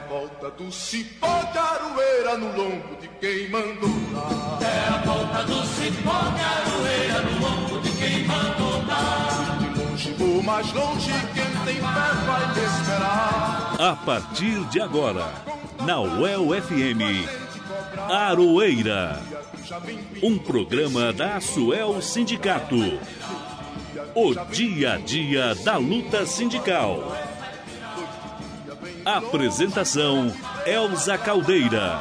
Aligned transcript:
a 0.00 0.08
volta 0.08 0.50
do 0.50 0.72
cipó 0.72 1.42
de 1.52 1.58
aroeira 1.58 2.38
no 2.38 2.56
lombo 2.56 2.96
de 3.00 3.08
quem 3.20 3.48
mandou 3.50 3.90
dar. 4.12 4.58
É 4.62 4.88
a 4.88 4.98
volta 5.04 5.44
do 5.44 5.66
cipó 5.66 6.20
de 6.30 6.40
aroeira 6.40 7.20
no 7.22 7.40
lombo 7.40 7.80
de 7.80 7.90
quem 7.92 8.24
mandou 8.24 8.82
dar. 8.84 9.58
De 9.58 9.78
longe 9.78 10.16
ou 10.20 10.42
mais 10.42 10.72
longe, 10.72 11.12
quem 11.34 11.64
tem 11.64 11.74
fé 11.74 11.80
vai 12.26 12.54
me 12.54 12.64
esperar. 12.64 13.76
A 13.78 13.96
partir 13.96 14.64
de 14.68 14.80
agora, 14.80 15.32
na 15.84 16.00
UEL 16.00 16.48
FM, 16.62 17.28
Aroeira. 18.08 19.20
Um 20.22 20.38
programa 20.38 21.12
da 21.12 21.40
Suel 21.40 22.00
Sindicato. 22.00 22.98
O 24.14 24.34
dia 24.50 24.94
a 24.94 24.96
dia 24.96 25.54
da 25.56 25.76
luta 25.76 26.26
sindical. 26.26 27.29
Apresentação 29.04 30.30
Elza 30.66 31.16
Caldeira. 31.16 31.98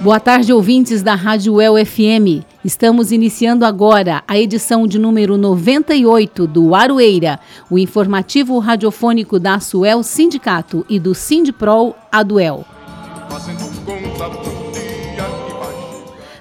Boa 0.00 0.20
tarde, 0.20 0.52
ouvintes 0.52 1.02
da 1.02 1.14
Rádio 1.14 1.60
El 1.60 1.84
FM. 1.84 2.44
Estamos 2.64 3.10
iniciando 3.10 3.64
agora 3.64 4.22
a 4.28 4.38
edição 4.38 4.86
de 4.86 4.98
número 4.98 5.36
98 5.36 6.46
do 6.46 6.74
Aroeira, 6.74 7.40
o 7.68 7.78
informativo 7.78 8.58
radiofônico 8.58 9.40
da 9.40 9.58
Suel 9.58 10.02
Sindicato 10.02 10.86
e 10.88 11.00
do 11.00 11.14
Sindipro 11.14 11.94
Aduel. 12.12 12.64
Fazendo 13.28 13.64
conta 13.84 14.49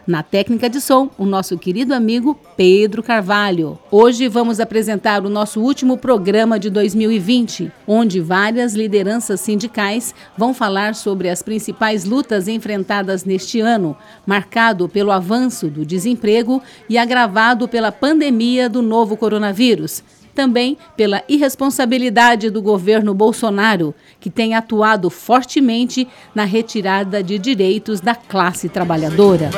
na 0.09 0.23
técnica 0.23 0.67
de 0.67 0.81
som, 0.81 1.07
o 1.19 1.25
nosso 1.25 1.55
querido 1.55 1.93
amigo 1.93 2.35
Pedro 2.57 3.03
Carvalho. 3.03 3.77
Hoje 3.91 4.27
vamos 4.27 4.59
apresentar 4.59 5.23
o 5.23 5.29
nosso 5.29 5.61
último 5.61 5.99
programa 5.99 6.59
de 6.59 6.67
2020, 6.71 7.71
onde 7.87 8.19
várias 8.19 8.73
lideranças 8.73 9.39
sindicais 9.39 10.15
vão 10.35 10.51
falar 10.51 10.95
sobre 10.95 11.29
as 11.29 11.43
principais 11.43 12.05
lutas 12.05 12.47
enfrentadas 12.47 13.23
neste 13.23 13.59
ano, 13.59 13.95
marcado 14.25 14.89
pelo 14.89 15.11
avanço 15.11 15.67
do 15.67 15.85
desemprego 15.85 16.59
e 16.89 16.97
agravado 16.97 17.67
pela 17.67 17.91
pandemia 17.91 18.67
do 18.67 18.81
novo 18.81 19.15
coronavírus 19.15 20.03
também 20.39 20.77
pela 20.95 21.21
irresponsabilidade 21.27 22.49
do 22.49 22.61
governo 22.61 23.13
Bolsonaro, 23.13 23.93
que 24.21 24.29
tem 24.29 24.55
atuado 24.55 25.09
fortemente 25.09 26.07
na 26.33 26.45
retirada 26.45 27.21
de 27.21 27.37
direitos 27.37 27.99
da 27.99 28.15
classe 28.15 28.69
trabalhadora. 28.69 29.49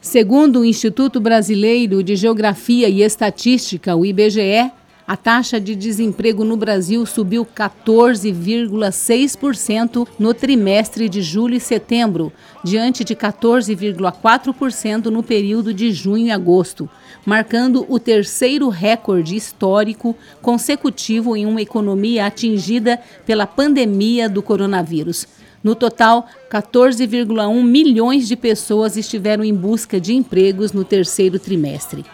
Segundo 0.00 0.58
o 0.58 0.64
Instituto 0.64 1.20
Brasileiro 1.20 2.02
de 2.02 2.16
Geografia 2.16 2.88
e 2.88 3.00
Estatística, 3.00 3.94
o 3.94 4.04
IBGE, 4.04 4.72
a 5.06 5.16
taxa 5.16 5.60
de 5.60 5.76
desemprego 5.76 6.44
no 6.44 6.56
Brasil 6.56 7.06
subiu 7.06 7.46
14,6% 7.46 10.08
no 10.18 10.34
trimestre 10.34 11.08
de 11.08 11.22
julho 11.22 11.54
e 11.54 11.60
setembro, 11.60 12.32
diante 12.64 13.04
de 13.04 13.14
14,4% 13.14 15.06
no 15.06 15.22
período 15.22 15.72
de 15.72 15.92
junho 15.92 16.26
e 16.26 16.32
agosto, 16.32 16.90
marcando 17.24 17.86
o 17.88 17.98
terceiro 17.98 18.68
recorde 18.68 19.36
histórico 19.36 20.16
consecutivo 20.42 21.36
em 21.36 21.46
uma 21.46 21.62
economia 21.62 22.26
atingida 22.26 23.00
pela 23.24 23.46
pandemia 23.46 24.28
do 24.28 24.42
coronavírus. 24.42 25.26
No 25.62 25.74
total, 25.74 26.26
14,1 26.50 27.62
milhões 27.62 28.28
de 28.28 28.36
pessoas 28.36 28.96
estiveram 28.96 29.42
em 29.42 29.54
busca 29.54 29.98
de 29.98 30.12
empregos 30.14 30.72
no 30.72 30.84
terceiro 30.84 31.38
trimestre. 31.38 32.04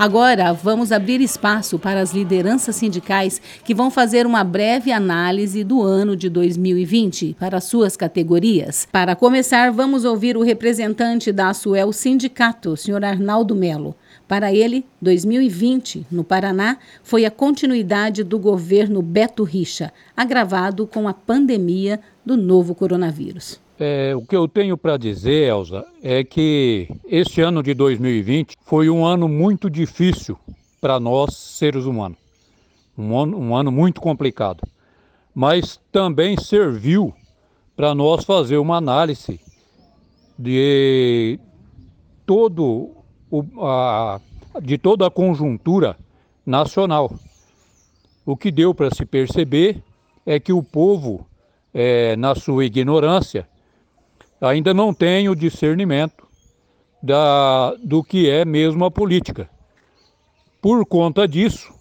Agora, 0.00 0.54
vamos 0.54 0.92
abrir 0.92 1.20
espaço 1.20 1.78
para 1.78 2.00
as 2.00 2.14
lideranças 2.14 2.74
sindicais 2.76 3.38
que 3.62 3.74
vão 3.74 3.90
fazer 3.90 4.26
uma 4.26 4.42
breve 4.42 4.90
análise 4.90 5.62
do 5.62 5.82
ano 5.82 6.16
de 6.16 6.30
2020 6.30 7.36
para 7.38 7.60
suas 7.60 7.98
categorias. 7.98 8.88
Para 8.90 9.14
começar, 9.14 9.70
vamos 9.70 10.06
ouvir 10.06 10.38
o 10.38 10.42
representante 10.42 11.30
da 11.30 11.52
Suel 11.52 11.92
Sindicato, 11.92 12.78
senhor 12.78 13.04
Arnaldo 13.04 13.54
Melo. 13.54 13.94
Para 14.30 14.54
ele, 14.54 14.84
2020, 15.02 16.06
no 16.08 16.22
Paraná, 16.22 16.78
foi 17.02 17.24
a 17.24 17.32
continuidade 17.32 18.22
do 18.22 18.38
governo 18.38 19.02
Beto 19.02 19.42
Richa, 19.42 19.92
agravado 20.16 20.86
com 20.86 21.08
a 21.08 21.12
pandemia 21.12 21.98
do 22.24 22.36
novo 22.36 22.72
coronavírus. 22.72 23.60
É, 23.76 24.14
o 24.14 24.22
que 24.22 24.36
eu 24.36 24.46
tenho 24.46 24.78
para 24.78 24.96
dizer, 24.96 25.48
Elza, 25.48 25.84
é 26.00 26.22
que 26.22 26.88
este 27.08 27.40
ano 27.40 27.60
de 27.60 27.74
2020 27.74 28.54
foi 28.64 28.88
um 28.88 29.04
ano 29.04 29.26
muito 29.26 29.68
difícil 29.68 30.38
para 30.80 31.00
nós, 31.00 31.34
seres 31.34 31.84
humanos. 31.84 32.18
Um 32.96 33.18
ano, 33.18 33.36
um 33.36 33.56
ano 33.56 33.72
muito 33.72 34.00
complicado. 34.00 34.62
Mas 35.34 35.80
também 35.90 36.36
serviu 36.38 37.12
para 37.74 37.96
nós 37.96 38.24
fazer 38.24 38.58
uma 38.58 38.76
análise 38.76 39.40
de 40.38 41.36
todo 42.24 42.99
o, 43.30 43.44
a, 43.64 44.20
de 44.62 44.76
toda 44.76 45.06
a 45.06 45.10
conjuntura 45.10 45.96
nacional. 46.44 47.12
O 48.24 48.36
que 48.36 48.50
deu 48.50 48.74
para 48.74 48.94
se 48.94 49.04
perceber 49.04 49.82
é 50.26 50.38
que 50.38 50.52
o 50.52 50.62
povo, 50.62 51.26
é, 51.72 52.16
na 52.16 52.34
sua 52.34 52.64
ignorância, 52.64 53.48
ainda 54.40 54.74
não 54.74 54.92
tem 54.92 55.28
o 55.28 55.34
discernimento 55.34 56.26
da, 57.02 57.74
do 57.82 58.02
que 58.02 58.28
é 58.28 58.44
mesmo 58.44 58.84
a 58.84 58.90
política. 58.90 59.48
Por 60.60 60.84
conta 60.84 61.26
disso, 61.26 61.72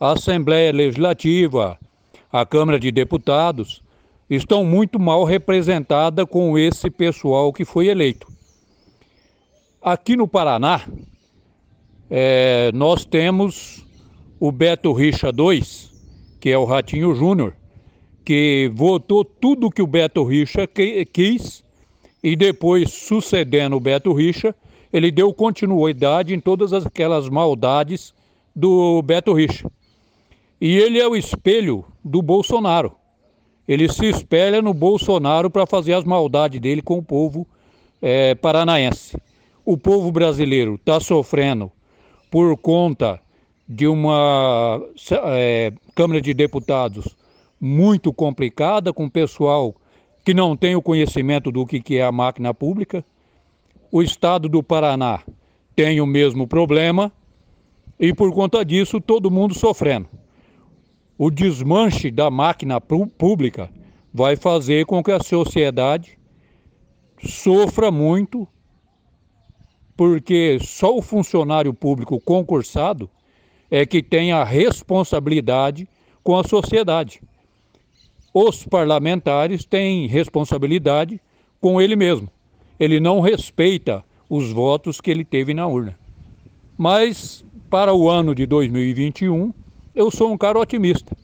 a 0.00 0.12
Assembleia 0.12 0.72
Legislativa, 0.72 1.78
a 2.32 2.46
Câmara 2.46 2.80
de 2.80 2.90
Deputados, 2.90 3.82
estão 4.28 4.64
muito 4.64 4.98
mal 4.98 5.24
representadas 5.24 6.26
com 6.28 6.56
esse 6.56 6.90
pessoal 6.90 7.52
que 7.52 7.64
foi 7.64 7.88
eleito. 7.88 8.26
Aqui 9.82 10.14
no 10.14 10.28
Paraná, 10.28 10.86
é, 12.08 12.70
nós 12.72 13.04
temos 13.04 13.84
o 14.38 14.52
Beto 14.52 14.92
Richa 14.92 15.30
II, 15.36 15.60
que 16.38 16.50
é 16.50 16.56
o 16.56 16.64
Ratinho 16.64 17.12
Júnior, 17.16 17.56
que 18.24 18.70
votou 18.72 19.24
tudo 19.24 19.72
que 19.72 19.82
o 19.82 19.86
Beto 19.86 20.22
Richa 20.22 20.68
quis 21.12 21.64
e 22.22 22.36
depois, 22.36 22.92
sucedendo 22.92 23.74
o 23.74 23.80
Beto 23.80 24.12
Richa, 24.12 24.54
ele 24.92 25.10
deu 25.10 25.34
continuidade 25.34 26.32
em 26.32 26.38
todas 26.38 26.72
aquelas 26.72 27.28
maldades 27.28 28.14
do 28.54 29.02
Beto 29.02 29.32
Richa. 29.32 29.68
E 30.60 30.76
ele 30.76 31.00
é 31.00 31.08
o 31.08 31.16
espelho 31.16 31.84
do 32.04 32.22
Bolsonaro. 32.22 32.94
Ele 33.66 33.92
se 33.92 34.06
espelha 34.06 34.62
no 34.62 34.72
Bolsonaro 34.72 35.50
para 35.50 35.66
fazer 35.66 35.94
as 35.94 36.04
maldades 36.04 36.60
dele 36.60 36.82
com 36.82 36.98
o 36.98 37.02
povo 37.02 37.44
é, 38.00 38.36
paranaense. 38.36 39.16
O 39.64 39.76
povo 39.76 40.10
brasileiro 40.10 40.74
está 40.74 40.98
sofrendo 40.98 41.70
por 42.30 42.56
conta 42.56 43.20
de 43.68 43.86
uma 43.86 44.80
é, 45.36 45.72
Câmara 45.94 46.20
de 46.20 46.34
Deputados 46.34 47.16
muito 47.60 48.12
complicada, 48.12 48.92
com 48.92 49.08
pessoal 49.08 49.74
que 50.24 50.34
não 50.34 50.56
tem 50.56 50.74
o 50.74 50.82
conhecimento 50.82 51.52
do 51.52 51.64
que 51.64 51.96
é 51.96 52.02
a 52.02 52.10
máquina 52.10 52.52
pública. 52.52 53.04
O 53.90 54.02
estado 54.02 54.48
do 54.48 54.62
Paraná 54.62 55.22
tem 55.76 56.00
o 56.00 56.06
mesmo 56.06 56.46
problema 56.46 57.12
e 58.00 58.12
por 58.12 58.32
conta 58.34 58.64
disso 58.64 59.00
todo 59.00 59.30
mundo 59.30 59.54
sofrendo. 59.54 60.08
O 61.16 61.30
desmanche 61.30 62.10
da 62.10 62.30
máquina 62.30 62.80
pública 62.80 63.70
vai 64.12 64.34
fazer 64.34 64.86
com 64.86 65.02
que 65.02 65.12
a 65.12 65.22
sociedade 65.22 66.18
sofra 67.24 67.92
muito, 67.92 68.48
porque 69.96 70.58
só 70.60 70.96
o 70.96 71.02
funcionário 71.02 71.72
público 71.72 72.20
concursado 72.20 73.08
é 73.70 73.86
que 73.86 74.02
tem 74.02 74.32
a 74.32 74.44
responsabilidade 74.44 75.88
com 76.22 76.36
a 76.36 76.44
sociedade 76.44 77.20
os 78.34 78.64
parlamentares 78.64 79.64
têm 79.64 80.06
responsabilidade 80.06 81.20
com 81.60 81.80
ele 81.80 81.94
mesmo. 81.94 82.28
Ele 82.80 82.98
não 82.98 83.20
respeita 83.20 84.02
os 84.28 84.50
votos 84.50 85.00
que 85.00 85.10
ele 85.10 85.24
teve 85.24 85.52
na 85.52 85.66
urna. 85.66 85.98
Mas 86.76 87.44
para 87.68 87.92
o 87.92 88.08
ano 88.08 88.34
de 88.34 88.46
2021, 88.46 89.52
eu 89.94 90.10
sou 90.10 90.32
um 90.32 90.38
cara 90.38 90.58
otimista. 90.58 91.14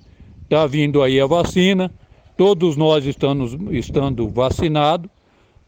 Está 0.42 0.66
vindo 0.66 1.02
aí 1.02 1.18
a 1.18 1.26
vacina, 1.26 1.90
todos 2.36 2.76
nós 2.76 3.06
estamos 3.06 3.56
estando 3.70 4.28
vacinados, 4.28 5.10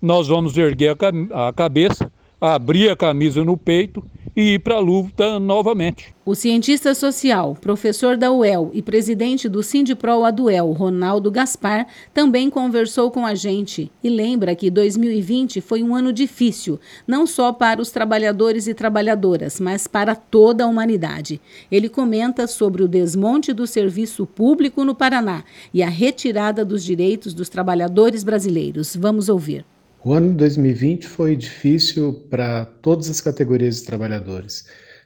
nós 0.01 0.29
vamos 0.29 0.57
erguer 0.57 0.97
a, 1.33 1.53
cabeça, 1.53 2.13
abrir 2.41 2.89
a 2.89 2.97
camisa 2.97 3.45
no 3.45 3.57
peito 3.57 4.03
e 4.35 4.55
ir 4.55 4.61
para 4.61 4.77
a 4.77 4.81
luta 4.81 5.39
novamente. 5.39 6.15
O 6.25 6.35
cientista 6.35 6.95
social, 6.95 7.57
professor 7.61 8.17
da 8.17 8.31
UEL 8.31 8.71
e 8.73 8.81
presidente 8.81 9.49
do 9.49 9.63
Sindipro 9.63 10.25
Aduel, 10.25 10.71
Ronaldo 10.73 11.31
Gaspar, 11.31 11.87
também 12.15 12.49
conversou 12.49 13.11
com 13.11 13.27
a 13.27 13.35
gente 13.35 13.91
e 14.03 14.09
lembra 14.09 14.55
que 14.55 14.71
2020 14.71 15.61
foi 15.61 15.83
um 15.83 15.95
ano 15.95 16.13
difícil, 16.13 16.79
não 17.07 17.27
só 17.27 17.53
para 17.53 17.83
os 17.83 17.91
trabalhadores 17.91 18.67
e 18.67 18.75
trabalhadoras, 18.75 19.59
mas 19.59 19.87
para 19.87 20.15
toda 20.15 20.65
a 20.65 20.67
humanidade. 20.67 21.41
Ele 21.71 21.89
comenta 21.89 22.47
sobre 22.47 22.83
o 22.83 22.89
desmonte 22.89 23.53
do 23.53 23.67
serviço 23.67 24.25
público 24.25 24.85
no 24.85 24.95
Paraná 24.95 25.43
e 25.75 25.83
a 25.83 25.89
retirada 25.89 26.65
dos 26.65 26.85
direitos 26.85 27.35
dos 27.35 27.49
trabalhadores 27.49 28.23
brasileiros. 28.23 28.95
Vamos 28.95 29.29
ouvir. 29.29 29.65
O 30.03 30.15
ano 30.15 30.31
de 30.31 30.37
2020 30.37 31.07
foi 31.07 31.37
difícil 31.37 32.27
para 32.31 32.65
todas 32.65 33.11
as 33.11 33.21
categorias 33.21 33.81
de 33.81 33.85
trabalhadores. 33.85 34.65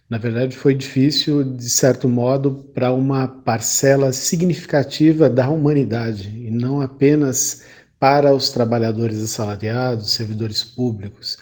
Na 0.08 0.18
verdade, 0.18 0.56
foi 0.56 0.72
difícil, 0.72 1.42
de 1.42 1.68
certo 1.68 2.08
modo, 2.08 2.70
para 2.72 2.92
uma 2.92 3.26
parcela 3.26 4.12
significativa 4.12 5.28
da 5.28 5.48
humanidade, 5.48 6.28
e 6.28 6.48
não 6.50 6.80
apenas 6.80 7.64
para 7.98 8.32
os 8.32 8.50
trabalhadores 8.50 9.20
assalariados, 9.20 10.12
servidores 10.12 10.62
públicos, 10.62 11.38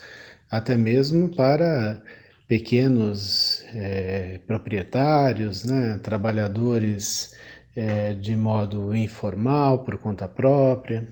até 0.51 0.75
mesmo 0.75 1.29
para 1.29 2.01
pequenos 2.49 3.63
é, 3.75 4.41
proprietários, 4.47 5.65
né, 5.65 5.99
trabalhadores 6.03 7.35
é, 7.77 8.15
de 8.15 8.35
modo 8.35 8.97
informal, 8.97 9.81
por 9.85 9.99
conta 9.99 10.27
própria. 10.27 11.07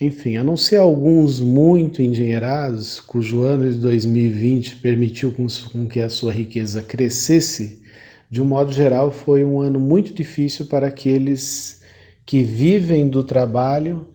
Enfim, 0.00 0.36
a 0.36 0.44
não 0.44 0.56
ser 0.56 0.76
alguns 0.76 1.40
muito 1.40 2.00
engenheirados, 2.00 3.00
cujo 3.00 3.42
ano 3.42 3.68
de 3.68 3.78
2020 3.78 4.76
permitiu 4.76 5.34
com 5.72 5.88
que 5.88 6.00
a 6.00 6.08
sua 6.08 6.32
riqueza 6.32 6.80
crescesse, 6.82 7.82
de 8.30 8.40
um 8.40 8.44
modo 8.44 8.70
geral 8.70 9.10
foi 9.10 9.44
um 9.44 9.60
ano 9.60 9.80
muito 9.80 10.14
difícil 10.14 10.66
para 10.66 10.86
aqueles 10.86 11.82
que 12.24 12.44
vivem 12.44 13.08
do 13.08 13.24
trabalho 13.24 14.06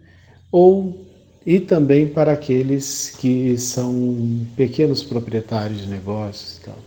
ou 0.50 1.06
e 1.46 1.60
também 1.60 2.08
para 2.08 2.32
aqueles 2.32 3.10
que 3.20 3.58
são 3.58 4.46
pequenos 4.56 5.04
proprietários 5.04 5.82
de 5.82 5.88
negócios. 5.88 6.62
Tal. 6.64 6.78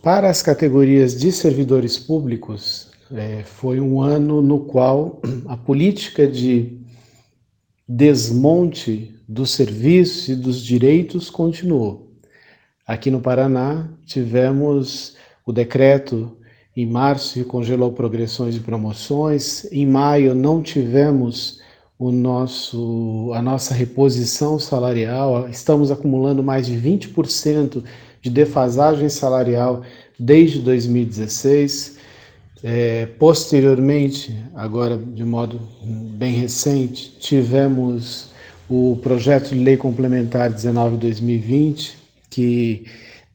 Para 0.00 0.30
as 0.30 0.40
categorias 0.40 1.18
de 1.18 1.32
servidores 1.32 1.98
públicos, 1.98 2.90
é, 3.10 3.42
foi 3.44 3.80
um 3.80 4.00
ano 4.00 4.40
no 4.40 4.60
qual 4.60 5.20
a 5.46 5.56
política 5.56 6.28
de 6.28 6.81
desmonte 7.88 9.14
do 9.28 9.46
serviço 9.46 10.32
e 10.32 10.36
dos 10.36 10.62
direitos 10.62 11.30
continuou. 11.30 12.10
Aqui 12.86 13.10
no 13.10 13.20
Paraná, 13.20 13.88
tivemos 14.04 15.16
o 15.46 15.52
decreto 15.52 16.36
em 16.76 16.86
março 16.86 17.34
que 17.34 17.44
congelou 17.44 17.92
progressões 17.92 18.56
e 18.56 18.60
promoções. 18.60 19.66
Em 19.70 19.86
maio 19.86 20.34
não 20.34 20.62
tivemos 20.62 21.60
o 21.98 22.10
nosso 22.10 23.30
a 23.34 23.40
nossa 23.40 23.74
reposição 23.74 24.58
salarial. 24.58 25.48
Estamos 25.48 25.90
acumulando 25.90 26.42
mais 26.42 26.66
de 26.66 26.76
20% 26.76 27.84
de 28.20 28.30
defasagem 28.30 29.08
salarial 29.08 29.82
desde 30.18 30.60
2016. 30.60 31.91
É, 32.64 33.06
posteriormente, 33.18 34.32
agora 34.54 34.96
de 34.96 35.24
modo 35.24 35.60
bem 35.82 36.32
recente, 36.32 37.16
tivemos 37.18 38.30
o 38.70 38.98
projeto 39.02 39.48
de 39.48 39.56
lei 39.56 39.76
complementar 39.76 40.48
19/2020 40.50 41.96
que 42.30 42.84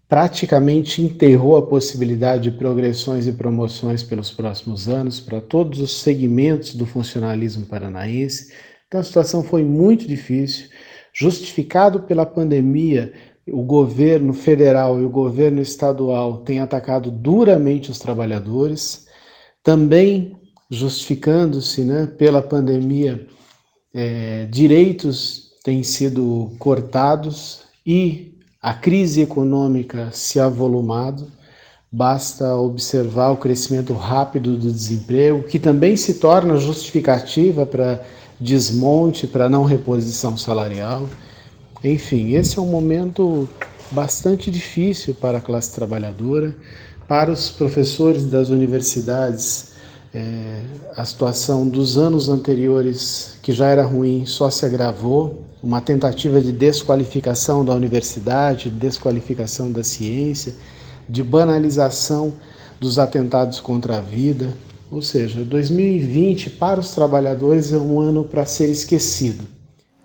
praticamente 0.07 1.01
enterrou 1.01 1.57
a 1.57 1.62
possibilidade 1.62 2.44
de 2.44 2.57
progressões 2.57 3.27
e 3.27 3.33
promoções 3.33 4.01
pelos 4.01 4.31
próximos 4.31 4.88
anos 4.88 5.19
para 5.19 5.41
todos 5.41 5.81
os 5.81 6.00
segmentos 6.00 6.73
do 6.73 6.85
funcionalismo 6.85 7.65
paranaense. 7.65 8.53
Então 8.88 9.01
a 9.01 9.03
situação 9.03 9.44
foi 9.44 9.63
muito 9.63 10.07
difícil, 10.07 10.69
justificado 11.13 12.03
pela 12.03 12.25
pandemia. 12.25 13.12
O 13.50 13.63
governo 13.63 14.33
federal 14.33 15.00
e 15.01 15.03
o 15.03 15.09
governo 15.09 15.62
estadual 15.62 16.38
têm 16.38 16.59
atacado 16.59 17.12
duramente 17.12 17.91
os 17.91 18.00
trabalhadores 18.00 19.06
também 19.63 20.38
justificando-se 20.69 21.81
né, 21.81 22.07
pela 22.18 22.42
pandemia, 22.42 23.27
é, 23.94 24.45
direitos 24.45 25.51
têm 25.63 25.83
sido 25.83 26.51
cortados 26.59 27.62
e 27.86 28.38
a 28.62 28.74
crise 28.74 29.21
econômica 29.21 30.09
se 30.12 30.39
avolumado. 30.39 31.27
Basta 31.92 32.56
observar 32.56 33.31
o 33.31 33.38
crescimento 33.38 33.94
rápido 33.94 34.57
do 34.57 34.71
desemprego, 34.71 35.44
que 35.44 35.57
também 35.57 35.95
se 35.95 36.15
torna 36.15 36.57
justificativa 36.57 37.65
para 37.65 38.04
desmonte, 38.39 39.25
para 39.25 39.50
não 39.50 39.63
reposição 39.63 40.38
salarial. 40.38 41.07
Enfim, 41.83 42.33
esse 42.33 42.59
é 42.59 42.62
um 42.62 42.69
momento 42.69 43.48
bastante 43.92 44.51
difícil 44.51 45.15
para 45.15 45.38
a 45.38 45.42
classe 45.42 45.74
trabalhadora. 45.74 46.56
Para 47.07 47.31
os 47.31 47.50
professores 47.50 48.25
das 48.25 48.50
universidades, 48.50 49.69
é, 50.13 50.62
a 50.95 51.06
situação 51.06 51.65
dos 51.65 51.98
anos 51.98 52.27
anteriores, 52.27 53.38
que 53.42 53.54
já 53.54 53.68
era 53.68 53.86
ruim, 53.86 54.25
só 54.25 54.50
se 54.50 54.65
agravou. 54.65 55.44
Uma 55.63 55.80
tentativa 55.80 56.42
de 56.42 56.51
desqualificação 56.51 57.63
da 57.63 57.74
universidade, 57.74 58.69
de 58.69 58.77
desqualificação 58.77 59.71
da 59.71 59.83
ciência, 59.83 60.54
de 61.07 61.24
banalização 61.24 62.33
dos 62.77 63.00
atentados 63.00 63.62
contra 63.62 64.00
a 64.00 64.01
vida. 64.01 64.54
Ou 64.92 65.01
seja, 65.01 65.45
2020 65.45 66.50
para 66.51 66.80
os 66.80 66.92
trabalhadores 66.92 67.71
é 67.71 67.77
um 67.77 68.01
ano 68.01 68.25
para 68.25 68.45
ser 68.45 68.69
esquecido. 68.69 69.56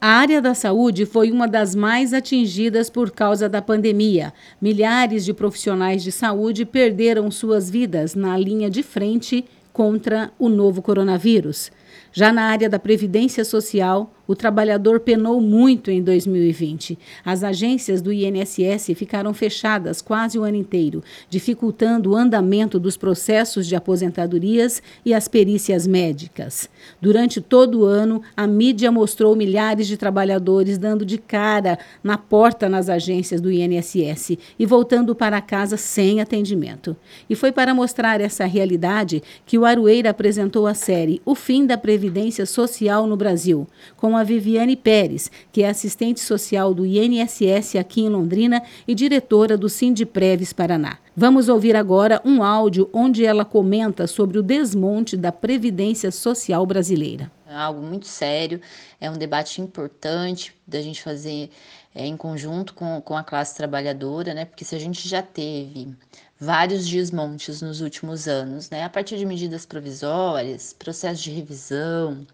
A 0.05 0.15
área 0.15 0.43
da 0.43 0.53
saúde 0.53 1.07
foi 1.07 1.31
uma 1.31 1.47
das 1.47 1.77
mais 1.77 2.13
atingidas 2.13 2.91
por 2.91 3.13
causa 3.13 3.49
da 3.49 3.63
pandemia. 3.63 4.35
Milhares 4.61 5.25
de 5.25 5.33
profissionais 5.33 6.03
de 6.03 6.11
saúde 6.11 6.65
perderam 6.65 7.31
suas 7.31 7.71
vidas 7.71 8.13
na 8.13 8.37
linha 8.37 8.69
de 8.69 8.83
frente 8.83 9.45
contra 9.73 10.33
o 10.41 10.49
novo 10.49 10.83
coronavírus. 10.83 11.71
Já 12.13 12.33
na 12.33 12.47
área 12.47 12.69
da 12.69 12.81
Previdência 12.81 13.45
Social, 13.45 14.13
o 14.33 14.35
trabalhador 14.35 15.01
penou 15.01 15.43
muito 15.43 15.91
em 15.91 16.03
2020. 16.03 16.99
As 17.23 17.45
agências 17.45 18.01
do 18.01 18.11
INSS 18.11 18.87
ficaram 18.97 19.35
fechadas 19.35 20.01
quase 20.01 20.39
o 20.39 20.43
ano 20.43 20.57
inteiro, 20.57 21.05
dificultando 21.29 22.13
o 22.13 22.17
andamento 22.17 22.81
dos 22.81 22.97
processos 22.97 23.67
de 23.67 23.77
aposentadorias 23.77 24.83
e 25.05 25.13
as 25.13 25.29
perícias 25.29 25.87
médicas. 25.87 26.67
Durante 26.99 27.43
todo 27.43 27.81
o 27.81 27.85
ano, 27.85 28.23
a 28.35 28.47
mídia 28.47 28.91
mostrou 28.91 29.37
milhares 29.37 29.87
de 29.87 29.99
trabalhadores 29.99 30.79
dando 30.79 31.05
de 31.05 31.19
cara 31.19 31.79
na 32.03 32.17
porta 32.17 32.71
nas 32.71 32.89
agências 32.89 33.39
do 33.39 33.53
INSS 33.53 34.39
e 34.59 34.65
voltando 34.65 35.15
para 35.15 35.43
casa 35.43 35.77
sem 35.77 36.23
atendimento. 36.23 36.97
E 37.29 37.37
foi 37.37 37.53
para 37.53 37.75
mostrar 37.75 38.19
essa 38.19 38.47
realidade 38.47 39.23
que 39.45 39.59
o 39.59 39.67
Aroeira 39.67 40.09
apresentou 40.09 40.67
a 40.67 40.73
série 40.73 41.21
O 41.23 41.35
Fim 41.35 41.67
da 41.67 41.77
Previdência 41.77 42.47
Social 42.47 43.07
no 43.07 43.15
Brasil, 43.15 43.67
com 43.95 44.17
a 44.17 44.22
Viviane 44.25 44.77
Pérez, 44.77 45.31
que 45.51 45.63
é 45.63 45.69
assistente 45.69 46.21
social 46.21 46.73
do 46.73 46.87
INSS 46.87 47.77
aqui 47.77 48.03
em 48.03 48.09
Londrina 48.09 48.63
e 48.87 48.95
diretora 48.95 49.57
do 49.57 49.69
Sindpreves 49.69 50.53
Paraná. 50.53 50.99
Vamos 51.17 51.49
ouvir 51.49 51.77
agora 51.77 52.21
um 52.25 52.43
áudio 52.43 52.89
onde 52.93 53.25
ela 53.25 53.45
comenta 53.45 54.07
sobre 54.07 54.39
o 54.39 54.43
desmonte 54.43 55.17
da 55.17 55.31
Previdência 55.31 56.11
Social 56.11 56.65
brasileira. 56.65 57.31
É 57.47 57.55
algo 57.55 57.83
muito 57.83 58.07
sério, 58.07 58.61
é 58.99 59.11
um 59.11 59.19
debate 59.19 59.61
importante 59.61 60.55
da 60.67 60.81
gente 60.81 61.03
fazer 61.03 61.51
é, 61.95 62.07
em 62.07 62.17
conjunto 62.17 62.73
com, 62.73 63.01
com 63.03 63.15
a 63.15 63.23
classe 63.23 63.55
trabalhadora, 63.55 64.33
né? 64.33 64.47
Porque 64.47 64.65
se 64.65 64.75
a 64.75 64.79
gente 64.79 65.07
já 65.07 65.21
teve 65.21 65.95
vários 66.41 66.89
desmontes 66.89 67.61
nos 67.61 67.83
últimos 67.83 68.27
anos, 68.27 68.71
né? 68.71 68.85
A 68.85 68.89
partir 68.89 69.19
de 69.19 69.27
medidas 69.27 69.67
provisórias, 69.67 70.73
processo 70.73 71.23
de 71.23 71.31
revisão 71.31 72.27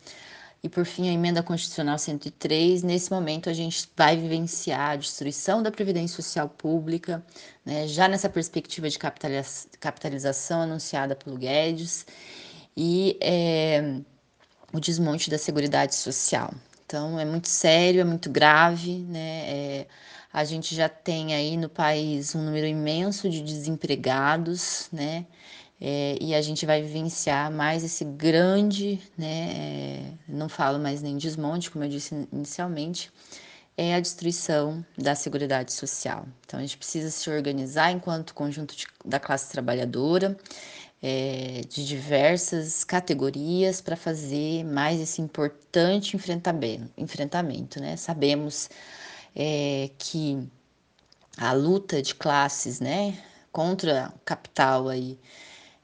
e, 0.62 0.68
por 0.68 0.84
fim, 0.84 1.08
a 1.08 1.12
emenda 1.12 1.42
constitucional 1.42 1.98
103. 1.98 2.82
Nesse 2.82 3.10
momento, 3.10 3.48
a 3.48 3.52
gente 3.52 3.88
vai 3.96 4.16
vivenciar 4.16 4.90
a 4.90 4.96
destruição 4.96 5.62
da 5.62 5.70
previdência 5.70 6.16
social 6.16 6.48
pública, 6.48 7.24
né? 7.64 7.86
Já 7.86 8.08
nessa 8.08 8.28
perspectiva 8.28 8.88
de 8.88 8.98
capitalização 8.98 10.62
anunciada 10.62 11.14
pelo 11.14 11.36
Guedes 11.36 12.06
e 12.76 13.16
é, 13.20 14.00
o 14.72 14.80
desmonte 14.80 15.30
da 15.30 15.38
seguridade 15.38 15.94
social. 15.94 16.52
Então, 16.84 17.20
é 17.20 17.24
muito 17.24 17.48
sério, 17.48 18.00
é 18.00 18.04
muito 18.04 18.30
grave, 18.30 18.98
né? 19.00 19.44
É, 19.46 19.86
a 20.32 20.44
gente 20.44 20.74
já 20.74 20.88
tem 20.88 21.34
aí 21.34 21.56
no 21.56 21.68
país 21.68 22.34
um 22.34 22.42
número 22.42 22.66
imenso 22.66 23.30
de 23.30 23.42
desempregados, 23.42 24.88
né? 24.92 25.26
É, 25.80 26.18
e 26.20 26.34
a 26.34 26.42
gente 26.42 26.66
vai 26.66 26.82
vivenciar 26.82 27.50
mais 27.52 27.84
esse 27.84 28.04
grande, 28.04 29.00
né? 29.16 29.52
É, 29.52 30.12
não 30.28 30.48
falo 30.48 30.78
mais 30.78 31.00
nem 31.02 31.16
desmonte, 31.16 31.70
como 31.70 31.84
eu 31.84 31.88
disse 31.88 32.14
inicialmente, 32.32 33.10
é 33.76 33.94
a 33.94 34.00
destruição 34.00 34.84
da 34.96 35.14
Seguridade 35.14 35.72
Social. 35.72 36.26
Então, 36.44 36.58
a 36.58 36.62
gente 36.62 36.76
precisa 36.76 37.10
se 37.10 37.30
organizar 37.30 37.92
enquanto 37.92 38.34
conjunto 38.34 38.74
de, 38.74 38.86
da 39.04 39.20
classe 39.20 39.52
trabalhadora, 39.52 40.36
é, 41.00 41.60
de 41.68 41.86
diversas 41.86 42.82
categorias, 42.82 43.80
para 43.80 43.94
fazer 43.94 44.64
mais 44.64 45.00
esse 45.00 45.22
importante 45.22 46.16
enfrentamento. 46.16 46.90
enfrentamento 46.96 47.80
né? 47.80 47.96
Sabemos 47.96 48.68
é, 49.34 49.90
que 49.96 50.44
a 51.36 51.52
luta 51.52 52.02
de 52.02 52.16
classes 52.16 52.80
né, 52.80 53.16
contra 53.52 54.12
o 54.16 54.18
capital 54.24 54.88
aí, 54.88 55.16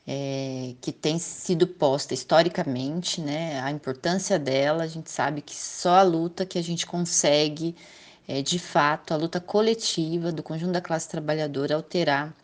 é, 0.06 0.74
que 0.80 0.92
tem 0.92 1.18
sido 1.18 1.66
posta 1.66 2.12
historicamente, 2.12 3.20
né, 3.20 3.60
a 3.60 3.70
importância 3.70 4.38
dela, 4.38 4.84
a 4.84 4.86
gente 4.86 5.10
sabe 5.10 5.40
que 5.40 5.54
só 5.54 5.96
a 5.96 6.02
luta 6.02 6.44
que 6.44 6.58
a 6.58 6.62
gente 6.62 6.86
consegue, 6.86 7.74
é, 8.28 8.42
de 8.42 8.58
fato, 8.58 9.14
a 9.14 9.16
luta 9.16 9.40
coletiva 9.40 10.30
do 10.30 10.42
conjunto 10.42 10.72
da 10.72 10.80
classe 10.80 11.08
trabalhadora 11.08 11.74
alterar 11.74 12.34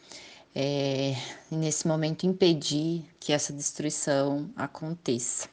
é, 0.54 1.14
nesse 1.50 1.86
momento 1.86 2.26
impedir 2.26 3.04
que 3.20 3.32
essa 3.32 3.52
destruição 3.52 4.50
aconteça. 4.56 5.48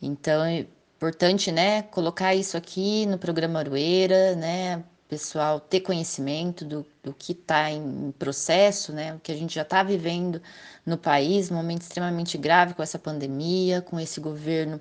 Então 0.00 0.44
é 0.44 0.66
importante, 0.96 1.50
né, 1.50 1.82
colocar 1.82 2.34
isso 2.34 2.56
aqui 2.56 3.06
no 3.06 3.18
programa 3.18 3.60
Aroeira, 3.60 4.36
né, 4.36 4.84
pessoal 5.08 5.60
ter 5.60 5.80
conhecimento 5.80 6.64
do, 6.64 6.86
do 7.02 7.12
que 7.12 7.32
está 7.32 7.70
em 7.70 8.12
processo, 8.18 8.92
né, 8.92 9.14
o 9.14 9.20
que 9.20 9.30
a 9.32 9.36
gente 9.36 9.54
já 9.54 9.62
está 9.62 9.82
vivendo 9.82 10.40
no 10.84 10.98
país, 10.98 11.50
momento 11.50 11.82
extremamente 11.82 12.36
grave 12.36 12.74
com 12.74 12.82
essa 12.82 12.98
pandemia, 12.98 13.80
com 13.80 13.98
esse 14.00 14.20
governo 14.20 14.80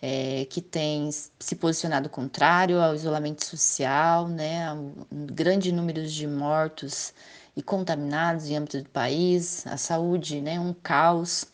é, 0.00 0.46
que 0.48 0.60
tem 0.60 1.10
se 1.10 1.56
posicionado 1.56 2.08
contrário 2.08 2.80
ao 2.80 2.94
isolamento 2.94 3.44
social, 3.44 4.28
né, 4.28 4.72
um 4.72 5.26
grande 5.26 5.72
número 5.72 6.06
de 6.06 6.26
mortos 6.26 7.12
e 7.56 7.62
contaminados 7.62 8.46
em 8.46 8.56
âmbito 8.56 8.82
do 8.82 8.88
país, 8.88 9.66
a 9.66 9.76
saúde, 9.76 10.40
né, 10.40 10.58
um 10.60 10.72
caos. 10.72 11.46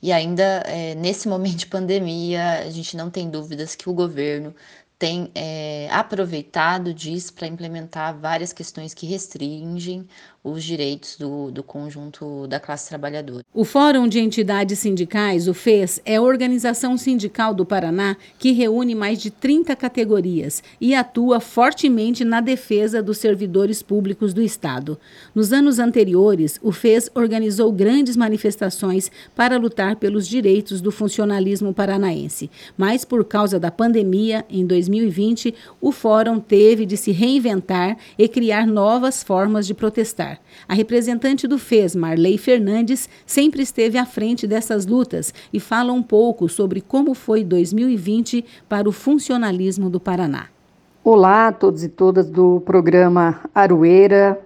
E 0.00 0.12
ainda 0.12 0.42
é, 0.66 0.94
nesse 0.94 1.28
momento 1.28 1.56
de 1.56 1.66
pandemia, 1.66 2.60
a 2.60 2.70
gente 2.70 2.96
não 2.96 3.10
tem 3.10 3.28
dúvidas 3.28 3.74
que 3.74 3.88
o 3.88 3.92
governo 3.92 4.54
tem 4.98 5.30
é, 5.34 5.88
aproveitado 5.92 6.92
disso 6.92 7.32
para 7.32 7.46
implementar 7.46 8.18
várias 8.18 8.52
questões 8.52 8.92
que 8.92 9.06
restringem 9.06 10.06
os 10.42 10.62
direitos 10.62 11.16
do, 11.16 11.50
do 11.50 11.62
conjunto 11.62 12.46
da 12.46 12.60
classe 12.60 12.88
trabalhadora. 12.88 13.44
O 13.52 13.64
Fórum 13.64 14.06
de 14.06 14.20
Entidades 14.20 14.78
Sindicais, 14.78 15.48
o 15.48 15.54
FES, 15.54 16.00
é 16.04 16.16
a 16.16 16.22
organização 16.22 16.96
sindical 16.96 17.52
do 17.52 17.66
Paraná 17.66 18.16
que 18.38 18.52
reúne 18.52 18.94
mais 18.94 19.20
de 19.20 19.30
30 19.30 19.74
categorias 19.76 20.62
e 20.80 20.94
atua 20.94 21.40
fortemente 21.40 22.24
na 22.24 22.40
defesa 22.40 23.02
dos 23.02 23.18
servidores 23.18 23.82
públicos 23.82 24.32
do 24.32 24.42
Estado. 24.42 24.98
Nos 25.34 25.52
anos 25.52 25.78
anteriores, 25.78 26.58
o 26.62 26.72
FES 26.72 27.10
organizou 27.14 27.72
grandes 27.72 28.16
manifestações 28.16 29.10
para 29.34 29.58
lutar 29.58 29.96
pelos 29.96 30.26
direitos 30.26 30.80
do 30.80 30.90
funcionalismo 30.90 31.74
paranaense, 31.74 32.50
mas 32.76 33.04
por 33.04 33.24
causa 33.24 33.58
da 33.58 33.70
pandemia, 33.70 34.44
em 34.48 34.66
2020, 34.66 35.54
o 35.80 35.92
Fórum 35.92 36.38
teve 36.40 36.86
de 36.86 36.96
se 36.96 37.10
reinventar 37.10 37.96
e 38.18 38.28
criar 38.28 38.66
novas 38.66 39.22
formas 39.22 39.66
de 39.66 39.74
protestar. 39.74 40.37
A 40.68 40.74
representante 40.74 41.46
do 41.46 41.58
FES, 41.58 41.94
Marley 41.94 42.36
Fernandes, 42.38 43.08
sempre 43.26 43.62
esteve 43.62 43.98
à 43.98 44.04
frente 44.04 44.46
dessas 44.46 44.86
lutas 44.86 45.32
e 45.52 45.58
fala 45.58 45.92
um 45.92 46.02
pouco 46.02 46.48
sobre 46.48 46.80
como 46.80 47.14
foi 47.14 47.44
2020 47.44 48.44
para 48.68 48.88
o 48.88 48.92
funcionalismo 48.92 49.88
do 49.88 49.98
Paraná. 49.98 50.46
Olá 51.02 51.48
a 51.48 51.52
todos 51.52 51.82
e 51.82 51.88
todas 51.88 52.28
do 52.28 52.60
programa 52.60 53.40
Aroeira. 53.54 54.40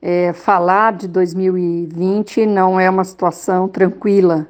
É, 0.00 0.32
falar 0.32 0.94
de 0.94 1.06
2020 1.06 2.44
não 2.44 2.80
é 2.80 2.90
uma 2.90 3.04
situação 3.04 3.68
tranquila. 3.68 4.48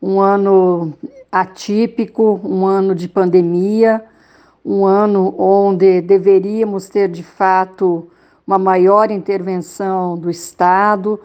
Um 0.00 0.18
ano 0.18 0.94
atípico, 1.30 2.40
um 2.42 2.64
ano 2.64 2.94
de 2.94 3.06
pandemia, 3.06 4.02
um 4.64 4.84
ano 4.86 5.34
onde 5.38 6.00
deveríamos 6.00 6.88
ter 6.88 7.08
de 7.08 7.22
fato 7.22 8.08
uma 8.50 8.58
maior 8.58 9.12
intervenção 9.12 10.18
do 10.18 10.28
Estado, 10.28 11.20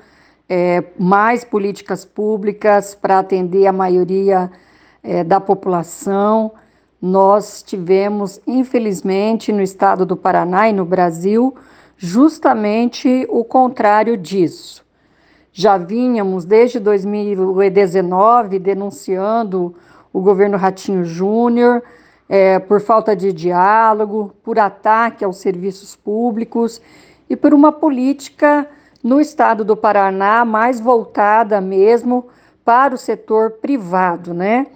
é, 0.48 0.84
mais 0.96 1.44
políticas 1.44 2.06
públicas 2.06 2.94
para 2.94 3.18
atender 3.18 3.66
a 3.66 3.74
maioria 3.74 4.52
é, 5.02 5.24
da 5.24 5.40
população. 5.40 6.52
Nós 7.02 7.64
tivemos, 7.64 8.40
infelizmente, 8.46 9.52
no 9.52 9.64
estado 9.64 10.06
do 10.06 10.16
Paraná 10.16 10.70
e 10.70 10.74
no 10.74 10.86
Brasil, 10.86 11.56
justamente 11.98 13.26
o 13.28 13.44
contrário 13.44 14.16
disso. 14.16 14.86
Já 15.52 15.80
vínhamos 15.80 16.46
desde 16.46 16.80
2019 16.80 18.60
denunciando 18.60 19.74
o 20.14 20.22
governo 20.22 20.58
Ratinho 20.58 21.04
Júnior 21.04 21.82
é, 22.30 22.60
por 22.60 22.82
falta 22.82 23.16
de 23.16 23.34
diálogo, 23.34 24.32
por 24.44 24.60
ataque 24.60 25.26
aos 25.26 25.38
serviços 25.38 25.96
públicos 25.96 26.80
e 27.30 27.36
por 27.36 27.54
uma 27.54 27.72
política 27.72 28.68
no 29.04 29.20
estado 29.22 29.64
do 29.64 29.78
Paraná 29.78 30.44
mais 30.44 30.80
voltada 30.80 31.62
mesmo 31.62 32.28
para 32.64 32.96
o 32.96 32.98
setor 32.98 33.52
privado, 33.52 34.34
né? 34.34 34.68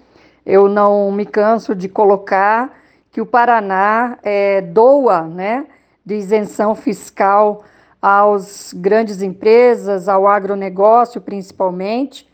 Eu 0.46 0.70
não 0.70 1.12
me 1.12 1.26
canso 1.26 1.76
de 1.76 1.90
colocar 1.90 2.78
que 3.12 3.20
o 3.20 3.26
Paraná 3.26 4.18
é, 4.24 4.62
doa, 4.62 5.24
né, 5.24 5.66
de 6.06 6.16
isenção 6.16 6.76
fiscal 6.76 7.64
aos 8.02 8.74
grandes 8.74 9.22
empresas, 9.22 10.08
ao 10.08 10.28
agronegócio 10.28 11.20
principalmente, 11.20 12.30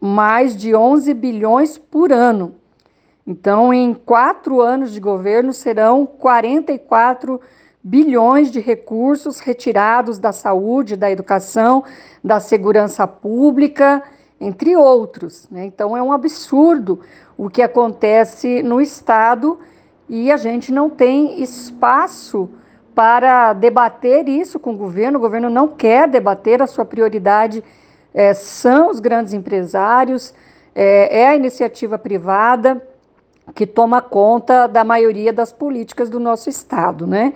mais 0.00 0.56
de 0.56 0.74
11 0.74 1.12
bilhões 1.14 1.78
por 1.78 2.12
ano. 2.12 2.54
Então, 3.26 3.72
em 3.72 3.94
quatro 3.94 4.60
anos 4.60 4.92
de 4.92 5.00
governo, 5.00 5.52
serão 5.52 6.04
44 6.04 7.32
bilhões 7.32 7.61
bilhões 7.82 8.50
de 8.50 8.60
recursos 8.60 9.40
retirados 9.40 10.18
da 10.18 10.32
saúde, 10.32 10.96
da 10.96 11.10
educação, 11.10 11.84
da 12.22 12.38
segurança 12.38 13.06
pública, 13.06 14.02
entre 14.40 14.76
outros. 14.76 15.48
Né? 15.50 15.64
Então 15.64 15.96
é 15.96 16.02
um 16.02 16.12
absurdo 16.12 17.00
o 17.36 17.48
que 17.48 17.62
acontece 17.62 18.62
no 18.62 18.80
Estado 18.80 19.58
e 20.08 20.30
a 20.30 20.36
gente 20.36 20.70
não 20.70 20.88
tem 20.90 21.42
espaço 21.42 22.48
para 22.94 23.52
debater 23.52 24.28
isso 24.28 24.58
com 24.60 24.74
o 24.74 24.76
governo. 24.76 25.18
O 25.18 25.20
governo 25.22 25.48
não 25.48 25.66
quer 25.66 26.08
debater, 26.08 26.60
a 26.60 26.66
sua 26.66 26.84
prioridade 26.84 27.64
é, 28.12 28.34
são 28.34 28.90
os 28.90 29.00
grandes 29.00 29.32
empresários, 29.32 30.34
é, 30.74 31.22
é 31.22 31.28
a 31.28 31.36
iniciativa 31.36 31.98
privada 31.98 32.86
que 33.54 33.66
toma 33.66 34.00
conta 34.00 34.66
da 34.66 34.84
maioria 34.84 35.32
das 35.32 35.52
políticas 35.52 36.08
do 36.08 36.20
nosso 36.20 36.48
Estado, 36.48 37.06
né? 37.06 37.32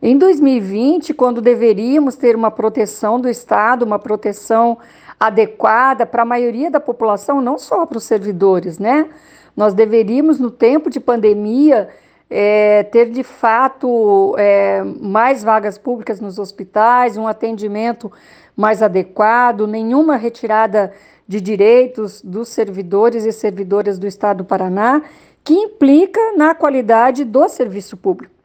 Em 0.00 0.18
2020, 0.18 1.14
quando 1.14 1.40
deveríamos 1.40 2.16
ter 2.16 2.36
uma 2.36 2.50
proteção 2.50 3.18
do 3.18 3.28
Estado, 3.28 3.84
uma 3.84 3.98
proteção 3.98 4.76
adequada 5.18 6.04
para 6.04 6.22
a 6.22 6.26
maioria 6.26 6.70
da 6.70 6.78
população, 6.78 7.40
não 7.40 7.58
só 7.58 7.86
para 7.86 7.96
os 7.96 8.04
servidores, 8.04 8.78
né? 8.78 9.08
Nós 9.56 9.72
deveríamos, 9.72 10.38
no 10.38 10.50
tempo 10.50 10.90
de 10.90 11.00
pandemia, 11.00 11.88
é, 12.28 12.82
ter 12.82 13.10
de 13.10 13.22
fato 13.22 14.34
é, 14.36 14.82
mais 15.00 15.42
vagas 15.42 15.78
públicas 15.78 16.20
nos 16.20 16.38
hospitais, 16.38 17.16
um 17.16 17.26
atendimento 17.26 18.12
mais 18.54 18.82
adequado, 18.82 19.66
nenhuma 19.66 20.16
retirada 20.16 20.92
de 21.26 21.40
direitos 21.40 22.20
dos 22.20 22.48
servidores 22.48 23.24
e 23.24 23.32
servidoras 23.32 23.98
do 23.98 24.06
Estado 24.06 24.38
do 24.38 24.44
Paraná, 24.44 25.02
que 25.42 25.54
implica 25.54 26.20
na 26.36 26.54
qualidade 26.54 27.24
do 27.24 27.48
serviço 27.48 27.96
público. 27.96 28.35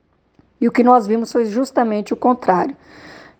E 0.61 0.67
o 0.67 0.71
que 0.71 0.83
nós 0.83 1.07
vimos 1.07 1.31
foi 1.31 1.45
justamente 1.45 2.13
o 2.13 2.15
contrário. 2.15 2.75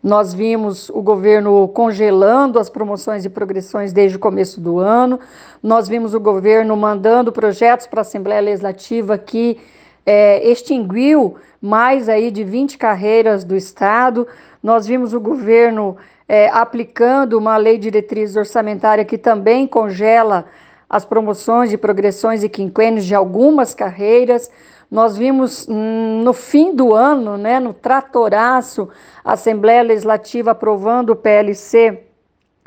Nós 0.04 0.34
vimos 0.34 0.90
o 0.90 1.00
governo 1.00 1.68
congelando 1.68 2.58
as 2.58 2.68
promoções 2.68 3.24
e 3.24 3.30
progressões 3.30 3.94
desde 3.94 4.18
o 4.18 4.20
começo 4.20 4.60
do 4.60 4.80
ano, 4.80 5.20
nós 5.62 5.88
vimos 5.88 6.16
o 6.16 6.20
governo 6.20 6.76
mandando 6.76 7.32
projetos 7.32 7.86
para 7.86 8.00
a 8.00 8.02
Assembleia 8.02 8.42
Legislativa 8.42 9.16
que 9.20 9.60
é, 10.04 10.50
extinguiu 10.50 11.36
mais 11.62 12.10
aí 12.10 12.32
de 12.32 12.44
20 12.44 12.80
carreiras 12.80 13.44
do 13.44 13.56
Estado, 13.56 14.28
nós 14.64 14.88
vimos 14.88 15.14
o 15.14 15.20
governo 15.20 15.98
é, 16.28 16.50
aplicando 16.50 17.38
uma 17.38 17.56
lei 17.58 17.78
diretriz 17.78 18.36
orçamentária 18.36 19.06
que 19.06 19.20
também 19.20 19.68
congela 19.68 20.46
as 20.90 21.06
promoções 21.06 21.72
e 21.72 21.78
progressões 21.78 22.44
e 22.44 22.50
quinquênios 22.50 23.06
de 23.06 23.14
algumas 23.14 23.76
carreiras. 23.76 24.50
Nós 24.92 25.16
vimos 25.16 25.66
hum, 25.70 26.22
no 26.22 26.34
fim 26.34 26.76
do 26.76 26.94
ano, 26.94 27.38
né, 27.38 27.62
no 27.62 27.74
tratoraço, 27.74 28.90
a 29.24 29.34
Assembleia 29.34 29.82
Legislativa 29.82 30.52
aprovando 30.52 31.12
o 31.12 31.16
PLC 31.16 32.04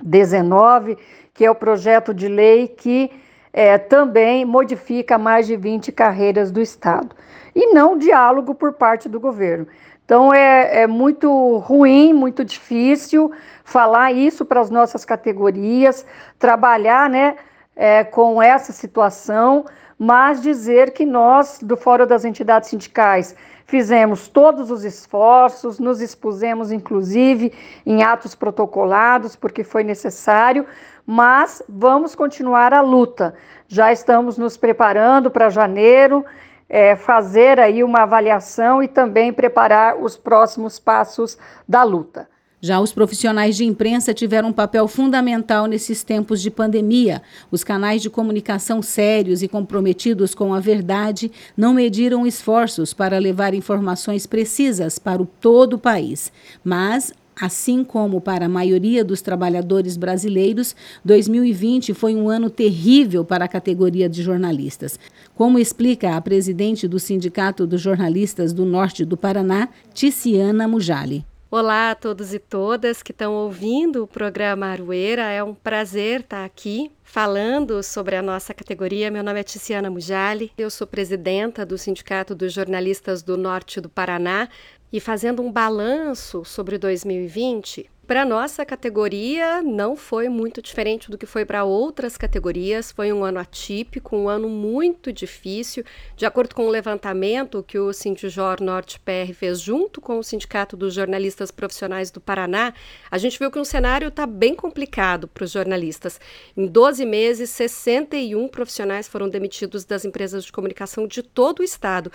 19, 0.02 0.96
que 1.34 1.44
é 1.44 1.50
o 1.50 1.54
projeto 1.54 2.14
de 2.14 2.26
lei 2.26 2.66
que 2.66 3.10
é, 3.52 3.76
também 3.76 4.42
modifica 4.46 5.18
mais 5.18 5.46
de 5.46 5.54
20 5.54 5.92
carreiras 5.92 6.50
do 6.50 6.62
Estado. 6.62 7.14
E 7.54 7.74
não 7.74 7.98
diálogo 7.98 8.54
por 8.54 8.72
parte 8.72 9.06
do 9.06 9.20
governo. 9.20 9.66
Então 10.06 10.32
é, 10.32 10.82
é 10.82 10.86
muito 10.86 11.58
ruim, 11.58 12.14
muito 12.14 12.42
difícil 12.42 13.32
falar 13.64 14.12
isso 14.12 14.46
para 14.46 14.62
as 14.62 14.70
nossas 14.70 15.04
categorias, 15.04 16.06
trabalhar 16.38 17.10
né, 17.10 17.36
é, 17.76 18.02
com 18.02 18.42
essa 18.42 18.72
situação, 18.72 19.66
mas 19.98 20.42
dizer 20.42 20.92
que 20.92 21.04
nós, 21.04 21.58
do 21.62 21.76
Fórum 21.76 22.06
das 22.06 22.24
Entidades 22.24 22.70
Sindicais, 22.70 23.34
fizemos 23.66 24.28
todos 24.28 24.70
os 24.70 24.84
esforços, 24.84 25.78
nos 25.78 26.00
expusemos, 26.00 26.70
inclusive, 26.70 27.52
em 27.84 28.02
atos 28.02 28.34
protocolados, 28.34 29.36
porque 29.36 29.64
foi 29.64 29.82
necessário, 29.82 30.66
mas 31.06 31.62
vamos 31.68 32.14
continuar 32.14 32.72
a 32.72 32.80
luta. 32.80 33.34
Já 33.68 33.92
estamos 33.92 34.36
nos 34.38 34.56
preparando 34.56 35.30
para 35.30 35.48
janeiro 35.48 36.24
é, 36.68 36.96
fazer 36.96 37.60
aí 37.60 37.84
uma 37.84 38.02
avaliação 38.02 38.82
e 38.82 38.88
também 38.88 39.32
preparar 39.32 39.96
os 39.96 40.16
próximos 40.16 40.78
passos 40.78 41.38
da 41.68 41.82
luta. 41.82 42.28
Já 42.64 42.80
os 42.80 42.94
profissionais 42.94 43.58
de 43.58 43.64
imprensa 43.66 44.14
tiveram 44.14 44.48
um 44.48 44.52
papel 44.52 44.88
fundamental 44.88 45.66
nesses 45.66 46.02
tempos 46.02 46.40
de 46.40 46.50
pandemia. 46.50 47.20
Os 47.50 47.62
canais 47.62 48.00
de 48.00 48.08
comunicação 48.08 48.80
sérios 48.80 49.42
e 49.42 49.48
comprometidos 49.48 50.34
com 50.34 50.54
a 50.54 50.60
verdade 50.60 51.30
não 51.54 51.74
mediram 51.74 52.26
esforços 52.26 52.94
para 52.94 53.18
levar 53.18 53.52
informações 53.52 54.26
precisas 54.26 54.98
para 54.98 55.20
o 55.20 55.26
todo 55.26 55.74
o 55.74 55.78
país, 55.78 56.32
mas 56.64 57.12
Assim 57.38 57.82
como 57.82 58.20
para 58.20 58.46
a 58.46 58.48
maioria 58.48 59.04
dos 59.04 59.20
trabalhadores 59.20 59.96
brasileiros, 59.96 60.76
2020 61.04 61.92
foi 61.92 62.14
um 62.14 62.28
ano 62.28 62.48
terrível 62.48 63.24
para 63.24 63.44
a 63.44 63.48
categoria 63.48 64.08
de 64.08 64.22
jornalistas. 64.22 65.00
Como 65.34 65.58
explica 65.58 66.14
a 66.14 66.20
presidente 66.20 66.86
do 66.86 67.00
Sindicato 67.00 67.66
dos 67.66 67.80
Jornalistas 67.80 68.52
do 68.52 68.64
Norte 68.64 69.04
do 69.04 69.16
Paraná, 69.16 69.68
Ticiana 69.92 70.68
Mujali. 70.68 71.26
Olá 71.56 71.92
a 71.92 71.94
todos 71.94 72.34
e 72.34 72.40
todas 72.40 73.00
que 73.00 73.12
estão 73.12 73.32
ouvindo 73.32 74.02
o 74.02 74.08
programa 74.08 74.66
Arueira. 74.66 75.30
É 75.30 75.40
um 75.40 75.54
prazer 75.54 76.22
estar 76.22 76.44
aqui 76.44 76.90
falando 77.04 77.80
sobre 77.80 78.16
a 78.16 78.22
nossa 78.22 78.52
categoria. 78.52 79.08
Meu 79.08 79.22
nome 79.22 79.38
é 79.38 79.44
Ticiana 79.44 79.88
Mujali, 79.88 80.50
eu 80.58 80.68
sou 80.68 80.84
presidenta 80.84 81.64
do 81.64 81.78
Sindicato 81.78 82.34
dos 82.34 82.52
Jornalistas 82.52 83.22
do 83.22 83.36
Norte 83.36 83.80
do 83.80 83.88
Paraná 83.88 84.48
e 84.92 84.98
fazendo 84.98 85.42
um 85.42 85.52
balanço 85.52 86.44
sobre 86.44 86.76
2020, 86.76 87.88
para 88.06 88.24
nossa 88.24 88.64
categoria 88.66 89.62
não 89.62 89.96
foi 89.96 90.28
muito 90.28 90.60
diferente 90.60 91.10
do 91.10 91.16
que 91.16 91.24
foi 91.24 91.44
para 91.44 91.64
outras 91.64 92.16
categorias. 92.16 92.92
Foi 92.92 93.12
um 93.12 93.24
ano 93.24 93.38
atípico, 93.38 94.16
um 94.16 94.28
ano 94.28 94.48
muito 94.48 95.12
difícil. 95.12 95.82
De 96.14 96.26
acordo 96.26 96.54
com 96.54 96.66
o 96.66 96.70
levantamento 96.70 97.64
que 97.66 97.78
o 97.78 97.92
Sindijor 97.92 98.62
Norte 98.62 99.00
PR 99.00 99.32
fez 99.34 99.60
junto 99.60 100.00
com 100.00 100.18
o 100.18 100.22
Sindicato 100.22 100.76
dos 100.76 100.92
Jornalistas 100.92 101.50
Profissionais 101.50 102.10
do 102.10 102.20
Paraná, 102.20 102.74
a 103.10 103.16
gente 103.16 103.38
viu 103.38 103.50
que 103.50 103.58
um 103.58 103.64
cenário 103.64 104.08
está 104.08 104.26
bem 104.26 104.54
complicado 104.54 105.26
para 105.26 105.44
os 105.44 105.50
jornalistas. 105.50 106.20
Em 106.56 106.66
12 106.66 107.06
meses, 107.06 107.50
61 107.50 108.48
profissionais 108.48 109.08
foram 109.08 109.28
demitidos 109.28 109.84
das 109.84 110.04
empresas 110.04 110.44
de 110.44 110.52
comunicação 110.52 111.06
de 111.06 111.22
todo 111.22 111.60
o 111.60 111.64
estado 111.64 112.12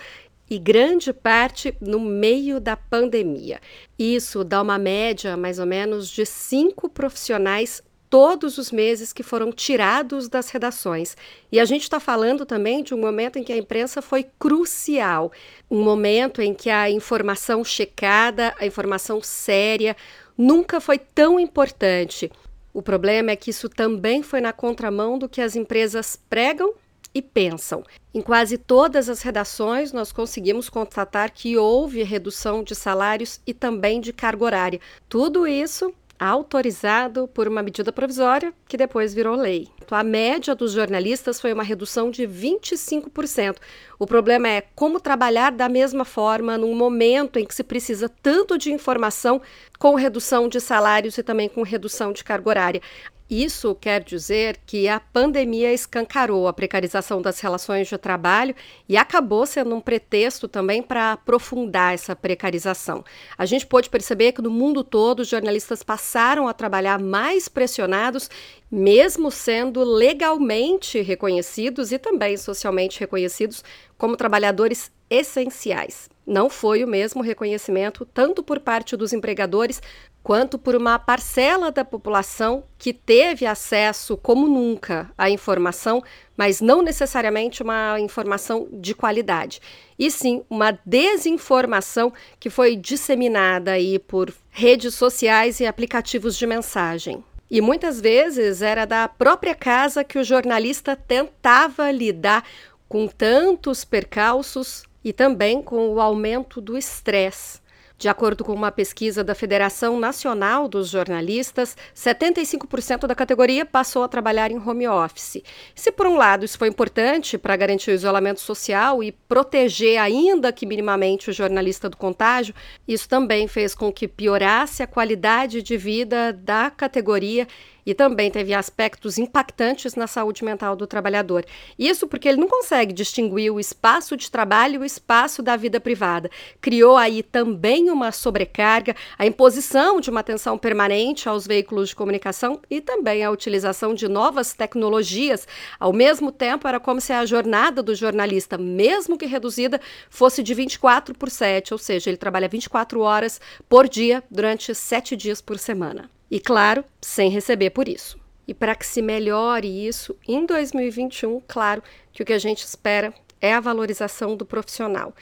e 0.50 0.58
grande 0.58 1.12
parte 1.12 1.72
no 1.80 2.00
meio 2.00 2.58
da 2.58 2.76
pandemia. 2.76 3.60
Isso 3.96 4.42
dá 4.42 4.60
uma 4.60 4.78
média, 4.78 5.36
mais 5.36 5.60
ou 5.60 5.66
menos, 5.66 6.10
de 6.10 6.26
cinco 6.26 6.88
profissionais 6.88 7.80
todos 8.10 8.58
os 8.58 8.72
meses 8.72 9.12
que 9.12 9.22
foram 9.22 9.52
tirados 9.52 10.28
das 10.28 10.50
redações. 10.50 11.16
E 11.52 11.60
a 11.60 11.64
gente 11.64 11.82
está 11.82 12.00
falando 12.00 12.44
também 12.44 12.82
de 12.82 12.92
um 12.92 12.98
momento 12.98 13.38
em 13.38 13.44
que 13.44 13.52
a 13.52 13.56
imprensa 13.56 14.02
foi 14.02 14.26
crucial, 14.36 15.30
um 15.70 15.84
momento 15.84 16.42
em 16.42 16.52
que 16.52 16.68
a 16.68 16.90
informação 16.90 17.62
checada, 17.62 18.52
a 18.58 18.66
informação 18.66 19.22
séria, 19.22 19.96
nunca 20.36 20.80
foi 20.80 20.98
tão 20.98 21.38
importante. 21.38 22.30
O 22.74 22.82
problema 22.82 23.30
é 23.30 23.36
que 23.36 23.50
isso 23.50 23.68
também 23.68 24.24
foi 24.24 24.40
na 24.40 24.52
contramão 24.52 25.16
do 25.16 25.28
que 25.28 25.40
as 25.40 25.54
empresas 25.54 26.18
pregam 26.28 26.74
e 27.14 27.20
pensam. 27.20 27.82
Em 28.14 28.20
quase 28.20 28.56
todas 28.58 29.08
as 29.08 29.22
redações, 29.22 29.92
nós 29.92 30.12
conseguimos 30.12 30.68
constatar 30.68 31.32
que 31.32 31.56
houve 31.56 32.02
redução 32.02 32.62
de 32.62 32.74
salários 32.74 33.40
e 33.46 33.52
também 33.52 34.00
de 34.00 34.12
carga 34.12 34.44
horária. 34.44 34.80
Tudo 35.08 35.46
isso 35.46 35.92
autorizado 36.20 37.26
por 37.28 37.48
uma 37.48 37.62
medida 37.62 37.90
provisória 37.90 38.52
que 38.68 38.76
depois 38.76 39.14
virou 39.14 39.34
lei. 39.34 39.68
A 39.90 40.04
média 40.04 40.54
dos 40.54 40.72
jornalistas 40.72 41.40
foi 41.40 41.52
uma 41.52 41.62
redução 41.62 42.10
de 42.10 42.28
25%. 42.28 43.56
O 43.98 44.06
problema 44.06 44.46
é 44.46 44.60
como 44.74 45.00
trabalhar 45.00 45.50
da 45.50 45.68
mesma 45.68 46.04
forma 46.04 46.58
num 46.58 46.74
momento 46.76 47.38
em 47.38 47.46
que 47.46 47.54
se 47.54 47.64
precisa 47.64 48.08
tanto 48.22 48.58
de 48.58 48.70
informação 48.70 49.40
com 49.78 49.94
redução 49.94 50.46
de 50.46 50.60
salários 50.60 51.16
e 51.16 51.22
também 51.22 51.48
com 51.48 51.62
redução 51.62 52.12
de 52.12 52.22
carga 52.22 52.50
horária. 52.50 52.82
Isso 53.30 53.76
quer 53.76 54.02
dizer 54.02 54.58
que 54.66 54.88
a 54.88 54.98
pandemia 54.98 55.72
escancarou 55.72 56.48
a 56.48 56.52
precarização 56.52 57.22
das 57.22 57.38
relações 57.38 57.86
de 57.86 57.96
trabalho 57.96 58.56
e 58.88 58.96
acabou 58.96 59.46
sendo 59.46 59.72
um 59.72 59.80
pretexto 59.80 60.48
também 60.48 60.82
para 60.82 61.12
aprofundar 61.12 61.94
essa 61.94 62.16
precarização. 62.16 63.04
A 63.38 63.46
gente 63.46 63.64
pôde 63.64 63.88
perceber 63.88 64.32
que 64.32 64.42
no 64.42 64.50
mundo 64.50 64.82
todo 64.82 65.20
os 65.20 65.28
jornalistas 65.28 65.84
passaram 65.84 66.48
a 66.48 66.52
trabalhar 66.52 66.98
mais 66.98 67.46
pressionados, 67.46 68.28
mesmo 68.68 69.30
sendo 69.30 69.84
legalmente 69.84 71.00
reconhecidos 71.00 71.92
e 71.92 72.00
também 72.00 72.36
socialmente 72.36 72.98
reconhecidos 72.98 73.62
como 73.96 74.16
trabalhadores 74.16 74.90
essenciais. 75.08 76.08
Não 76.26 76.48
foi 76.48 76.84
o 76.84 76.88
mesmo 76.88 77.22
reconhecimento, 77.22 78.04
tanto 78.04 78.42
por 78.42 78.60
parte 78.60 78.96
dos 78.96 79.12
empregadores 79.12 79.82
quanto 80.22 80.58
por 80.58 80.74
uma 80.74 80.98
parcela 80.98 81.70
da 81.70 81.84
população 81.84 82.64
que 82.78 82.92
teve 82.92 83.46
acesso, 83.46 84.16
como 84.16 84.46
nunca, 84.46 85.10
à 85.16 85.30
informação, 85.30 86.02
mas 86.36 86.60
não 86.60 86.82
necessariamente 86.82 87.62
uma 87.62 87.98
informação 87.98 88.68
de 88.72 88.94
qualidade, 88.94 89.60
e 89.98 90.10
sim 90.10 90.44
uma 90.48 90.78
desinformação 90.84 92.12
que 92.38 92.50
foi 92.50 92.76
disseminada 92.76 93.72
aí 93.72 93.98
por 93.98 94.32
redes 94.50 94.94
sociais 94.94 95.60
e 95.60 95.66
aplicativos 95.66 96.36
de 96.36 96.46
mensagem. 96.46 97.24
E 97.50 97.60
muitas 97.60 98.00
vezes 98.00 98.62
era 98.62 98.84
da 98.84 99.08
própria 99.08 99.54
casa 99.54 100.04
que 100.04 100.18
o 100.18 100.24
jornalista 100.24 100.94
tentava 100.94 101.90
lidar 101.90 102.44
com 102.88 103.08
tantos 103.08 103.84
percalços 103.84 104.84
e 105.02 105.12
também 105.12 105.60
com 105.60 105.88
o 105.88 106.00
aumento 106.00 106.60
do 106.60 106.76
estresse 106.76 107.60
de 108.00 108.08
acordo 108.08 108.42
com 108.42 108.54
uma 108.54 108.72
pesquisa 108.72 109.22
da 109.22 109.34
Federação 109.34 110.00
Nacional 110.00 110.66
dos 110.66 110.88
Jornalistas, 110.88 111.76
75% 111.94 113.06
da 113.06 113.14
categoria 113.14 113.66
passou 113.66 114.02
a 114.02 114.08
trabalhar 114.08 114.50
em 114.50 114.56
home 114.56 114.88
office. 114.88 115.42
Se, 115.74 115.92
por 115.92 116.06
um 116.06 116.16
lado, 116.16 116.42
isso 116.42 116.56
foi 116.56 116.68
importante 116.68 117.36
para 117.36 117.54
garantir 117.56 117.90
o 117.90 117.94
isolamento 117.94 118.40
social 118.40 119.04
e 119.04 119.12
proteger, 119.12 120.00
ainda 120.00 120.50
que 120.50 120.64
minimamente, 120.64 121.28
o 121.28 121.32
jornalista 121.34 121.90
do 121.90 121.96
contágio, 121.98 122.54
isso 122.88 123.06
também 123.06 123.46
fez 123.46 123.74
com 123.74 123.92
que 123.92 124.08
piorasse 124.08 124.82
a 124.82 124.86
qualidade 124.86 125.60
de 125.60 125.76
vida 125.76 126.32
da 126.32 126.70
categoria 126.70 127.46
e 127.84 127.94
também 127.94 128.30
teve 128.30 128.54
aspectos 128.54 129.18
impactantes 129.18 129.94
na 129.94 130.06
saúde 130.06 130.44
mental 130.44 130.76
do 130.76 130.86
trabalhador. 130.86 131.44
Isso 131.78 132.06
porque 132.06 132.28
ele 132.28 132.40
não 132.40 132.48
consegue 132.48 132.92
distinguir 132.92 133.52
o 133.52 133.60
espaço 133.60 134.16
de 134.16 134.30
trabalho 134.30 134.76
e 134.76 134.78
o 134.78 134.84
espaço 134.84 135.42
da 135.42 135.56
vida 135.56 135.80
privada. 135.80 136.30
Criou 136.60 136.96
aí 136.96 137.22
também 137.22 137.90
uma 137.90 138.12
sobrecarga, 138.12 138.94
a 139.18 139.26
imposição 139.26 140.00
de 140.00 140.10
uma 140.10 140.20
atenção 140.20 140.58
permanente 140.58 141.28
aos 141.28 141.46
veículos 141.46 141.90
de 141.90 141.96
comunicação 141.96 142.60
e 142.70 142.80
também 142.80 143.24
a 143.24 143.30
utilização 143.30 143.94
de 143.94 144.08
novas 144.08 144.52
tecnologias. 144.52 145.46
Ao 145.78 145.92
mesmo 145.92 146.30
tempo, 146.30 146.68
era 146.68 146.80
como 146.80 147.00
se 147.00 147.12
a 147.12 147.24
jornada 147.24 147.82
do 147.82 147.94
jornalista, 147.94 148.58
mesmo 148.58 149.16
que 149.16 149.26
reduzida, 149.26 149.80
fosse 150.08 150.42
de 150.42 150.54
24 150.54 151.14
por 151.16 151.30
7, 151.30 151.72
ou 151.72 151.78
seja, 151.78 152.10
ele 152.10 152.16
trabalha 152.16 152.48
24 152.48 153.00
horas 153.00 153.40
por 153.68 153.88
dia 153.88 154.22
durante 154.30 154.74
sete 154.74 155.16
dias 155.16 155.40
por 155.40 155.58
semana. 155.58 156.10
E 156.30 156.38
claro, 156.38 156.84
sem 157.00 157.28
receber 157.28 157.70
por 157.70 157.88
isso. 157.88 158.18
E 158.46 158.54
para 158.54 158.74
que 158.74 158.86
se 158.86 159.02
melhore 159.02 159.86
isso 159.86 160.16
em 160.26 160.46
2021, 160.46 161.40
claro 161.46 161.82
que 162.12 162.22
o 162.22 162.26
que 162.26 162.32
a 162.32 162.38
gente 162.38 162.64
espera 162.64 163.12
é 163.40 163.52
a 163.52 163.60
valorização 163.60 164.36
do 164.36 164.46
profissional. 164.46 165.14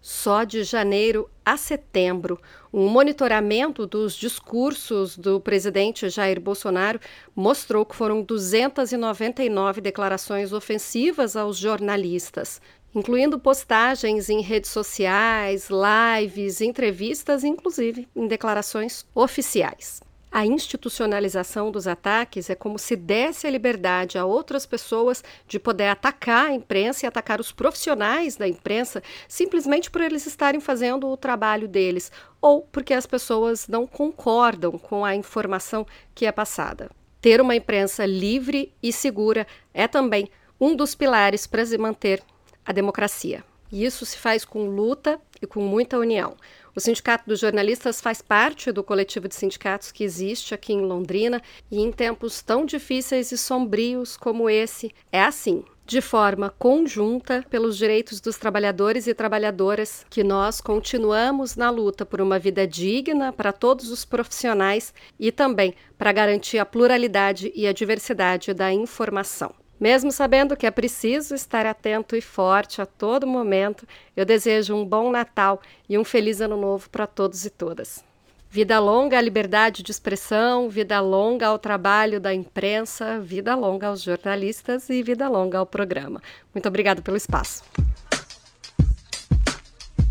Só 0.00 0.44
de 0.44 0.62
janeiro 0.62 1.28
a 1.44 1.56
setembro, 1.56 2.40
um 2.72 2.88
monitoramento 2.88 3.86
dos 3.86 4.14
discursos 4.14 5.16
do 5.16 5.40
presidente 5.40 6.08
Jair 6.08 6.40
Bolsonaro 6.40 7.00
mostrou 7.34 7.84
que 7.84 7.96
foram 7.96 8.22
299 8.22 9.80
declarações 9.80 10.52
ofensivas 10.52 11.36
aos 11.36 11.56
jornalistas, 11.56 12.60
incluindo 12.94 13.38
postagens 13.38 14.28
em 14.28 14.40
redes 14.40 14.70
sociais, 14.70 15.68
lives, 15.68 16.60
entrevistas, 16.60 17.44
inclusive 17.44 18.08
em 18.14 18.26
declarações 18.26 19.04
oficiais. 19.14 20.00
A 20.30 20.44
institucionalização 20.44 21.70
dos 21.70 21.86
ataques 21.86 22.50
é 22.50 22.54
como 22.54 22.78
se 22.78 22.94
desse 22.94 23.46
a 23.46 23.50
liberdade 23.50 24.18
a 24.18 24.26
outras 24.26 24.66
pessoas 24.66 25.24
de 25.46 25.58
poder 25.58 25.88
atacar 25.88 26.46
a 26.46 26.52
imprensa 26.52 27.04
e 27.04 27.08
atacar 27.08 27.40
os 27.40 27.50
profissionais 27.50 28.36
da 28.36 28.46
imprensa 28.46 29.02
simplesmente 29.26 29.90
por 29.90 30.02
eles 30.02 30.26
estarem 30.26 30.60
fazendo 30.60 31.08
o 31.08 31.16
trabalho 31.16 31.66
deles 31.66 32.12
ou 32.40 32.60
porque 32.60 32.92
as 32.92 33.06
pessoas 33.06 33.66
não 33.68 33.86
concordam 33.86 34.72
com 34.72 35.04
a 35.04 35.16
informação 35.16 35.86
que 36.14 36.26
é 36.26 36.32
passada. 36.32 36.90
Ter 37.20 37.40
uma 37.40 37.56
imprensa 37.56 38.04
livre 38.04 38.72
e 38.82 38.92
segura 38.92 39.46
é 39.72 39.88
também 39.88 40.30
um 40.60 40.76
dos 40.76 40.94
pilares 40.94 41.46
para 41.46 41.64
se 41.64 41.78
manter 41.78 42.22
a 42.64 42.72
democracia. 42.72 43.42
E 43.72 43.84
isso 43.84 44.06
se 44.06 44.16
faz 44.16 44.44
com 44.44 44.66
luta 44.66 45.20
e 45.40 45.46
com 45.46 45.60
muita 45.60 45.98
união. 45.98 46.36
O 46.78 46.80
Sindicato 46.80 47.24
dos 47.26 47.40
Jornalistas 47.40 48.00
faz 48.00 48.22
parte 48.22 48.70
do 48.70 48.84
coletivo 48.84 49.26
de 49.26 49.34
sindicatos 49.34 49.90
que 49.90 50.04
existe 50.04 50.54
aqui 50.54 50.72
em 50.72 50.82
Londrina 50.82 51.42
e 51.68 51.80
em 51.80 51.90
tempos 51.90 52.40
tão 52.40 52.64
difíceis 52.64 53.32
e 53.32 53.36
sombrios 53.36 54.16
como 54.16 54.48
esse, 54.48 54.94
é 55.10 55.20
assim, 55.20 55.64
de 55.84 56.00
forma 56.00 56.54
conjunta 56.56 57.44
pelos 57.50 57.76
direitos 57.76 58.20
dos 58.20 58.38
trabalhadores 58.38 59.08
e 59.08 59.12
trabalhadoras 59.12 60.06
que 60.08 60.22
nós 60.22 60.60
continuamos 60.60 61.56
na 61.56 61.68
luta 61.68 62.06
por 62.06 62.20
uma 62.20 62.38
vida 62.38 62.64
digna 62.64 63.32
para 63.32 63.52
todos 63.52 63.90
os 63.90 64.04
profissionais 64.04 64.94
e 65.18 65.32
também 65.32 65.74
para 65.98 66.12
garantir 66.12 66.58
a 66.58 66.64
pluralidade 66.64 67.50
e 67.56 67.66
a 67.66 67.72
diversidade 67.72 68.54
da 68.54 68.72
informação. 68.72 69.52
Mesmo 69.80 70.10
sabendo 70.10 70.56
que 70.56 70.66
é 70.66 70.70
preciso 70.70 71.34
estar 71.34 71.64
atento 71.64 72.16
e 72.16 72.20
forte 72.20 72.82
a 72.82 72.86
todo 72.86 73.26
momento, 73.26 73.86
eu 74.16 74.24
desejo 74.24 74.74
um 74.74 74.84
bom 74.84 75.10
Natal 75.10 75.60
e 75.88 75.96
um 75.96 76.04
feliz 76.04 76.40
Ano 76.40 76.56
Novo 76.56 76.90
para 76.90 77.06
todos 77.06 77.44
e 77.44 77.50
todas. 77.50 78.04
Vida 78.50 78.80
longa 78.80 79.18
à 79.18 79.20
liberdade 79.20 79.82
de 79.82 79.90
expressão, 79.90 80.70
vida 80.70 80.98
longa 81.00 81.46
ao 81.48 81.58
trabalho 81.58 82.18
da 82.18 82.32
imprensa, 82.34 83.20
vida 83.20 83.54
longa 83.54 83.88
aos 83.88 84.02
jornalistas 84.02 84.88
e 84.88 85.02
vida 85.02 85.28
longa 85.28 85.58
ao 85.58 85.66
programa. 85.66 86.20
Muito 86.54 86.66
obrigada 86.66 87.02
pelo 87.02 87.16
espaço. 87.16 87.62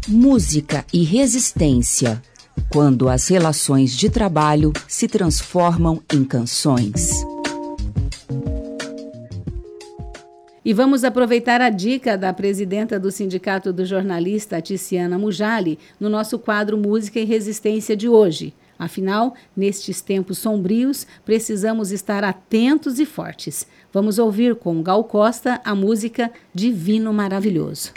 Música 0.07 0.85
e 0.93 1.03
resistência. 1.03 2.21
Quando 2.71 3.09
as 3.09 3.27
relações 3.27 3.95
de 3.95 4.09
trabalho 4.09 4.71
se 4.87 5.07
transformam 5.07 6.01
em 6.13 6.23
canções. 6.23 7.25
E 10.67 10.73
vamos 10.73 11.05
aproveitar 11.05 11.61
a 11.61 11.69
dica 11.69 12.17
da 12.17 12.33
presidenta 12.33 12.99
do 12.99 13.09
Sindicato 13.09 13.71
do 13.71 13.85
Jornalista, 13.85 14.61
Ticiana 14.61 15.17
Mujali, 15.17 15.79
no 15.97 16.09
nosso 16.09 16.37
quadro 16.37 16.77
Música 16.77 17.21
e 17.21 17.23
Resistência 17.23 17.95
de 17.95 18.09
hoje. 18.09 18.53
Afinal, 18.77 19.33
nestes 19.55 20.01
tempos 20.01 20.39
sombrios, 20.39 21.07
precisamos 21.23 21.93
estar 21.93 22.21
atentos 22.21 22.99
e 22.99 23.05
fortes. 23.05 23.65
Vamos 23.93 24.19
ouvir 24.19 24.55
com 24.55 24.83
Gal 24.83 25.05
Costa 25.05 25.61
a 25.63 25.73
música 25.73 26.29
Divino 26.53 27.13
Maravilhoso. 27.13 27.93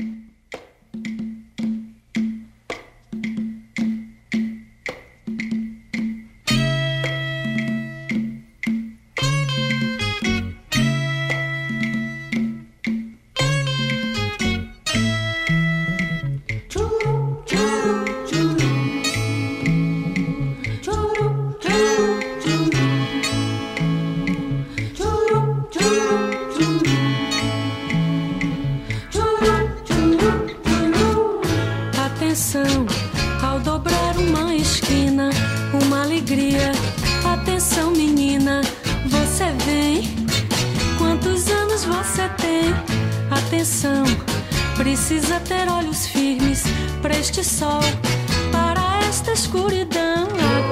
Preciso 44.76 45.34
estar 45.34 45.68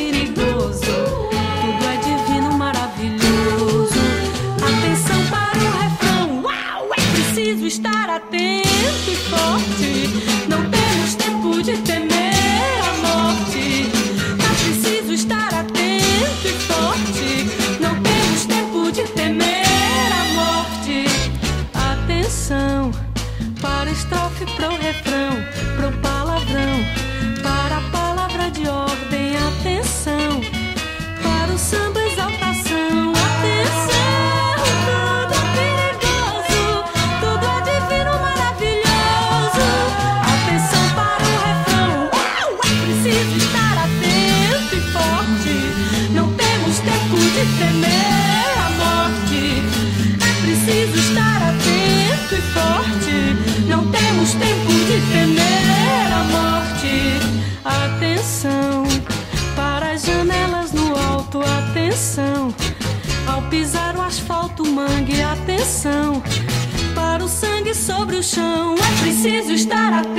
forte. 69.58 70.02
Não 70.02 70.12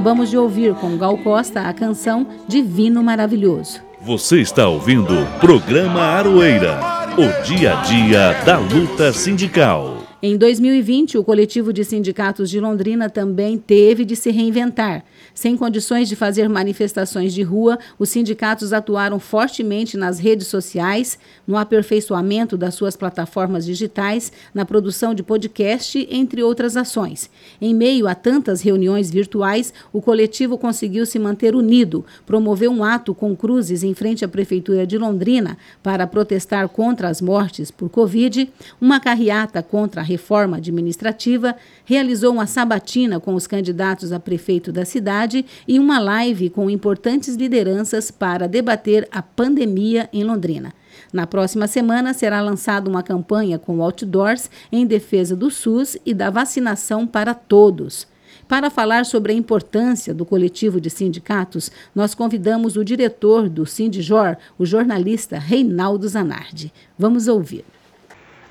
Acabamos 0.00 0.30
de 0.30 0.38
ouvir 0.38 0.74
com 0.76 0.96
Gal 0.96 1.18
Costa 1.18 1.60
a 1.60 1.74
canção 1.74 2.26
Divino 2.48 3.02
Maravilhoso. 3.02 3.82
Você 4.00 4.40
está 4.40 4.66
ouvindo 4.66 5.12
o 5.12 5.26
programa 5.38 6.00
Aroeira, 6.00 6.80
o 7.18 7.42
dia 7.44 7.78
a 7.78 7.82
dia 7.82 8.32
da 8.46 8.56
luta 8.56 9.12
sindical. 9.12 9.99
Em 10.22 10.36
2020, 10.36 11.16
o 11.16 11.24
coletivo 11.24 11.72
de 11.72 11.82
sindicatos 11.82 12.50
de 12.50 12.60
Londrina 12.60 13.08
também 13.08 13.56
teve 13.56 14.04
de 14.04 14.14
se 14.14 14.30
reinventar. 14.30 15.02
Sem 15.32 15.56
condições 15.56 16.10
de 16.10 16.16
fazer 16.16 16.46
manifestações 16.46 17.32
de 17.32 17.42
rua, 17.42 17.78
os 17.98 18.10
sindicatos 18.10 18.74
atuaram 18.74 19.18
fortemente 19.18 19.96
nas 19.96 20.18
redes 20.18 20.46
sociais, 20.48 21.18
no 21.46 21.56
aperfeiçoamento 21.56 22.58
das 22.58 22.74
suas 22.74 22.96
plataformas 22.96 23.64
digitais, 23.64 24.30
na 24.52 24.66
produção 24.66 25.14
de 25.14 25.22
podcast, 25.22 26.06
entre 26.10 26.42
outras 26.42 26.76
ações. 26.76 27.30
Em 27.58 27.74
meio 27.74 28.06
a 28.06 28.14
tantas 28.14 28.60
reuniões 28.60 29.10
virtuais, 29.10 29.72
o 29.90 30.02
coletivo 30.02 30.58
conseguiu 30.58 31.06
se 31.06 31.18
manter 31.18 31.54
unido, 31.54 32.04
promoveu 32.26 32.70
um 32.70 32.84
ato 32.84 33.14
com 33.14 33.34
cruzes 33.34 33.82
em 33.82 33.94
frente 33.94 34.22
à 34.22 34.28
Prefeitura 34.28 34.86
de 34.86 34.98
Londrina 34.98 35.56
para 35.82 36.06
protestar 36.06 36.68
contra 36.68 37.08
as 37.08 37.22
mortes 37.22 37.70
por 37.70 37.88
Covid, 37.88 38.52
uma 38.78 39.00
carreata 39.00 39.62
contra 39.62 40.02
a 40.02 40.09
reforma 40.10 40.56
administrativa, 40.56 41.54
realizou 41.84 42.32
uma 42.32 42.46
sabatina 42.46 43.20
com 43.20 43.34
os 43.34 43.46
candidatos 43.46 44.12
a 44.12 44.18
prefeito 44.18 44.72
da 44.72 44.84
cidade 44.84 45.46
e 45.68 45.78
uma 45.78 46.00
live 46.00 46.50
com 46.50 46.68
importantes 46.68 47.36
lideranças 47.36 48.10
para 48.10 48.48
debater 48.48 49.08
a 49.12 49.22
pandemia 49.22 50.08
em 50.12 50.24
Londrina. 50.24 50.74
Na 51.12 51.26
próxima 51.26 51.68
semana 51.68 52.12
será 52.12 52.40
lançada 52.40 52.90
uma 52.90 53.02
campanha 53.02 53.58
com 53.58 53.80
outdoors 53.82 54.50
em 54.72 54.84
defesa 54.84 55.36
do 55.36 55.48
SUS 55.50 55.96
e 56.04 56.12
da 56.12 56.28
vacinação 56.28 57.06
para 57.06 57.32
todos. 57.32 58.08
Para 58.48 58.68
falar 58.68 59.06
sobre 59.06 59.32
a 59.32 59.36
importância 59.36 60.12
do 60.12 60.26
coletivo 60.26 60.80
de 60.80 60.90
sindicatos, 60.90 61.70
nós 61.94 62.16
convidamos 62.16 62.76
o 62.76 62.84
diretor 62.84 63.48
do 63.48 63.64
Sindijor, 63.64 64.36
o 64.58 64.66
jornalista 64.66 65.38
Reinaldo 65.38 66.08
Zanardi. 66.08 66.72
Vamos 66.98 67.28
ouvir. 67.28 67.64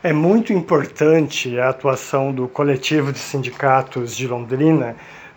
É 0.01 0.13
muito 0.13 0.53
importante 0.53 1.59
a 1.59 1.67
atuação 1.67 2.31
do 2.31 2.47
coletivo 2.47 3.11
de 3.11 3.19
sindicatos 3.19 4.15
de 4.15 4.29
Londrina, 4.29 4.95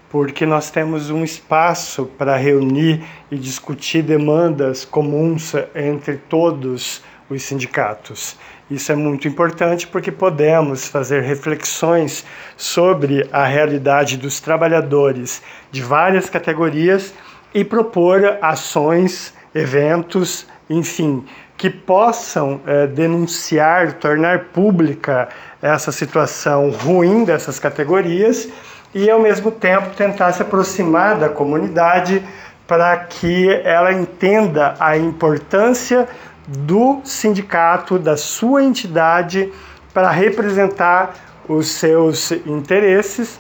porque 0.08 0.46
nós 0.46 0.70
temos 0.70 1.10
um 1.10 1.24
espaço 1.24 2.06
para 2.16 2.36
reunir 2.36 3.02
e 3.28 3.36
discutir 3.36 4.04
demandas 4.04 4.84
comuns 4.84 5.52
entre 5.74 6.16
todos 6.16 7.02
os 7.28 7.42
sindicatos. 7.42 8.38
Isso 8.70 8.92
é 8.92 8.94
muito 8.94 9.26
importante 9.26 9.84
porque 9.88 10.12
podemos 10.12 10.86
fazer 10.86 11.22
reflexões 11.22 12.24
sobre 12.56 13.28
a 13.32 13.44
realidade 13.44 14.16
dos 14.16 14.38
trabalhadores 14.38 15.42
de 15.72 15.82
várias 15.82 16.30
categorias 16.30 17.12
e 17.52 17.64
propor 17.64 18.38
ações, 18.40 19.34
eventos, 19.52 20.46
enfim, 20.70 21.24
que 21.62 21.70
possam 21.70 22.60
é, 22.66 22.88
denunciar, 22.88 23.92
tornar 23.92 24.46
pública 24.46 25.28
essa 25.62 25.92
situação 25.92 26.70
ruim 26.70 27.22
dessas 27.22 27.60
categorias 27.60 28.48
e, 28.92 29.08
ao 29.08 29.20
mesmo 29.20 29.52
tempo, 29.52 29.94
tentar 29.94 30.32
se 30.32 30.42
aproximar 30.42 31.20
da 31.20 31.28
comunidade 31.28 32.20
para 32.66 32.96
que 32.96 33.48
ela 33.62 33.92
entenda 33.92 34.74
a 34.80 34.96
importância 34.98 36.08
do 36.48 37.00
sindicato, 37.04 37.96
da 37.96 38.16
sua 38.16 38.64
entidade, 38.64 39.52
para 39.94 40.10
representar 40.10 41.14
os 41.48 41.68
seus 41.68 42.32
interesses, 42.44 43.38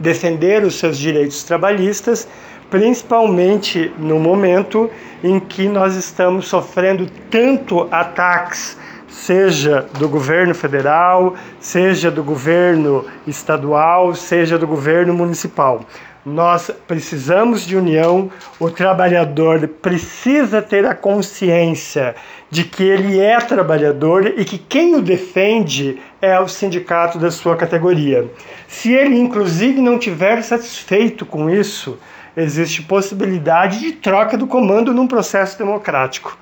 defender 0.00 0.64
os 0.64 0.78
seus 0.78 0.98
direitos 0.98 1.44
trabalhistas 1.44 2.26
principalmente 2.70 3.92
no 3.98 4.18
momento 4.18 4.88
em 5.22 5.40
que 5.40 5.68
nós 5.68 5.96
estamos 5.96 6.46
sofrendo 6.46 7.06
tanto 7.28 7.88
ataques, 7.90 8.78
seja 9.08 9.86
do 9.98 10.08
governo 10.08 10.54
federal, 10.54 11.34
seja 11.58 12.10
do 12.10 12.22
governo 12.22 13.04
estadual, 13.26 14.14
seja 14.14 14.56
do 14.56 14.66
governo 14.66 15.12
municipal. 15.12 15.84
Nós 16.24 16.70
precisamos 16.86 17.66
de 17.66 17.76
união, 17.76 18.30
o 18.58 18.70
trabalhador 18.70 19.66
precisa 19.66 20.62
ter 20.62 20.86
a 20.86 20.94
consciência 20.94 22.14
de 22.50 22.62
que 22.62 22.84
ele 22.84 23.18
é 23.18 23.38
trabalhador 23.40 24.34
e 24.36 24.44
que 24.44 24.58
quem 24.58 24.94
o 24.94 25.00
defende 25.02 25.98
é 26.20 26.38
o 26.38 26.48
sindicato 26.48 27.18
da 27.18 27.30
sua 27.30 27.56
categoria. 27.56 28.28
Se 28.68 28.92
ele, 28.92 29.18
inclusive, 29.18 29.80
não 29.80 29.98
tiver 29.98 30.42
satisfeito 30.42 31.24
com 31.24 31.48
isso, 31.48 31.98
existe 32.36 32.82
possibilidade 32.82 33.80
de 33.80 33.92
troca 33.92 34.36
do 34.36 34.46
comando 34.46 34.92
num 34.92 35.06
processo 35.06 35.58
democrático. 35.58 36.38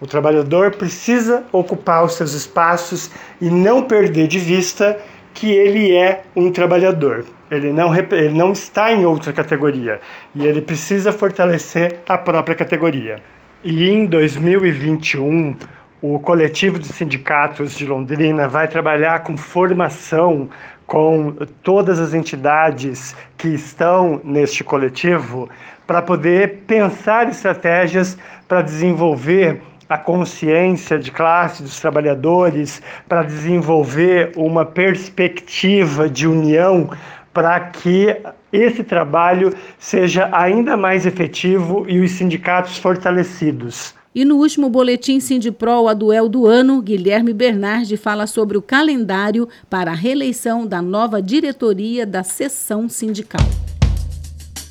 O 0.00 0.06
trabalhador 0.06 0.76
precisa 0.76 1.44
ocupar 1.52 2.04
os 2.04 2.14
seus 2.14 2.32
espaços 2.32 3.10
e 3.40 3.50
não 3.50 3.82
perder 3.82 4.26
de 4.26 4.38
vista 4.38 4.98
que 5.34 5.50
ele 5.50 5.94
é 5.94 6.22
um 6.34 6.50
trabalhador. 6.50 7.24
Ele 7.50 7.72
não, 7.72 7.94
ele 7.94 8.30
não 8.30 8.52
está 8.52 8.92
em 8.92 9.04
outra 9.04 9.32
categoria 9.32 10.00
e 10.34 10.46
ele 10.46 10.62
precisa 10.62 11.12
fortalecer 11.12 12.00
a 12.08 12.16
própria 12.16 12.54
categoria. 12.54 13.20
E 13.62 13.90
em 13.90 14.06
2021, 14.06 15.54
o 16.02 16.18
coletivo 16.18 16.78
de 16.78 16.86
sindicatos 16.86 17.76
de 17.76 17.84
Londrina 17.84 18.48
vai 18.48 18.66
trabalhar 18.66 19.20
com 19.20 19.36
formação 19.36 20.48
com 20.86 21.32
todas 21.62 22.00
as 22.00 22.14
entidades 22.14 23.14
que 23.36 23.48
estão 23.48 24.20
neste 24.24 24.64
coletivo 24.64 25.48
para 25.86 26.00
poder 26.00 26.62
pensar 26.66 27.28
estratégias 27.28 28.16
para 28.48 28.62
desenvolver 28.62 29.60
a 29.88 29.98
consciência 29.98 30.98
de 30.98 31.10
classe 31.10 31.62
dos 31.62 31.78
trabalhadores, 31.78 32.80
para 33.08 33.22
desenvolver 33.22 34.32
uma 34.36 34.64
perspectiva 34.64 36.08
de 36.08 36.26
união 36.26 36.90
para 37.32 37.60
que 37.60 38.16
esse 38.52 38.82
trabalho 38.82 39.52
seja 39.78 40.28
ainda 40.32 40.76
mais 40.76 41.06
efetivo 41.06 41.84
e 41.88 42.00
os 42.00 42.12
sindicatos 42.12 42.78
fortalecidos. 42.78 43.99
E 44.12 44.24
no 44.24 44.38
último 44.38 44.68
boletim 44.68 45.20
Sindipro 45.20 45.86
a 45.86 45.94
duel 45.94 46.28
do 46.28 46.44
ano, 46.44 46.82
Guilherme 46.82 47.32
Bernardi 47.32 47.96
fala 47.96 48.26
sobre 48.26 48.58
o 48.58 48.62
calendário 48.62 49.48
para 49.68 49.92
a 49.92 49.94
reeleição 49.94 50.66
da 50.66 50.82
nova 50.82 51.22
diretoria 51.22 52.04
da 52.04 52.24
seção 52.24 52.88
sindical. 52.88 53.46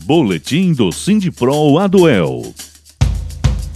Boletim 0.02 0.74
do 0.74 0.92
Sindipro 0.92 1.78
a 1.78 1.88
duel. 1.88 2.54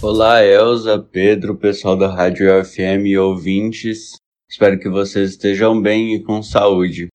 Olá, 0.02 0.44
Elza, 0.44 0.98
Pedro, 0.98 1.54
pessoal 1.56 1.96
da 1.96 2.14
Rádio 2.14 2.46
FM 2.62 3.06
e 3.06 3.16
ouvintes. 3.16 4.16
Espero 4.50 4.78
que 4.78 4.90
vocês 4.90 5.30
estejam 5.30 5.80
bem 5.80 6.14
e 6.14 6.22
com 6.22 6.42
saúde. 6.42 7.08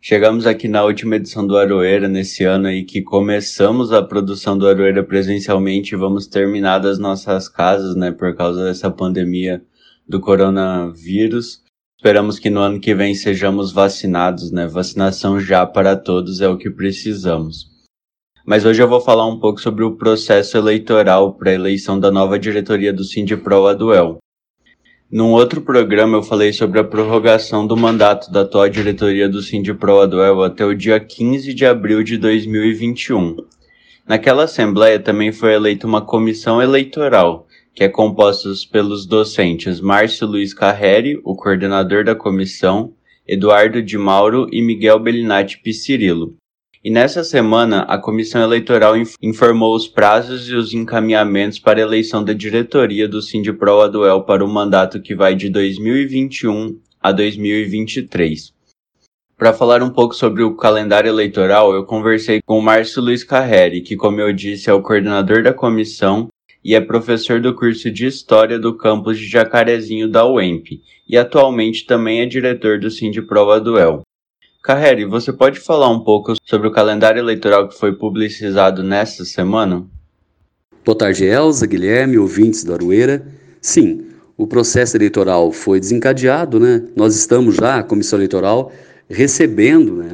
Chegamos 0.00 0.46
aqui 0.46 0.68
na 0.68 0.84
última 0.84 1.16
edição 1.16 1.44
do 1.44 1.56
Aroeira 1.56 2.08
nesse 2.08 2.44
ano 2.44 2.68
aí 2.68 2.84
que 2.84 3.02
começamos 3.02 3.92
a 3.92 4.00
produção 4.00 4.56
do 4.56 4.68
Aroeira 4.68 5.02
presencialmente 5.02 5.92
e 5.92 5.98
vamos 5.98 6.28
terminar 6.28 6.78
das 6.78 7.00
nossas 7.00 7.48
casas, 7.48 7.96
né, 7.96 8.12
por 8.12 8.34
causa 8.36 8.64
dessa 8.64 8.90
pandemia 8.92 9.60
do 10.08 10.20
coronavírus. 10.20 11.64
Esperamos 11.98 12.38
que 12.38 12.48
no 12.48 12.60
ano 12.60 12.78
que 12.78 12.94
vem 12.94 13.12
sejamos 13.12 13.72
vacinados, 13.72 14.52
né? 14.52 14.68
Vacinação 14.68 15.40
já 15.40 15.66
para 15.66 15.96
todos 15.96 16.40
é 16.40 16.48
o 16.48 16.56
que 16.56 16.70
precisamos. 16.70 17.66
Mas 18.46 18.64
hoje 18.64 18.80
eu 18.80 18.88
vou 18.88 19.00
falar 19.00 19.26
um 19.26 19.40
pouco 19.40 19.60
sobre 19.60 19.82
o 19.82 19.96
processo 19.96 20.56
eleitoral 20.56 21.34
para 21.34 21.50
a 21.50 21.54
eleição 21.54 21.98
da 21.98 22.12
nova 22.12 22.38
diretoria 22.38 22.92
do 22.92 23.02
Sindipro 23.02 23.66
Aduel. 23.66 24.18
Num 25.10 25.32
outro 25.32 25.62
programa 25.62 26.18
eu 26.18 26.22
falei 26.22 26.52
sobre 26.52 26.78
a 26.78 26.84
prorrogação 26.84 27.66
do 27.66 27.74
mandato 27.74 28.30
da 28.30 28.42
atual 28.42 28.68
diretoria 28.68 29.26
do 29.26 29.40
Sindipro 29.40 30.00
Aduel 30.00 30.42
até 30.42 30.66
o 30.66 30.74
dia 30.74 31.00
15 31.00 31.54
de 31.54 31.64
abril 31.64 32.02
de 32.02 32.18
2021. 32.18 33.36
Naquela 34.06 34.44
assembleia 34.44 35.00
também 35.00 35.32
foi 35.32 35.54
eleita 35.54 35.86
uma 35.86 36.02
comissão 36.02 36.60
eleitoral, 36.60 37.46
que 37.74 37.82
é 37.82 37.88
composta 37.88 38.50
pelos 38.70 39.06
docentes 39.06 39.80
Márcio 39.80 40.26
Luiz 40.26 40.52
Carreri, 40.52 41.18
o 41.24 41.34
coordenador 41.34 42.04
da 42.04 42.14
comissão, 42.14 42.92
Eduardo 43.26 43.82
de 43.82 43.96
Mauro 43.96 44.46
e 44.52 44.60
Miguel 44.60 44.98
Bellinati 44.98 45.58
Piscirilo. 45.62 46.36
E 46.84 46.90
nessa 46.90 47.24
semana, 47.24 47.82
a 47.82 47.98
Comissão 47.98 48.40
Eleitoral 48.40 48.94
informou 49.20 49.74
os 49.74 49.88
prazos 49.88 50.48
e 50.48 50.54
os 50.54 50.72
encaminhamentos 50.72 51.58
para 51.58 51.80
a 51.80 51.82
eleição 51.82 52.22
da 52.22 52.32
diretoria 52.32 53.08
do 53.08 53.20
Sindipro 53.20 53.80
Aduel 53.80 54.22
para 54.22 54.44
o 54.44 54.48
mandato 54.48 55.02
que 55.02 55.12
vai 55.12 55.34
de 55.34 55.48
2021 55.48 56.78
a 57.02 57.10
2023. 57.10 58.52
Para 59.36 59.52
falar 59.52 59.82
um 59.82 59.90
pouco 59.90 60.14
sobre 60.14 60.44
o 60.44 60.54
calendário 60.54 61.08
eleitoral, 61.08 61.72
eu 61.72 61.84
conversei 61.84 62.40
com 62.46 62.58
o 62.58 62.62
Márcio 62.62 63.02
Luiz 63.02 63.24
Carreri, 63.24 63.80
que, 63.80 63.96
como 63.96 64.20
eu 64.20 64.32
disse, 64.32 64.70
é 64.70 64.72
o 64.72 64.82
coordenador 64.82 65.42
da 65.42 65.52
comissão 65.52 66.28
e 66.64 66.76
é 66.76 66.80
professor 66.80 67.40
do 67.40 67.54
curso 67.54 67.90
de 67.90 68.06
História 68.06 68.58
do 68.58 68.76
campus 68.76 69.18
de 69.18 69.26
Jacarezinho 69.26 70.08
da 70.08 70.24
UEMP, 70.26 70.80
e 71.08 71.16
atualmente 71.16 71.86
também 71.86 72.20
é 72.20 72.26
diretor 72.26 72.78
do 72.78 72.90
Sindipro 72.90 73.50
Aduel. 73.50 74.02
Carreri, 74.62 75.04
você 75.04 75.32
pode 75.32 75.60
falar 75.60 75.88
um 75.88 76.00
pouco 76.00 76.34
sobre 76.44 76.66
o 76.66 76.72
calendário 76.72 77.20
eleitoral 77.20 77.68
que 77.68 77.78
foi 77.78 77.92
publicizado 77.92 78.82
nesta 78.82 79.24
semana? 79.24 79.86
Boa 80.84 80.98
tarde, 80.98 81.24
Elza, 81.24 81.66
Guilherme, 81.66 82.18
ouvintes 82.18 82.64
do 82.64 82.74
Aroeira. 82.74 83.26
Sim, 83.60 84.06
o 84.36 84.46
processo 84.46 84.96
eleitoral 84.96 85.52
foi 85.52 85.78
desencadeado, 85.78 86.58
né? 86.58 86.82
Nós 86.96 87.14
estamos 87.14 87.54
já, 87.54 87.78
a 87.78 87.82
comissão 87.84 88.18
eleitoral, 88.18 88.72
recebendo 89.08 89.96
né, 89.96 90.10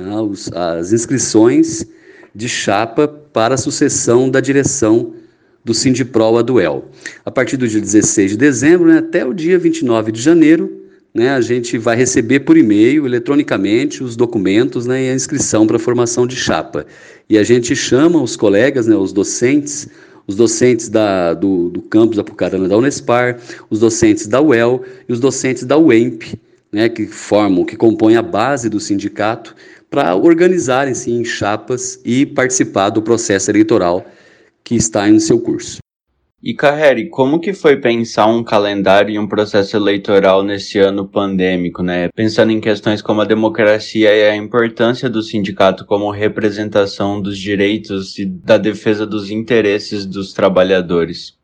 as 0.54 0.92
inscrições 0.92 1.86
de 2.34 2.48
chapa 2.48 3.08
para 3.08 3.54
a 3.54 3.58
sucessão 3.58 4.28
da 4.28 4.40
direção 4.40 5.14
do 5.64 5.72
Sindipro 5.72 6.36
Aduel. 6.36 6.90
A 7.24 7.30
partir 7.30 7.56
do 7.56 7.66
dia 7.66 7.80
16 7.80 8.32
de 8.32 8.36
dezembro 8.36 8.88
né, 8.88 8.98
até 8.98 9.24
o 9.24 9.32
dia 9.32 9.58
29 9.58 10.12
de 10.12 10.20
janeiro, 10.20 10.83
né, 11.14 11.30
a 11.30 11.40
gente 11.40 11.78
vai 11.78 11.96
receber 11.96 12.40
por 12.40 12.56
e-mail, 12.56 13.06
eletronicamente, 13.06 14.02
os 14.02 14.16
documentos 14.16 14.84
né, 14.84 15.04
e 15.04 15.10
a 15.10 15.14
inscrição 15.14 15.64
para 15.64 15.76
a 15.76 15.80
formação 15.80 16.26
de 16.26 16.34
chapa. 16.34 16.84
E 17.30 17.38
a 17.38 17.44
gente 17.44 17.76
chama 17.76 18.20
os 18.20 18.34
colegas, 18.34 18.88
né, 18.88 18.96
os 18.96 19.12
docentes, 19.12 19.88
os 20.26 20.34
docentes 20.34 20.88
da, 20.88 21.32
do, 21.32 21.68
do 21.70 21.80
campus 21.82 22.18
Apucarana 22.18 22.68
da 22.68 22.76
Unespar, 22.76 23.38
os 23.70 23.78
docentes 23.78 24.26
da 24.26 24.40
UEL 24.40 24.82
e 25.08 25.12
os 25.12 25.20
docentes 25.20 25.62
da 25.62 25.78
UEMP, 25.78 26.34
né, 26.72 26.88
que 26.88 27.06
formam, 27.06 27.64
que 27.64 27.76
compõem 27.76 28.16
a 28.16 28.22
base 28.22 28.68
do 28.68 28.80
sindicato, 28.80 29.54
para 29.88 30.16
organizarem-se 30.16 31.12
em 31.12 31.24
chapas 31.24 32.00
e 32.04 32.26
participar 32.26 32.90
do 32.90 33.00
processo 33.00 33.48
eleitoral 33.48 34.04
que 34.64 34.74
está 34.74 35.08
em 35.08 35.20
seu 35.20 35.38
curso. 35.38 35.83
E 36.46 36.52
Carreri, 36.52 37.08
como 37.08 37.40
que 37.40 37.54
foi 37.54 37.74
pensar 37.78 38.26
um 38.26 38.44
calendário 38.44 39.10
e 39.14 39.18
um 39.18 39.26
processo 39.26 39.78
eleitoral 39.78 40.42
nesse 40.42 40.78
ano 40.78 41.08
pandêmico, 41.08 41.82
né? 41.82 42.10
Pensando 42.14 42.52
em 42.52 42.60
questões 42.60 43.00
como 43.00 43.22
a 43.22 43.24
democracia 43.24 44.14
e 44.14 44.28
a 44.28 44.36
importância 44.36 45.08
do 45.08 45.22
sindicato 45.22 45.86
como 45.86 46.10
representação 46.10 47.18
dos 47.18 47.38
direitos 47.38 48.18
e 48.18 48.26
da 48.26 48.58
defesa 48.58 49.06
dos 49.06 49.30
interesses 49.30 50.04
dos 50.04 50.34
trabalhadores. 50.34 51.34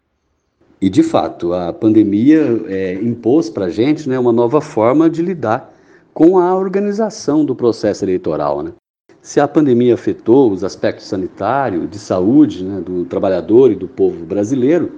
E 0.78 0.90
de 0.90 1.02
fato, 1.02 1.54
a 1.54 1.72
pandemia 1.72 2.42
é, 2.66 2.92
impôs 2.92 3.48
para 3.48 3.64
a 3.64 3.70
gente 3.70 4.06
né, 4.06 4.18
uma 4.18 4.32
nova 4.32 4.60
forma 4.60 5.08
de 5.08 5.22
lidar 5.22 5.74
com 6.12 6.38
a 6.38 6.54
organização 6.54 7.42
do 7.42 7.56
processo 7.56 8.04
eleitoral. 8.04 8.62
Né? 8.62 8.72
Se 9.22 9.38
a 9.38 9.46
pandemia 9.46 9.94
afetou 9.94 10.50
os 10.50 10.64
aspectos 10.64 11.06
sanitários, 11.06 11.88
de 11.90 11.98
saúde 11.98 12.64
né, 12.64 12.80
do 12.80 13.04
trabalhador 13.04 13.70
e 13.70 13.74
do 13.74 13.86
povo 13.86 14.24
brasileiro, 14.24 14.92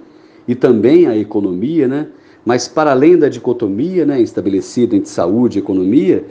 e 0.46 0.54
também 0.54 1.06
a 1.06 1.16
economia, 1.16 1.88
né, 1.88 2.06
mas 2.44 2.68
para 2.68 2.92
além 2.92 3.18
da 3.18 3.28
dicotomia 3.28 4.06
né, 4.06 4.20
estabelecida 4.20 4.94
entre 4.94 5.08
saúde 5.08 5.58
e 5.58 5.62
economia, 5.62 6.24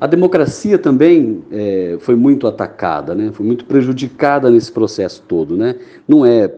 a 0.00 0.06
democracia 0.06 0.78
também 0.78 1.42
é, 1.50 1.96
foi 2.00 2.14
muito 2.14 2.46
atacada, 2.46 3.14
né, 3.14 3.30
foi 3.32 3.44
muito 3.44 3.64
prejudicada 3.64 4.48
nesse 4.48 4.70
processo 4.70 5.22
todo. 5.26 5.56
Né? 5.56 5.76
Não 6.06 6.24
é 6.24 6.52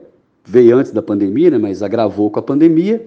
veio 0.47 0.77
antes 0.77 0.93
da 0.93 1.01
pandemia, 1.01 1.51
né, 1.51 1.59
mas 1.59 1.83
agravou 1.83 2.31
com 2.31 2.39
a 2.39 2.43
pandemia 2.43 3.05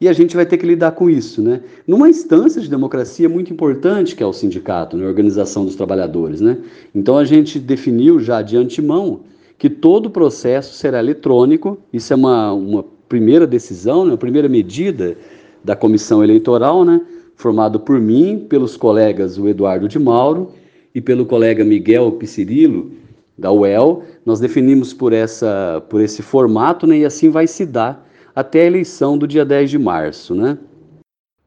e 0.00 0.08
a 0.08 0.12
gente 0.12 0.34
vai 0.34 0.46
ter 0.46 0.56
que 0.56 0.64
lidar 0.64 0.92
com 0.92 1.10
isso, 1.10 1.42
né? 1.42 1.60
Numa 1.86 2.08
instância 2.08 2.60
de 2.60 2.70
democracia 2.70 3.28
muito 3.28 3.52
importante 3.52 4.16
que 4.16 4.22
é 4.22 4.26
o 4.26 4.32
sindicato, 4.32 4.96
né? 4.96 5.04
a 5.04 5.08
organização 5.08 5.64
dos 5.64 5.76
trabalhadores, 5.76 6.40
né? 6.40 6.56
Então 6.94 7.18
a 7.18 7.24
gente 7.24 7.58
definiu 7.58 8.18
já 8.18 8.40
de 8.40 8.56
antemão 8.56 9.20
que 9.58 9.68
todo 9.68 10.06
o 10.06 10.10
processo 10.10 10.74
será 10.74 11.00
eletrônico, 11.00 11.76
isso 11.92 12.14
é 12.14 12.16
uma, 12.16 12.50
uma 12.52 12.84
primeira 13.08 13.46
decisão, 13.46 14.06
né? 14.06 14.14
a 14.14 14.16
primeira 14.16 14.48
medida 14.48 15.18
da 15.62 15.76
comissão 15.76 16.24
eleitoral, 16.24 16.82
né? 16.82 17.02
Formado 17.36 17.78
por 17.78 18.00
mim, 18.00 18.46
pelos 18.48 18.78
colegas 18.78 19.36
o 19.36 19.48
Eduardo 19.48 19.86
de 19.86 19.98
Mauro 19.98 20.52
e 20.94 21.00
pelo 21.00 21.26
colega 21.26 21.62
Miguel 21.62 22.12
Piscirilo, 22.12 22.90
da 23.36 23.50
UEL, 23.50 24.02
nós 24.24 24.38
definimos 24.38 24.92
por, 24.92 25.14
essa, 25.14 25.82
por 25.88 26.02
esse 26.02 26.22
formato, 26.22 26.86
né? 26.86 26.98
E 26.98 27.04
assim 27.06 27.30
vai 27.30 27.46
se 27.46 27.64
dar 27.64 28.06
até 28.34 28.62
a 28.62 28.66
eleição 28.66 29.18
do 29.18 29.26
dia 29.26 29.44
10 29.44 29.70
de 29.70 29.78
março, 29.78 30.34
né? 30.34 30.56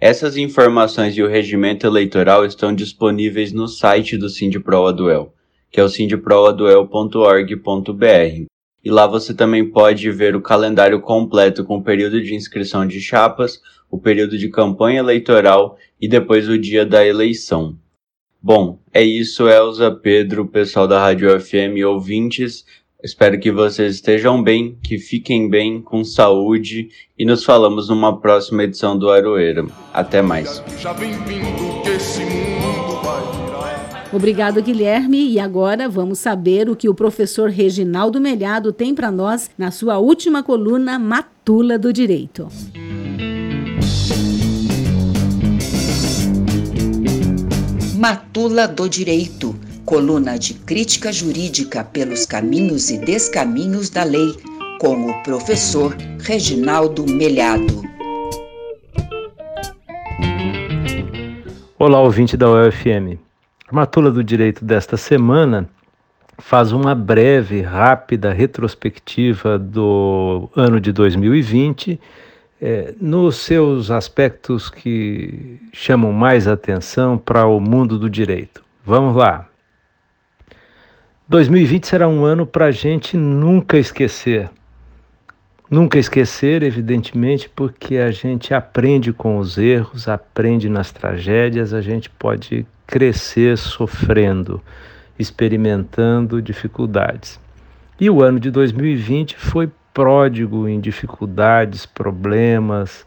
Essas 0.00 0.36
informações 0.36 1.16
e 1.16 1.22
o 1.22 1.28
regimento 1.28 1.86
eleitoral 1.86 2.46
estão 2.46 2.74
disponíveis 2.74 3.52
no 3.52 3.68
site 3.68 4.16
do 4.16 4.28
Sindiproaduel, 4.28 5.32
que 5.70 5.78
é 5.78 5.84
o 5.84 5.88
sindiproaduel.org.br 5.88 8.46
e 8.86 8.90
lá 8.90 9.04
você 9.04 9.34
também 9.34 9.68
pode 9.68 10.08
ver 10.12 10.36
o 10.36 10.40
calendário 10.40 11.00
completo 11.00 11.64
com 11.64 11.78
o 11.78 11.82
período 11.82 12.22
de 12.22 12.36
inscrição 12.36 12.86
de 12.86 13.00
chapas, 13.00 13.60
o 13.90 13.98
período 13.98 14.36
de 14.38 14.48
campanha 14.48 15.00
eleitoral 15.00 15.76
e 16.00 16.08
depois 16.08 16.48
o 16.48 16.58
dia 16.58 16.84
da 16.84 17.06
eleição. 17.06 17.76
Bom, 18.42 18.78
é 18.92 19.02
isso, 19.02 19.48
Elza, 19.48 19.90
Pedro, 19.90 20.46
pessoal 20.46 20.86
da 20.86 21.00
Rádio 21.00 21.28
FM, 21.40 21.84
ouvintes. 21.86 22.64
Espero 23.02 23.38
que 23.38 23.50
vocês 23.50 23.96
estejam 23.96 24.42
bem, 24.42 24.78
que 24.82 24.98
fiquem 24.98 25.48
bem, 25.48 25.80
com 25.82 26.04
saúde 26.04 26.88
e 27.18 27.24
nos 27.24 27.44
falamos 27.44 27.88
numa 27.88 28.20
próxima 28.20 28.64
edição 28.64 28.98
do 28.98 29.10
Aroeira. 29.10 29.66
Até 29.92 30.22
mais. 30.22 30.62
Obrigado, 34.12 34.62
Guilherme. 34.62 35.28
E 35.30 35.38
agora 35.38 35.88
vamos 35.88 36.18
saber 36.18 36.70
o 36.70 36.76
que 36.76 36.88
o 36.88 36.94
professor 36.94 37.50
Reginaldo 37.50 38.20
Melhado 38.20 38.72
tem 38.72 38.94
para 38.94 39.10
nós 39.10 39.50
na 39.58 39.70
sua 39.70 39.98
última 39.98 40.42
coluna 40.42 40.98
Matula 40.98 41.78
do 41.78 41.92
Direito. 41.92 42.48
Matula 48.08 48.68
do 48.68 48.88
Direito, 48.88 49.52
coluna 49.84 50.38
de 50.38 50.54
crítica 50.54 51.10
jurídica 51.12 51.82
pelos 51.82 52.24
caminhos 52.24 52.88
e 52.88 52.98
descaminhos 52.98 53.90
da 53.90 54.04
lei, 54.04 54.32
com 54.80 55.10
o 55.10 55.22
professor 55.24 55.92
Reginaldo 56.20 57.04
Melhado. 57.04 57.82
Olá, 61.76 62.00
ouvinte 62.00 62.36
da 62.36 62.48
UFM. 62.48 63.18
Matula 63.72 64.12
do 64.12 64.22
direito 64.22 64.64
desta 64.64 64.96
semana 64.96 65.68
faz 66.38 66.70
uma 66.70 66.94
breve, 66.94 67.60
rápida 67.60 68.32
retrospectiva 68.32 69.58
do 69.58 70.48
ano 70.54 70.80
de 70.80 70.92
2020, 70.92 71.98
é, 72.60 72.94
nos 73.00 73.36
seus 73.36 73.90
aspectos 73.90 74.70
que 74.70 75.60
chamam 75.72 76.12
mais 76.12 76.48
atenção 76.48 77.18
para 77.18 77.46
o 77.46 77.60
mundo 77.60 77.98
do 77.98 78.08
direito. 78.08 78.64
Vamos 78.84 79.16
lá. 79.16 79.48
2020 81.28 81.86
será 81.86 82.08
um 82.08 82.24
ano 82.24 82.46
para 82.46 82.66
a 82.66 82.70
gente 82.70 83.16
nunca 83.16 83.76
esquecer. 83.76 84.48
Nunca 85.68 85.98
esquecer, 85.98 86.62
evidentemente, 86.62 87.48
porque 87.48 87.96
a 87.96 88.12
gente 88.12 88.54
aprende 88.54 89.12
com 89.12 89.38
os 89.38 89.58
erros, 89.58 90.06
aprende 90.06 90.68
nas 90.68 90.92
tragédias, 90.92 91.74
a 91.74 91.80
gente 91.80 92.08
pode 92.08 92.64
crescer 92.86 93.58
sofrendo, 93.58 94.62
experimentando 95.18 96.40
dificuldades. 96.40 97.40
E 97.98 98.08
o 98.08 98.22
ano 98.22 98.38
de 98.38 98.48
2020 98.50 99.36
foi 99.36 99.68
pródigo 99.96 100.68
em 100.68 100.78
dificuldades, 100.78 101.86
problemas, 101.86 103.06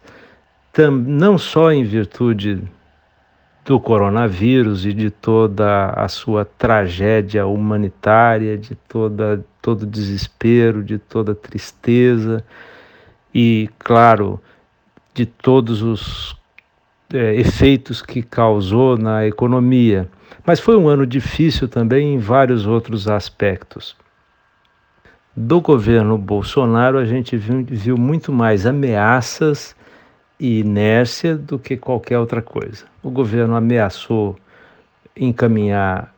não 1.05 1.37
só 1.37 1.71
em 1.71 1.83
virtude 1.83 2.63
do 3.63 3.79
coronavírus 3.79 4.87
e 4.87 4.91
de 4.91 5.11
toda 5.11 5.91
a 5.91 6.07
sua 6.07 6.45
tragédia 6.45 7.45
humanitária, 7.45 8.57
de 8.57 8.73
toda, 8.73 9.45
todo 9.61 9.85
desespero, 9.85 10.83
de 10.83 10.97
toda 10.97 11.35
tristeza 11.35 12.43
e, 13.31 13.69
claro, 13.77 14.41
de 15.13 15.27
todos 15.27 15.83
os 15.83 16.35
é, 17.13 17.35
efeitos 17.35 18.01
que 18.01 18.23
causou 18.23 18.97
na 18.97 19.27
economia. 19.27 20.09
Mas 20.43 20.59
foi 20.59 20.75
um 20.75 20.87
ano 20.87 21.05
difícil 21.05 21.67
também 21.67 22.15
em 22.15 22.17
vários 22.17 22.65
outros 22.65 23.07
aspectos. 23.07 23.95
Do 25.36 25.61
governo 25.61 26.17
Bolsonaro, 26.17 26.97
a 26.97 27.05
gente 27.05 27.38
viu, 27.38 27.63
viu 27.63 27.97
muito 27.97 28.32
mais 28.32 28.65
ameaças 28.65 29.75
e 30.39 30.59
inércia 30.59 31.38
do 31.38 31.59
que 31.59 31.77
qualquer 31.77 32.17
outra 32.17 32.41
coisa. 32.41 32.86
O 33.03 33.11
governo 33.11 33.55
ameaçou 33.55 34.36
encaminhar 35.15 36.13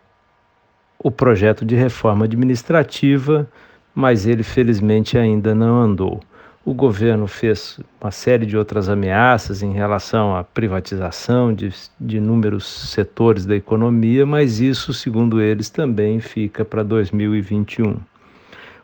o 0.97 1.12
projeto 1.12 1.66
de 1.66 1.76
reforma 1.76 2.26
administrativa, 2.26 3.49
mas 3.93 4.26
ele 4.26 4.43
felizmente 4.43 5.18
ainda 5.18 5.53
não 5.53 5.82
andou. 5.82 6.22
O 6.64 6.74
governo 6.74 7.28
fez 7.28 7.80
uma 7.99 8.12
série 8.12 8.45
de 8.45 8.55
outras 8.55 8.88
ameaças 8.88 9.64
em 9.64 9.74
relação 9.74 10.36
à 10.36 10.43
privatização 10.43 11.53
de, 11.53 11.74
de 11.99 12.18
inúmeros 12.18 12.91
setores 12.91 13.45
da 13.45 13.55
economia, 13.55 14.26
mas 14.26 14.59
isso, 14.59 14.93
segundo 14.93 15.41
eles, 15.41 15.70
também 15.70 16.20
fica 16.20 16.64
para 16.64 16.84
2021. 16.84 18.11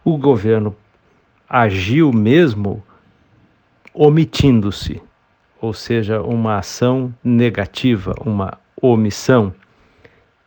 O 0.10 0.18
governo 0.18 0.74
agiu 1.50 2.14
mesmo 2.14 2.82
omitindo-se, 3.94 5.02
ou 5.60 5.74
seja, 5.74 6.22
uma 6.22 6.60
ação 6.60 7.14
negativa, 7.22 8.16
uma 8.26 8.58
omissão 8.82 9.54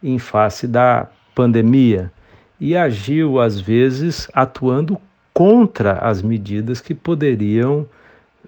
em 0.03 0.19
face 0.19 0.67
da 0.67 1.09
pandemia 1.35 2.11
e 2.59 2.75
agiu 2.75 3.39
às 3.39 3.61
vezes 3.61 4.31
atuando 4.33 4.99
contra 5.35 5.93
as 5.99 6.23
medidas 6.23 6.81
que 6.81 6.95
poderiam 6.95 7.87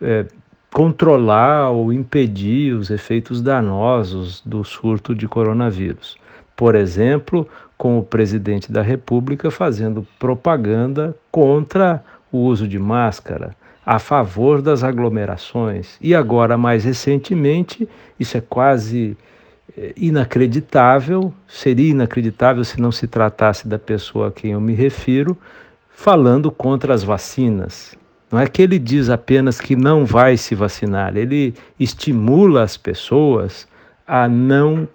é, 0.01 0.25
controlar 0.73 1.69
ou 1.69 1.93
impedir 1.93 2.73
os 2.73 2.89
efeitos 2.89 3.43
danosos 3.43 4.41
do 4.47 4.65
surto 4.65 5.15
de 5.15 5.29
coronavírus. 5.29 6.17
Por 6.57 6.75
exemplo, 6.75 7.47
com 7.83 7.99
o 7.99 8.03
presidente 8.05 8.71
da 8.71 8.81
República 8.81 9.51
fazendo 9.51 10.07
propaganda 10.17 11.17
contra 11.33 12.01
o 12.31 12.39
uso 12.39 12.69
de 12.69 12.79
máscara, 12.79 13.57
a 13.85 13.99
favor 13.99 14.63
das 14.63 14.85
aglomerações. 14.85 15.97
E 16.01 16.15
agora, 16.15 16.57
mais 16.57 16.85
recentemente, 16.85 17.89
isso 18.21 18.37
é 18.37 18.41
quase 18.41 19.17
é, 19.77 19.93
inacreditável, 19.97 21.35
seria 21.49 21.91
inacreditável 21.91 22.63
se 22.63 22.81
não 22.81 22.93
se 22.93 23.09
tratasse 23.09 23.67
da 23.67 23.81
pessoa 23.81 24.29
a 24.29 24.31
quem 24.31 24.53
eu 24.53 24.61
me 24.61 24.75
refiro, 24.75 25.37
falando 25.91 26.53
contra 26.53 26.95
as 26.95 27.03
vacinas. 27.03 27.97
Não 28.31 28.39
é 28.39 28.47
que 28.47 28.63
ele 28.63 28.79
diz 28.79 29.11
apenas 29.11 29.61
que 29.61 29.75
não 29.75 30.07
vai 30.07 30.37
se 30.37 30.55
vacinar, 30.55 31.17
ele 31.17 31.53
estimula 31.81 32.63
as 32.63 32.77
pessoas 32.77 33.67
a 34.07 34.29
não 34.29 34.87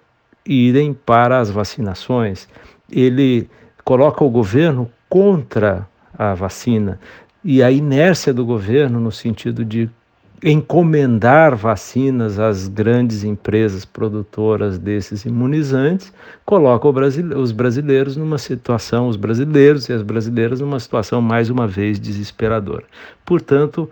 irem 0.46 0.94
para 0.94 1.38
as 1.38 1.50
vacinações. 1.50 2.48
Ele 2.90 3.48
coloca 3.84 4.24
o 4.24 4.30
governo 4.30 4.90
contra 5.08 5.88
a 6.16 6.34
vacina 6.34 6.98
e 7.44 7.62
a 7.62 7.70
inércia 7.70 8.34
do 8.34 8.44
governo 8.44 9.00
no 9.00 9.12
sentido 9.12 9.64
de 9.64 9.88
encomendar 10.44 11.56
vacinas 11.56 12.38
às 12.38 12.68
grandes 12.68 13.24
empresas 13.24 13.84
produtoras 13.84 14.78
desses 14.78 15.24
imunizantes, 15.24 16.12
coloca 16.44 16.88
os 17.36 17.50
brasileiros 17.50 18.16
numa 18.16 18.38
situação, 18.38 19.08
os 19.08 19.16
brasileiros 19.16 19.88
e 19.88 19.92
as 19.92 20.02
brasileiras 20.02 20.60
numa 20.60 20.78
situação 20.78 21.20
mais 21.20 21.50
uma 21.50 21.66
vez 21.66 21.98
desesperadora. 21.98 22.84
Portanto, 23.24 23.90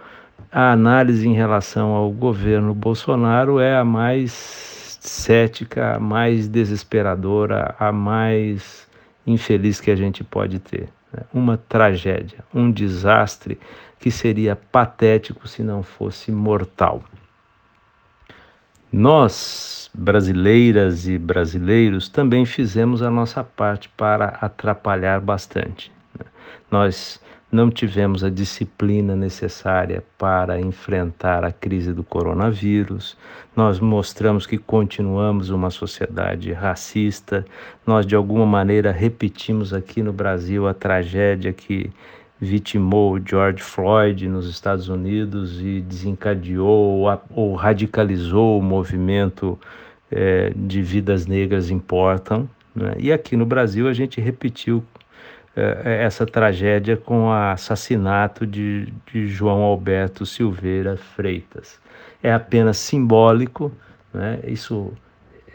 a 0.52 0.72
análise 0.72 1.26
em 1.26 1.34
relação 1.34 1.90
ao 1.90 2.10
governo 2.12 2.72
Bolsonaro 2.72 3.58
é 3.58 3.76
a 3.76 3.84
mais 3.84 4.98
cética, 5.00 5.96
a 5.96 6.00
mais 6.00 6.46
desesperadora, 6.48 7.74
a 7.78 7.90
mais 7.90 8.85
infeliz 9.26 9.80
que 9.80 9.90
a 9.90 9.96
gente 9.96 10.22
pode 10.22 10.58
ter. 10.58 10.88
Né? 11.12 11.22
Uma 11.32 11.56
tragédia, 11.56 12.44
um 12.54 12.70
desastre 12.70 13.58
que 13.98 14.10
seria 14.10 14.54
patético 14.54 15.48
se 15.48 15.62
não 15.62 15.82
fosse 15.82 16.30
mortal. 16.30 17.02
Nós, 18.92 19.90
brasileiras 19.92 21.08
e 21.08 21.18
brasileiros, 21.18 22.08
também 22.08 22.46
fizemos 22.46 23.02
a 23.02 23.10
nossa 23.10 23.42
parte 23.42 23.88
para 23.90 24.38
atrapalhar 24.40 25.20
bastante. 25.20 25.90
Né? 26.18 26.24
Nós 26.70 27.20
não 27.56 27.70
tivemos 27.70 28.22
a 28.22 28.28
disciplina 28.28 29.16
necessária 29.16 30.04
para 30.18 30.60
enfrentar 30.60 31.42
a 31.42 31.50
crise 31.50 31.90
do 31.94 32.04
coronavírus, 32.04 33.16
nós 33.56 33.80
mostramos 33.80 34.46
que 34.46 34.58
continuamos 34.58 35.48
uma 35.48 35.70
sociedade 35.70 36.52
racista, 36.52 37.46
nós 37.86 38.04
de 38.04 38.14
alguma 38.14 38.44
maneira 38.44 38.92
repetimos 38.92 39.72
aqui 39.72 40.02
no 40.02 40.12
Brasil 40.12 40.68
a 40.68 40.74
tragédia 40.74 41.50
que 41.50 41.90
vitimou 42.38 43.18
George 43.24 43.62
Floyd 43.62 44.28
nos 44.28 44.46
Estados 44.46 44.90
Unidos 44.90 45.58
e 45.62 45.80
desencadeou 45.80 47.06
ou 47.30 47.54
radicalizou 47.54 48.58
o 48.58 48.62
movimento 48.62 49.58
é, 50.10 50.52
de 50.54 50.82
vidas 50.82 51.26
negras 51.26 51.70
importam. 51.70 52.46
Né? 52.74 52.94
E 52.98 53.10
aqui 53.10 53.34
no 53.34 53.46
Brasil 53.46 53.88
a 53.88 53.94
gente 53.94 54.20
repetiu 54.20 54.84
essa 55.84 56.26
tragédia 56.26 56.96
com 56.96 57.28
o 57.28 57.32
assassinato 57.32 58.46
de, 58.46 58.92
de 59.10 59.26
João 59.28 59.62
Alberto 59.62 60.26
Silveira 60.26 60.96
Freitas. 60.96 61.78
É 62.22 62.32
apenas 62.32 62.76
simbólico, 62.76 63.72
né? 64.12 64.40
isso 64.46 64.92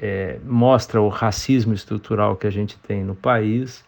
é, 0.01 0.37
mostra 0.43 1.01
o 1.01 1.09
racismo 1.09 1.73
estrutural 1.73 2.35
que 2.35 2.47
a 2.47 2.51
gente 2.51 2.77
tem 2.79 3.03
no 3.03 3.15
país 3.15 3.83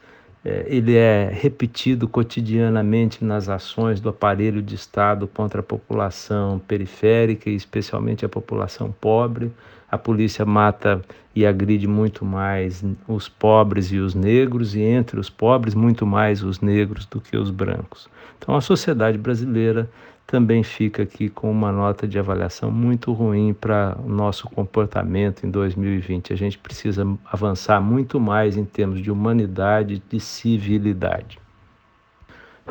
é, 0.45 0.65
ele 0.67 0.95
é 0.95 1.29
repetido 1.31 2.07
cotidianamente 2.07 3.23
nas 3.23 3.47
ações 3.47 4.01
do 4.01 4.09
aparelho 4.09 4.61
de 4.61 4.75
Estado 4.75 5.25
contra 5.25 5.61
a 5.61 5.63
população 5.63 6.59
periférica 6.59 7.49
e 7.49 7.55
especialmente 7.55 8.25
a 8.25 8.29
população 8.29 8.91
pobre. 8.91 9.51
A 9.93 9.97
polícia 9.99 10.43
mata 10.43 11.03
e 11.35 11.45
agride 11.45 11.87
muito 11.87 12.25
mais 12.25 12.83
os 13.07 13.29
pobres 13.29 13.91
e 13.91 13.99
os 13.99 14.15
negros, 14.15 14.75
e 14.75 14.81
entre 14.81 15.19
os 15.19 15.29
pobres, 15.29 15.75
muito 15.75 16.03
mais 16.03 16.41
os 16.41 16.61
negros 16.61 17.05
do 17.05 17.21
que 17.21 17.37
os 17.37 17.51
brancos. 17.51 18.09
Então, 18.39 18.55
a 18.55 18.61
sociedade 18.61 19.19
brasileira 19.19 19.87
também 20.25 20.63
fica 20.63 21.03
aqui 21.03 21.29
com 21.29 21.51
uma 21.51 21.71
nota 21.71 22.07
de 22.07 22.17
avaliação 22.17 22.71
muito 22.71 23.13
ruim 23.13 23.53
para 23.53 23.95
o 24.03 24.09
nosso 24.09 24.49
comportamento 24.49 25.45
em 25.45 25.51
2020. 25.51 26.33
A 26.33 26.35
gente 26.35 26.57
precisa 26.57 27.05
avançar 27.31 27.79
muito 27.79 28.19
mais 28.19 28.57
em 28.57 28.65
termos 28.65 28.99
de 28.99 29.11
humanidade 29.11 29.93
e 29.93 30.15
de 30.15 30.19
civilidade. 30.19 31.37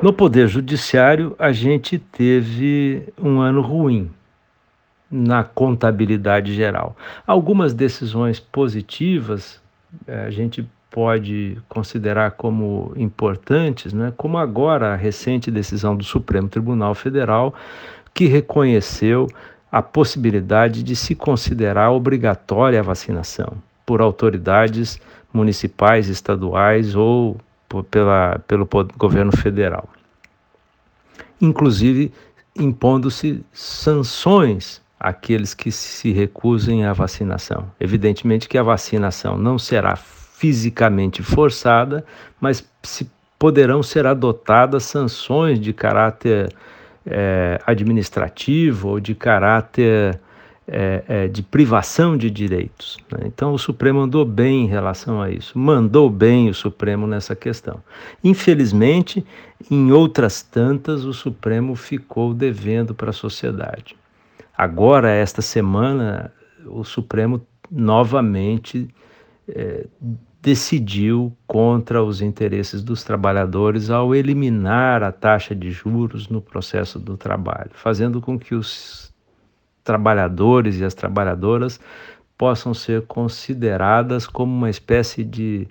No 0.02 0.12
Poder 0.12 0.48
Judiciário, 0.48 1.36
a 1.38 1.52
gente 1.52 2.00
teve 2.00 3.04
um 3.16 3.40
ano 3.40 3.60
ruim 3.60 4.10
na 5.12 5.44
contabilidade 5.44 6.54
geral. 6.54 6.96
Algumas 7.26 7.74
decisões 7.74 8.40
positivas 8.40 9.60
eh, 10.08 10.24
a 10.24 10.30
gente 10.30 10.66
pode 10.90 11.58
considerar 11.68 12.32
como 12.32 12.92
importantes, 12.96 13.92
né? 13.92 14.12
como 14.16 14.38
agora 14.38 14.94
a 14.94 14.96
recente 14.96 15.50
decisão 15.50 15.94
do 15.94 16.02
Supremo 16.02 16.48
Tribunal 16.48 16.94
Federal, 16.94 17.54
que 18.14 18.26
reconheceu 18.26 19.26
a 19.70 19.82
possibilidade 19.82 20.82
de 20.82 20.96
se 20.96 21.14
considerar 21.14 21.90
obrigatória 21.90 22.80
a 22.80 22.82
vacinação 22.82 23.54
por 23.84 24.00
autoridades 24.00 25.00
municipais, 25.32 26.08
estaduais 26.08 26.94
ou 26.94 27.38
pela, 27.90 28.38
pelo 28.46 28.68
governo 28.96 29.34
federal. 29.34 29.88
Inclusive 31.40 32.12
impondo-se 32.54 33.42
sanções 33.52 34.82
àqueles 35.02 35.52
que 35.52 35.72
se 35.72 36.12
recusem 36.12 36.84
à 36.84 36.92
vacinação. 36.92 37.68
Evidentemente 37.80 38.48
que 38.48 38.56
a 38.56 38.62
vacinação 38.62 39.36
não 39.36 39.58
será 39.58 39.96
fisicamente 39.96 41.22
forçada, 41.22 42.04
mas 42.40 42.64
se 42.84 43.10
poderão 43.36 43.82
ser 43.82 44.06
adotadas 44.06 44.84
sanções 44.84 45.58
de 45.58 45.72
caráter 45.72 46.54
é, 47.04 47.60
administrativo 47.66 48.90
ou 48.90 49.00
de 49.00 49.14
caráter 49.16 50.20
é, 50.68 51.02
é, 51.08 51.28
de 51.28 51.42
privação 51.42 52.16
de 52.16 52.30
direitos. 52.30 52.96
Né? 53.10 53.24
Então, 53.26 53.52
o 53.52 53.58
Supremo 53.58 53.98
andou 53.98 54.24
bem 54.24 54.64
em 54.64 54.68
relação 54.68 55.20
a 55.20 55.28
isso, 55.28 55.58
mandou 55.58 56.08
bem 56.08 56.48
o 56.48 56.54
Supremo 56.54 57.04
nessa 57.04 57.34
questão. 57.34 57.82
Infelizmente, 58.22 59.26
em 59.68 59.90
outras 59.90 60.42
tantas, 60.42 61.04
o 61.04 61.12
Supremo 61.12 61.74
ficou 61.74 62.32
devendo 62.32 62.94
para 62.94 63.10
a 63.10 63.12
sociedade. 63.12 63.96
Agora, 64.62 65.10
esta 65.10 65.42
semana, 65.42 66.32
o 66.64 66.84
Supremo 66.84 67.44
novamente 67.68 68.86
é, 69.48 69.88
decidiu 70.40 71.36
contra 71.48 72.00
os 72.00 72.22
interesses 72.22 72.80
dos 72.80 73.02
trabalhadores 73.02 73.90
ao 73.90 74.14
eliminar 74.14 75.02
a 75.02 75.10
taxa 75.10 75.52
de 75.52 75.72
juros 75.72 76.28
no 76.28 76.40
processo 76.40 77.00
do 77.00 77.16
trabalho, 77.16 77.72
fazendo 77.72 78.20
com 78.20 78.38
que 78.38 78.54
os 78.54 79.12
trabalhadores 79.82 80.78
e 80.78 80.84
as 80.84 80.94
trabalhadoras 80.94 81.80
possam 82.38 82.72
ser 82.72 83.02
consideradas 83.02 84.28
como 84.28 84.54
uma 84.54 84.70
espécie 84.70 85.24
de 85.24 85.66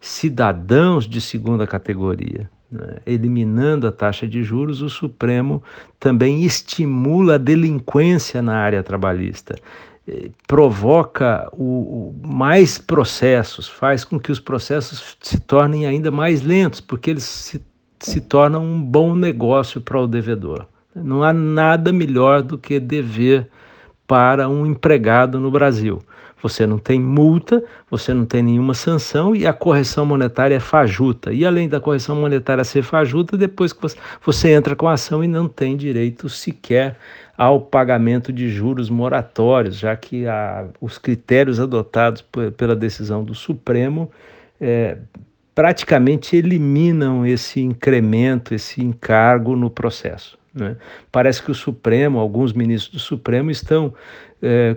cidadãos 0.00 1.08
de 1.08 1.20
segunda 1.20 1.66
categoria. 1.66 2.48
Né? 2.70 2.96
Eliminando 3.06 3.86
a 3.86 3.92
taxa 3.92 4.26
de 4.26 4.42
juros, 4.42 4.82
o 4.82 4.90
Supremo 4.90 5.62
também 5.98 6.44
estimula 6.44 7.34
a 7.34 7.38
delinquência 7.38 8.42
na 8.42 8.56
área 8.56 8.82
trabalhista 8.82 9.56
provoca 10.46 11.48
o, 11.52 11.64
o, 11.64 12.26
mais 12.26 12.78
processos, 12.78 13.68
faz 13.68 14.04
com 14.04 14.18
que 14.18 14.32
os 14.32 14.40
processos 14.40 15.16
se 15.20 15.38
tornem 15.40 15.86
ainda 15.86 16.10
mais 16.10 16.42
lentos, 16.42 16.80
porque 16.80 17.10
eles 17.10 17.24
se, 17.24 17.62
se 18.00 18.20
tornam 18.20 18.64
um 18.64 18.82
bom 18.82 19.14
negócio 19.14 19.80
para 19.80 20.00
o 20.00 20.06
devedor. 20.06 20.66
Não 20.94 21.22
há 21.22 21.32
nada 21.32 21.92
melhor 21.92 22.42
do 22.42 22.56
que 22.56 22.80
dever 22.80 23.48
para 24.06 24.48
um 24.48 24.64
empregado 24.64 25.38
no 25.38 25.50
Brasil. 25.50 26.02
Você 26.40 26.66
não 26.66 26.78
tem 26.78 27.00
multa, 27.00 27.62
você 27.90 28.14
não 28.14 28.24
tem 28.24 28.42
nenhuma 28.42 28.74
sanção 28.74 29.34
e 29.34 29.46
a 29.46 29.52
correção 29.52 30.06
monetária 30.06 30.54
é 30.54 30.60
fajuta. 30.60 31.32
E 31.32 31.44
além 31.44 31.68
da 31.68 31.80
correção 31.80 32.16
monetária 32.16 32.62
ser 32.62 32.82
fajuta, 32.82 33.36
depois 33.36 33.72
que 33.72 33.80
você, 34.24 34.52
entra 34.52 34.76
com 34.76 34.86
a 34.86 34.92
ação 34.92 35.24
e 35.24 35.28
não 35.28 35.48
tem 35.48 35.76
direito 35.76 36.28
sequer 36.28 36.96
ao 37.36 37.60
pagamento 37.60 38.32
de 38.32 38.48
juros 38.48 38.88
moratórios, 38.88 39.76
já 39.76 39.96
que 39.96 40.26
a, 40.26 40.66
os 40.80 40.96
critérios 40.96 41.58
adotados 41.58 42.24
pela 42.56 42.76
decisão 42.76 43.24
do 43.24 43.34
Supremo 43.34 44.10
é, 44.60 44.98
praticamente 45.54 46.36
eliminam 46.36 47.26
esse 47.26 47.60
incremento, 47.60 48.54
esse 48.54 48.80
encargo 48.80 49.56
no 49.56 49.68
processo. 49.68 50.38
Né? 50.54 50.76
Parece 51.10 51.42
que 51.42 51.50
o 51.50 51.54
Supremo, 51.54 52.18
alguns 52.18 52.52
ministros 52.52 52.92
do 52.92 53.00
Supremo 53.00 53.50
estão 53.50 53.92
é, 54.42 54.76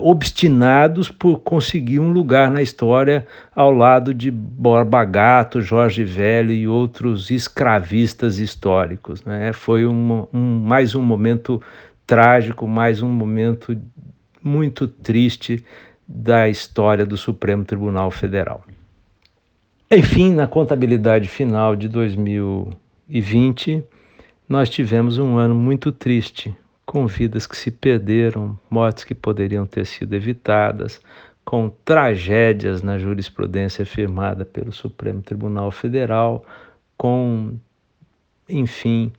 obstinados 0.00 1.08
por 1.08 1.38
conseguir 1.40 2.00
um 2.00 2.10
lugar 2.10 2.50
na 2.50 2.60
história 2.60 3.26
ao 3.54 3.70
lado 3.72 4.12
de 4.12 4.30
Borba 4.30 5.04
Gato, 5.04 5.62
Jorge 5.62 6.02
Velho 6.02 6.52
e 6.52 6.66
outros 6.66 7.30
escravistas 7.30 8.38
históricos. 8.38 9.24
Né? 9.24 9.52
Foi 9.52 9.86
um, 9.86 10.26
um, 10.32 10.58
mais 10.60 10.94
um 10.96 11.02
momento 11.02 11.62
trágico, 12.06 12.66
mais 12.66 13.02
um 13.02 13.08
momento 13.08 13.80
muito 14.42 14.88
triste 14.88 15.64
da 16.06 16.48
história 16.48 17.06
do 17.06 17.16
Supremo 17.16 17.64
Tribunal 17.64 18.10
Federal. 18.10 18.64
Enfim, 19.88 20.34
na 20.34 20.48
contabilidade 20.48 21.28
final 21.28 21.76
de 21.76 21.88
2020, 21.88 23.84
nós 24.48 24.68
tivemos 24.68 25.18
um 25.18 25.36
ano 25.36 25.54
muito 25.54 25.92
triste, 25.92 26.54
com 26.90 27.06
vidas 27.06 27.46
que 27.46 27.56
se 27.56 27.70
perderam, 27.70 28.58
mortes 28.68 29.04
que 29.04 29.14
poderiam 29.14 29.64
ter 29.64 29.86
sido 29.86 30.12
evitadas, 30.12 31.00
com 31.44 31.70
tragédias 31.84 32.82
na 32.82 32.98
jurisprudência 32.98 33.86
firmada 33.86 34.44
pelo 34.44 34.72
Supremo 34.72 35.22
Tribunal 35.22 35.70
Federal, 35.70 36.44
com, 36.98 37.54
enfim, 38.48 39.12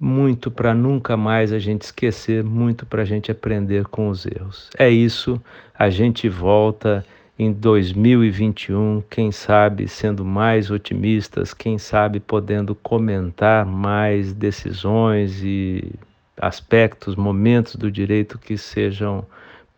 muito 0.00 0.50
para 0.50 0.72
nunca 0.72 1.18
mais 1.18 1.52
a 1.52 1.58
gente 1.58 1.82
esquecer, 1.82 2.42
muito 2.42 2.86
para 2.86 3.02
a 3.02 3.04
gente 3.04 3.30
aprender 3.30 3.84
com 3.88 4.08
os 4.08 4.24
erros. 4.24 4.70
É 4.78 4.88
isso, 4.88 5.38
a 5.78 5.90
gente 5.90 6.30
volta 6.30 7.04
em 7.38 7.52
2021, 7.52 9.02
quem 9.10 9.30
sabe 9.30 9.86
sendo 9.86 10.24
mais 10.24 10.70
otimistas, 10.70 11.52
quem 11.52 11.76
sabe 11.76 12.20
podendo 12.20 12.74
comentar 12.74 13.66
mais 13.66 14.32
decisões 14.32 15.42
e 15.44 15.92
aspectos, 16.40 17.16
momentos 17.16 17.76
do 17.76 17.90
direito 17.90 18.38
que 18.38 18.56
sejam 18.56 19.24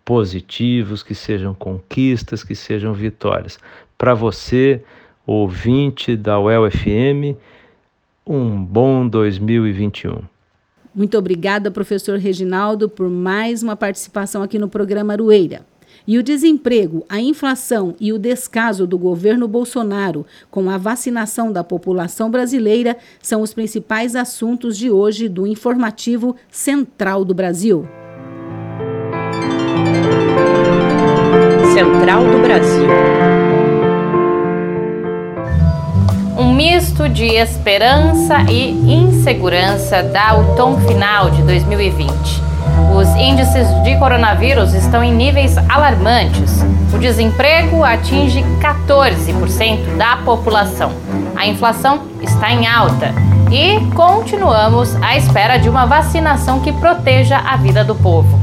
positivos, 0.04 1.02
que 1.02 1.14
sejam 1.14 1.54
conquistas, 1.54 2.42
que 2.42 2.54
sejam 2.54 2.92
vitórias. 2.92 3.58
Para 3.96 4.14
você, 4.14 4.82
ouvinte 5.26 6.16
da 6.16 6.40
UEL-FM, 6.40 7.36
um 8.26 8.62
bom 8.62 9.06
2021. 9.06 10.22
Muito 10.94 11.16
obrigada, 11.16 11.70
professor 11.70 12.18
Reginaldo, 12.18 12.88
por 12.88 13.08
mais 13.08 13.62
uma 13.62 13.76
participação 13.76 14.42
aqui 14.42 14.58
no 14.58 14.68
programa 14.68 15.12
Arueira. 15.12 15.64
E 16.07 16.18
o 16.18 16.22
desemprego, 16.22 17.05
a 17.09 17.20
inflação 17.20 17.94
e 18.01 18.12
o 18.12 18.18
descaso 18.18 18.86
do 18.86 18.98
governo 18.98 19.46
Bolsonaro 19.46 20.26
com 20.51 20.68
a 20.70 20.78
vacinação 20.78 21.53
da 21.53 21.62
população 21.62 22.30
brasileira 22.30 22.96
são 23.22 23.42
os 23.42 23.53
principais 23.53 24.16
assuntos 24.16 24.76
de 24.76 24.90
hoje 24.90 25.28
do 25.28 25.46
informativo 25.46 26.34
Central 26.51 27.24
do 27.24 27.34
Brasil. 27.34 27.86
Central 31.74 32.24
do 32.24 32.42
Brasil. 32.42 32.88
Um 36.38 36.55
misto 36.55 37.09
de 37.09 37.26
esperança 37.26 38.42
e 38.51 38.70
insegurança 38.70 40.03
dá 40.03 40.38
o 40.38 40.57
tom 40.57 40.80
final 40.80 41.30
de 41.30 41.42
2020. 41.42 42.49
Os 42.94 43.08
índices 43.16 43.68
de 43.82 43.96
coronavírus 43.96 44.74
estão 44.74 45.02
em 45.02 45.14
níveis 45.14 45.56
alarmantes. 45.68 46.61
O 46.92 46.98
desemprego 46.98 47.84
atinge 47.84 48.44
14% 48.61 49.96
da 49.96 50.16
população. 50.18 50.92
A 51.36 51.46
inflação 51.46 52.02
está 52.20 52.52
em 52.52 52.66
alta 52.66 53.14
e 53.50 53.80
continuamos 53.94 54.94
à 54.96 55.16
espera 55.16 55.56
de 55.58 55.68
uma 55.68 55.86
vacinação 55.86 56.61
que 56.61 56.72
proteja 56.72 57.38
a 57.38 57.56
vida 57.56 57.84
do 57.84 57.94
povo. 57.94 58.38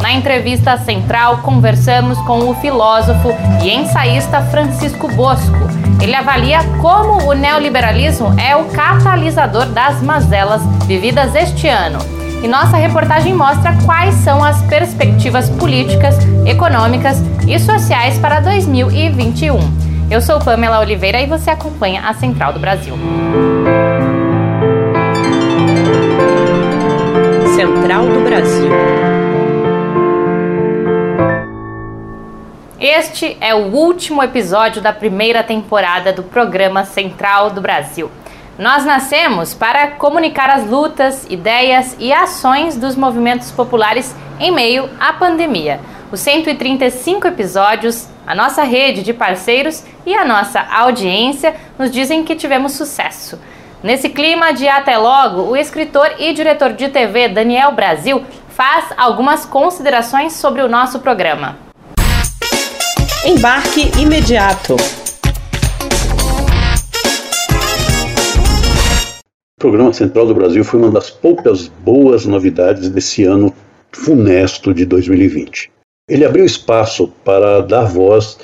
Na 0.00 0.12
entrevista 0.12 0.76
central, 0.78 1.38
conversamos 1.38 2.18
com 2.22 2.50
o 2.50 2.54
filósofo 2.56 3.28
e 3.62 3.70
ensaísta 3.70 4.42
Francisco 4.42 5.08
Bosco. 5.08 5.56
Ele 6.00 6.14
avalia 6.14 6.58
como 6.80 7.28
o 7.28 7.32
neoliberalismo 7.32 8.34
é 8.38 8.56
o 8.56 8.64
catalisador 8.64 9.66
das 9.66 10.02
mazelas 10.02 10.60
vividas 10.86 11.34
este 11.36 11.68
ano 11.68 12.21
e 12.42 12.48
nossa 12.48 12.76
reportagem 12.76 13.32
mostra 13.34 13.72
quais 13.84 14.14
são 14.16 14.42
as 14.42 14.60
perspectivas 14.62 15.48
políticas, 15.48 16.16
econômicas 16.44 17.18
e 17.46 17.56
sociais 17.58 18.18
para 18.18 18.40
2021. 18.40 19.58
Eu 20.10 20.20
sou 20.20 20.40
Pamela 20.40 20.80
Oliveira 20.80 21.20
e 21.20 21.26
você 21.26 21.50
acompanha 21.50 22.02
a 22.02 22.12
Central 22.12 22.52
do 22.52 22.58
Brasil. 22.58 22.94
Central 27.54 28.06
do 28.06 28.20
Brasil. 28.24 28.72
Este 32.80 33.36
é 33.40 33.54
o 33.54 33.68
último 33.68 34.20
episódio 34.20 34.82
da 34.82 34.92
primeira 34.92 35.44
temporada 35.44 36.12
do 36.12 36.24
programa 36.24 36.84
Central 36.84 37.50
do 37.50 37.60
Brasil. 37.60 38.10
Nós 38.58 38.84
nascemos 38.84 39.54
para 39.54 39.92
comunicar 39.92 40.50
as 40.50 40.68
lutas, 40.68 41.26
ideias 41.30 41.96
e 41.98 42.12
ações 42.12 42.76
dos 42.76 42.94
movimentos 42.94 43.50
populares 43.50 44.14
em 44.38 44.50
meio 44.50 44.90
à 45.00 45.12
pandemia. 45.14 45.80
Os 46.10 46.20
135 46.20 47.26
episódios, 47.28 48.06
a 48.26 48.34
nossa 48.34 48.62
rede 48.62 49.02
de 49.02 49.14
parceiros 49.14 49.82
e 50.04 50.14
a 50.14 50.24
nossa 50.24 50.60
audiência 50.60 51.54
nos 51.78 51.90
dizem 51.90 52.24
que 52.24 52.36
tivemos 52.36 52.72
sucesso. 52.72 53.40
Nesse 53.82 54.10
clima 54.10 54.52
de 54.52 54.68
até 54.68 54.98
logo, 54.98 55.42
o 55.42 55.56
escritor 55.56 56.12
e 56.18 56.34
diretor 56.34 56.74
de 56.74 56.88
TV 56.88 57.28
Daniel 57.28 57.72
Brasil 57.72 58.22
faz 58.50 58.84
algumas 58.98 59.46
considerações 59.46 60.34
sobre 60.34 60.60
o 60.60 60.68
nosso 60.68 61.00
programa. 61.00 61.56
Embarque 63.24 63.90
imediato. 63.98 64.76
Programa 69.62 69.92
Central 69.92 70.26
do 70.26 70.34
Brasil 70.34 70.64
foi 70.64 70.80
uma 70.80 70.90
das 70.90 71.08
poucas 71.08 71.68
boas 71.68 72.26
novidades 72.26 72.88
desse 72.88 73.22
ano 73.22 73.54
funesto 73.92 74.74
de 74.74 74.84
2020. 74.84 75.70
Ele 76.08 76.24
abriu 76.24 76.44
espaço 76.44 77.12
para 77.24 77.60
dar 77.60 77.84
voz 77.84 78.40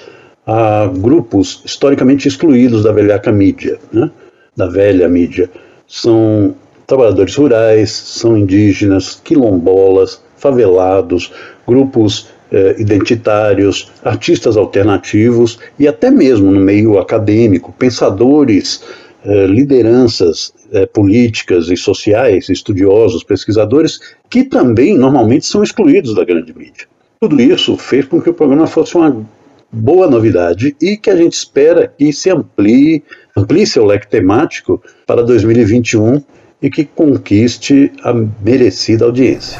a 0.46 0.86
grupos 0.86 1.60
historicamente 1.64 2.28
excluídos 2.28 2.84
da 2.84 2.92
velhaca 2.92 3.32
mídia, 3.32 3.80
né? 3.92 4.08
da 4.56 4.68
velha 4.68 5.08
mídia. 5.08 5.50
São 5.88 6.54
trabalhadores 6.86 7.34
rurais, 7.34 7.90
são 7.90 8.38
indígenas, 8.38 9.20
quilombolas, 9.24 10.22
favelados, 10.36 11.32
grupos 11.66 12.28
eh, 12.52 12.76
identitários, 12.78 13.90
artistas 14.04 14.56
alternativos 14.56 15.58
e 15.80 15.88
até 15.88 16.12
mesmo 16.12 16.52
no 16.52 16.60
meio 16.60 16.96
acadêmico, 16.96 17.74
pensadores, 17.76 18.84
lideranças 19.24 20.52
é, 20.72 20.86
políticas 20.86 21.68
e 21.70 21.76
sociais, 21.76 22.48
estudiosos, 22.48 23.24
pesquisadores, 23.24 23.98
que 24.30 24.44
também 24.44 24.96
normalmente 24.96 25.46
são 25.46 25.62
excluídos 25.62 26.14
da 26.14 26.24
grande 26.24 26.56
mídia. 26.56 26.86
Tudo 27.20 27.40
isso 27.40 27.76
fez 27.76 28.04
com 28.04 28.20
que 28.20 28.30
o 28.30 28.34
programa 28.34 28.66
fosse 28.66 28.96
uma 28.96 29.26
boa 29.70 30.08
novidade 30.08 30.76
e 30.80 30.96
que 30.96 31.10
a 31.10 31.16
gente 31.16 31.32
espera 31.32 31.92
que 31.98 32.12
se 32.12 32.30
amplie, 32.30 33.02
amplie 33.36 33.66
seu 33.66 33.84
leque 33.84 34.08
temático 34.08 34.82
para 35.06 35.22
2021 35.22 36.22
e 36.62 36.70
que 36.70 36.84
conquiste 36.84 37.92
a 38.02 38.12
merecida 38.12 39.04
audiência. 39.04 39.58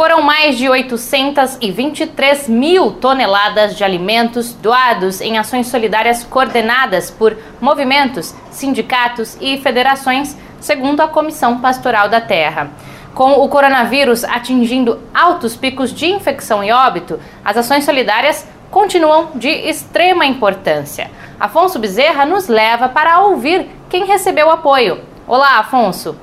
Foram 0.00 0.22
mais 0.22 0.56
de 0.56 0.66
823 0.66 2.48
mil 2.48 2.92
toneladas 2.92 3.76
de 3.76 3.84
alimentos 3.84 4.54
doados 4.54 5.20
em 5.20 5.36
ações 5.36 5.66
solidárias 5.66 6.24
coordenadas 6.24 7.10
por 7.10 7.36
movimentos, 7.60 8.34
sindicatos 8.50 9.36
e 9.42 9.58
federações, 9.58 10.34
segundo 10.58 11.02
a 11.02 11.08
Comissão 11.08 11.60
Pastoral 11.60 12.08
da 12.08 12.18
Terra. 12.18 12.70
Com 13.14 13.32
o 13.32 13.48
coronavírus 13.50 14.24
atingindo 14.24 14.98
altos 15.12 15.54
picos 15.54 15.92
de 15.92 16.06
infecção 16.06 16.64
e 16.64 16.72
óbito, 16.72 17.20
as 17.44 17.58
ações 17.58 17.84
solidárias 17.84 18.48
continuam 18.70 19.32
de 19.34 19.50
extrema 19.50 20.24
importância. 20.24 21.10
Afonso 21.38 21.78
Bezerra 21.78 22.24
nos 22.24 22.48
leva 22.48 22.88
para 22.88 23.20
ouvir 23.20 23.68
quem 23.90 24.06
recebeu 24.06 24.50
apoio. 24.50 25.00
Olá, 25.26 25.58
Afonso! 25.58 26.16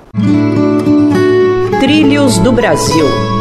Trilhos 1.80 2.40
do 2.40 2.52
Brasil. 2.52 3.37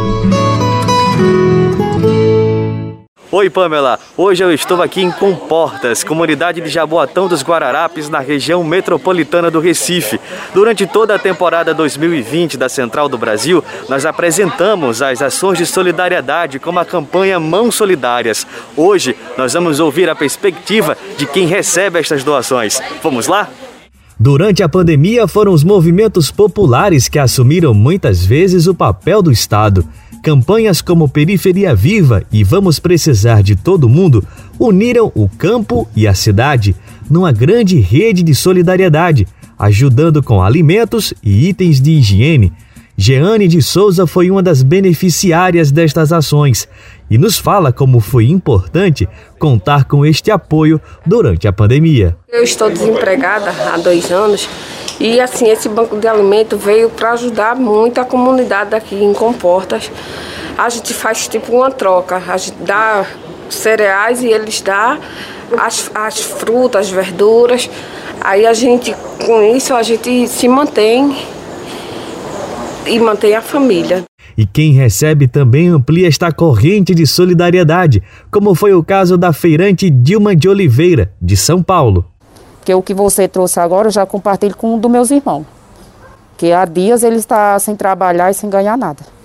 Oi, 3.36 3.50
Pamela. 3.50 4.00
Hoje 4.16 4.42
eu 4.42 4.50
estou 4.50 4.80
aqui 4.80 5.02
em 5.02 5.10
Comportas, 5.10 6.02
comunidade 6.02 6.58
de 6.62 6.70
Jaboatão 6.70 7.28
dos 7.28 7.42
Guararapes, 7.42 8.08
na 8.08 8.18
região 8.18 8.64
metropolitana 8.64 9.50
do 9.50 9.60
Recife. 9.60 10.18
Durante 10.54 10.86
toda 10.86 11.14
a 11.14 11.18
temporada 11.18 11.74
2020 11.74 12.56
da 12.56 12.66
Central 12.66 13.10
do 13.10 13.18
Brasil, 13.18 13.62
nós 13.90 14.06
apresentamos 14.06 15.02
as 15.02 15.20
ações 15.20 15.58
de 15.58 15.66
solidariedade 15.66 16.58
como 16.58 16.78
a 16.78 16.84
campanha 16.86 17.38
Mãos 17.38 17.74
Solidárias. 17.74 18.46
Hoje 18.74 19.14
nós 19.36 19.52
vamos 19.52 19.80
ouvir 19.80 20.08
a 20.08 20.14
perspectiva 20.14 20.96
de 21.18 21.26
quem 21.26 21.46
recebe 21.46 21.98
estas 21.98 22.24
doações. 22.24 22.80
Vamos 23.02 23.26
lá? 23.26 23.50
Durante 24.18 24.62
a 24.62 24.68
pandemia, 24.68 25.28
foram 25.28 25.52
os 25.52 25.62
movimentos 25.62 26.30
populares 26.30 27.06
que 27.06 27.18
assumiram 27.18 27.74
muitas 27.74 28.24
vezes 28.24 28.66
o 28.66 28.74
papel 28.74 29.20
do 29.20 29.30
Estado. 29.30 29.86
Campanhas 30.22 30.82
como 30.82 31.08
Periferia 31.08 31.74
Viva 31.74 32.24
e 32.32 32.42
Vamos 32.42 32.78
Precisar 32.78 33.42
de 33.42 33.54
Todo 33.54 33.88
Mundo 33.88 34.26
uniram 34.58 35.12
o 35.14 35.28
campo 35.28 35.88
e 35.94 36.06
a 36.06 36.14
cidade 36.14 36.74
numa 37.08 37.30
grande 37.30 37.78
rede 37.78 38.22
de 38.22 38.34
solidariedade, 38.34 39.26
ajudando 39.58 40.22
com 40.22 40.42
alimentos 40.42 41.14
e 41.22 41.48
itens 41.48 41.80
de 41.80 41.92
higiene. 41.92 42.52
Jeane 42.96 43.46
de 43.46 43.60
Souza 43.60 44.06
foi 44.06 44.30
uma 44.30 44.42
das 44.42 44.62
beneficiárias 44.62 45.70
destas 45.70 46.12
ações 46.12 46.66
e 47.10 47.18
nos 47.18 47.38
fala 47.38 47.72
como 47.72 48.00
foi 48.00 48.28
importante 48.28 49.08
contar 49.38 49.84
com 49.84 50.04
este 50.04 50.30
apoio 50.30 50.80
durante 51.04 51.46
a 51.46 51.52
pandemia. 51.52 52.16
Eu 52.28 52.42
estou 52.42 52.70
desempregada 52.70 53.50
há 53.72 53.76
dois 53.78 54.10
anos 54.10 54.48
e 54.98 55.20
assim 55.20 55.48
esse 55.48 55.68
banco 55.68 55.98
de 55.98 56.08
alimento 56.08 56.56
veio 56.56 56.88
para 56.90 57.12
ajudar 57.12 57.54
muito 57.54 58.00
a 58.00 58.04
comunidade 58.04 58.74
aqui 58.74 58.96
em 58.96 59.12
Comportas. 59.12 59.90
A 60.56 60.68
gente 60.68 60.94
faz 60.94 61.28
tipo 61.28 61.52
uma 61.54 61.70
troca, 61.70 62.22
a 62.26 62.36
gente 62.36 62.56
dá 62.60 63.04
cereais 63.50 64.22
e 64.22 64.26
eles 64.26 64.60
dão 64.60 64.98
as, 65.58 65.90
as 65.94 66.20
frutas, 66.20 66.86
as 66.86 66.90
verduras. 66.90 67.70
Aí 68.20 68.46
a 68.46 68.54
gente, 68.54 68.94
com 69.24 69.42
isso, 69.42 69.74
a 69.74 69.82
gente 69.82 70.26
se 70.28 70.48
mantém 70.48 71.16
e 72.86 72.98
mantém 72.98 73.34
a 73.34 73.42
família. 73.42 74.04
E 74.36 74.44
quem 74.44 74.72
recebe 74.72 75.26
também 75.26 75.68
amplia 75.68 76.08
esta 76.08 76.30
corrente 76.30 76.94
de 76.94 77.06
solidariedade, 77.06 78.02
como 78.30 78.54
foi 78.54 78.74
o 78.74 78.84
caso 78.84 79.16
da 79.16 79.32
feirante 79.32 79.88
Dilma 79.88 80.36
de 80.36 80.48
Oliveira, 80.48 81.12
de 81.20 81.36
São 81.36 81.62
Paulo. 81.62 82.04
Que 82.64 82.74
o 82.74 82.82
que 82.82 82.92
você 82.92 83.28
trouxe 83.28 83.60
agora 83.60 83.88
eu 83.88 83.92
já 83.92 84.04
compartilho 84.04 84.56
com 84.56 84.74
um 84.74 84.78
dos 84.78 84.90
meus 84.90 85.10
irmãos. 85.10 85.46
Que 86.36 86.52
há 86.52 86.64
dias 86.64 87.02
ele 87.02 87.16
está 87.16 87.58
sem 87.58 87.74
trabalhar 87.74 88.30
e 88.30 88.34
sem 88.34 88.50
ganhar 88.50 88.76
nada. 88.76 89.15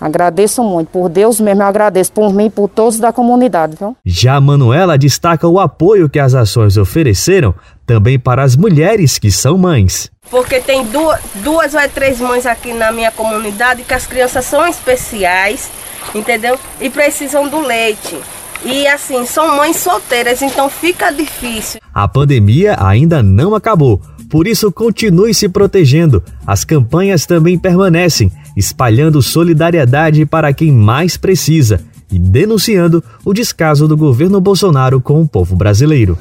Agradeço 0.00 0.62
muito, 0.62 0.88
por 0.88 1.08
Deus 1.08 1.40
mesmo, 1.40 1.62
eu 1.62 1.66
agradeço 1.66 2.12
por 2.12 2.32
mim 2.32 2.46
e 2.46 2.50
por 2.50 2.68
todos 2.68 2.98
da 2.98 3.12
comunidade. 3.12 3.76
Viu? 3.78 3.96
Já 4.04 4.40
Manuela 4.40 4.96
destaca 4.96 5.46
o 5.48 5.58
apoio 5.58 6.08
que 6.08 6.18
as 6.18 6.34
ações 6.34 6.76
ofereceram 6.76 7.54
também 7.84 8.18
para 8.18 8.42
as 8.42 8.56
mulheres 8.56 9.18
que 9.18 9.30
são 9.30 9.58
mães. 9.58 10.10
Porque 10.30 10.60
tem 10.60 10.84
duas, 10.84 11.20
duas 11.36 11.74
ou 11.74 11.88
três 11.88 12.20
mães 12.20 12.46
aqui 12.46 12.72
na 12.72 12.92
minha 12.92 13.10
comunidade 13.10 13.82
que 13.82 13.94
as 13.94 14.06
crianças 14.06 14.44
são 14.44 14.66
especiais, 14.66 15.70
entendeu? 16.14 16.58
E 16.80 16.90
precisam 16.90 17.48
do 17.48 17.60
leite. 17.60 18.18
E 18.64 18.86
assim, 18.86 19.24
são 19.24 19.56
mães 19.56 19.76
solteiras, 19.76 20.42
então 20.42 20.68
fica 20.68 21.10
difícil. 21.10 21.80
A 21.94 22.08
pandemia 22.08 22.76
ainda 22.78 23.22
não 23.22 23.54
acabou, 23.54 24.00
por 24.28 24.46
isso 24.46 24.70
continue 24.70 25.32
se 25.32 25.48
protegendo. 25.48 26.22
As 26.46 26.64
campanhas 26.64 27.26
também 27.26 27.58
permanecem, 27.58 28.30
espalhando 28.56 29.22
solidariedade 29.22 30.26
para 30.26 30.52
quem 30.52 30.70
mais 30.70 31.16
precisa 31.16 31.80
e 32.10 32.18
denunciando 32.18 33.02
o 33.24 33.32
descaso 33.32 33.86
do 33.86 33.96
governo 33.96 34.40
Bolsonaro 34.40 35.00
com 35.00 35.20
o 35.20 35.28
povo 35.28 35.56
brasileiro. 35.56 36.18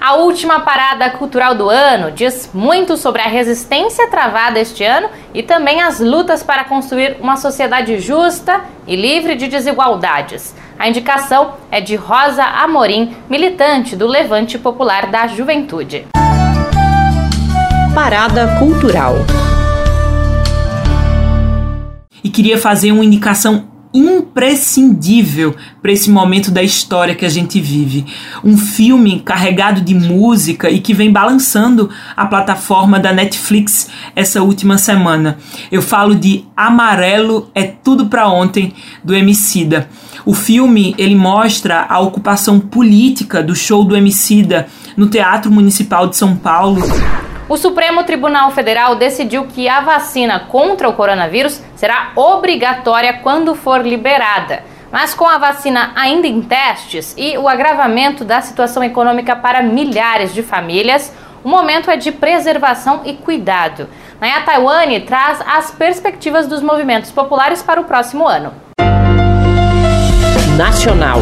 A 0.00 0.14
última 0.14 0.60
parada 0.60 1.10
cultural 1.10 1.54
do 1.54 1.68
ano 1.68 2.12
diz 2.12 2.48
muito 2.54 2.96
sobre 2.96 3.20
a 3.20 3.26
resistência 3.26 4.08
travada 4.08 4.58
este 4.58 4.82
ano 4.82 5.10
e 5.34 5.42
também 5.42 5.82
as 5.82 6.00
lutas 6.00 6.42
para 6.42 6.64
construir 6.64 7.16
uma 7.20 7.36
sociedade 7.36 7.98
justa 7.98 8.62
e 8.86 8.96
livre 8.96 9.34
de 9.34 9.48
desigualdades. 9.48 10.54
A 10.78 10.88
indicação 10.88 11.54
é 11.70 11.80
de 11.80 11.96
Rosa 11.96 12.44
Amorim, 12.44 13.14
militante 13.28 13.96
do 13.96 14.06
Levante 14.06 14.56
Popular 14.56 15.10
da 15.10 15.26
Juventude. 15.26 16.06
Parada 18.00 18.46
Cultural. 18.60 19.16
E 22.22 22.30
queria 22.30 22.56
fazer 22.56 22.92
uma 22.92 23.04
indicação 23.04 23.64
imprescindível 23.92 25.56
para 25.82 25.90
esse 25.90 26.08
momento 26.08 26.52
da 26.52 26.62
história 26.62 27.16
que 27.16 27.26
a 27.26 27.28
gente 27.28 27.60
vive. 27.60 28.06
Um 28.44 28.56
filme 28.56 29.18
carregado 29.18 29.80
de 29.80 29.96
música 29.96 30.70
e 30.70 30.78
que 30.78 30.94
vem 30.94 31.10
balançando 31.10 31.90
a 32.16 32.24
plataforma 32.24 33.00
da 33.00 33.12
Netflix 33.12 33.90
essa 34.14 34.44
última 34.44 34.78
semana. 34.78 35.36
Eu 35.70 35.82
falo 35.82 36.14
de 36.14 36.44
Amarelo 36.56 37.50
é 37.52 37.64
tudo 37.64 38.06
para 38.06 38.28
ontem 38.28 38.74
do 39.02 39.12
Emicida. 39.12 39.88
O 40.24 40.34
filme 40.34 40.94
ele 40.96 41.16
mostra 41.16 41.84
a 41.88 41.98
ocupação 41.98 42.60
política 42.60 43.42
do 43.42 43.56
show 43.56 43.82
do 43.82 43.96
Emicida 43.96 44.68
no 44.96 45.08
Teatro 45.08 45.50
Municipal 45.50 46.06
de 46.06 46.16
São 46.16 46.36
Paulo 46.36 46.80
o 47.48 47.56
Supremo 47.56 48.04
Tribunal 48.04 48.50
Federal 48.50 48.94
decidiu 48.94 49.46
que 49.46 49.68
a 49.68 49.80
vacina 49.80 50.40
contra 50.40 50.88
o 50.88 50.92
coronavírus 50.92 51.62
será 51.76 52.12
obrigatória 52.14 53.14
quando 53.22 53.54
for 53.54 53.80
liberada. 53.80 54.62
Mas 54.92 55.14
com 55.14 55.26
a 55.26 55.38
vacina 55.38 55.92
ainda 55.94 56.26
em 56.26 56.42
testes 56.42 57.14
e 57.16 57.36
o 57.38 57.48
agravamento 57.48 58.24
da 58.24 58.40
situação 58.40 58.82
econômica 58.82 59.34
para 59.34 59.62
milhares 59.62 60.34
de 60.34 60.42
famílias, 60.42 61.12
o 61.42 61.48
momento 61.48 61.90
é 61.90 61.96
de 61.96 62.10
preservação 62.10 63.02
e 63.04 63.14
cuidado. 63.14 63.88
Naya 64.20 64.42
Taiwane 64.42 65.00
traz 65.00 65.40
as 65.46 65.70
perspectivas 65.70 66.46
dos 66.46 66.62
movimentos 66.62 67.10
populares 67.10 67.62
para 67.62 67.80
o 67.80 67.84
próximo 67.84 68.26
ano. 68.26 68.52
Nacional. 70.56 71.20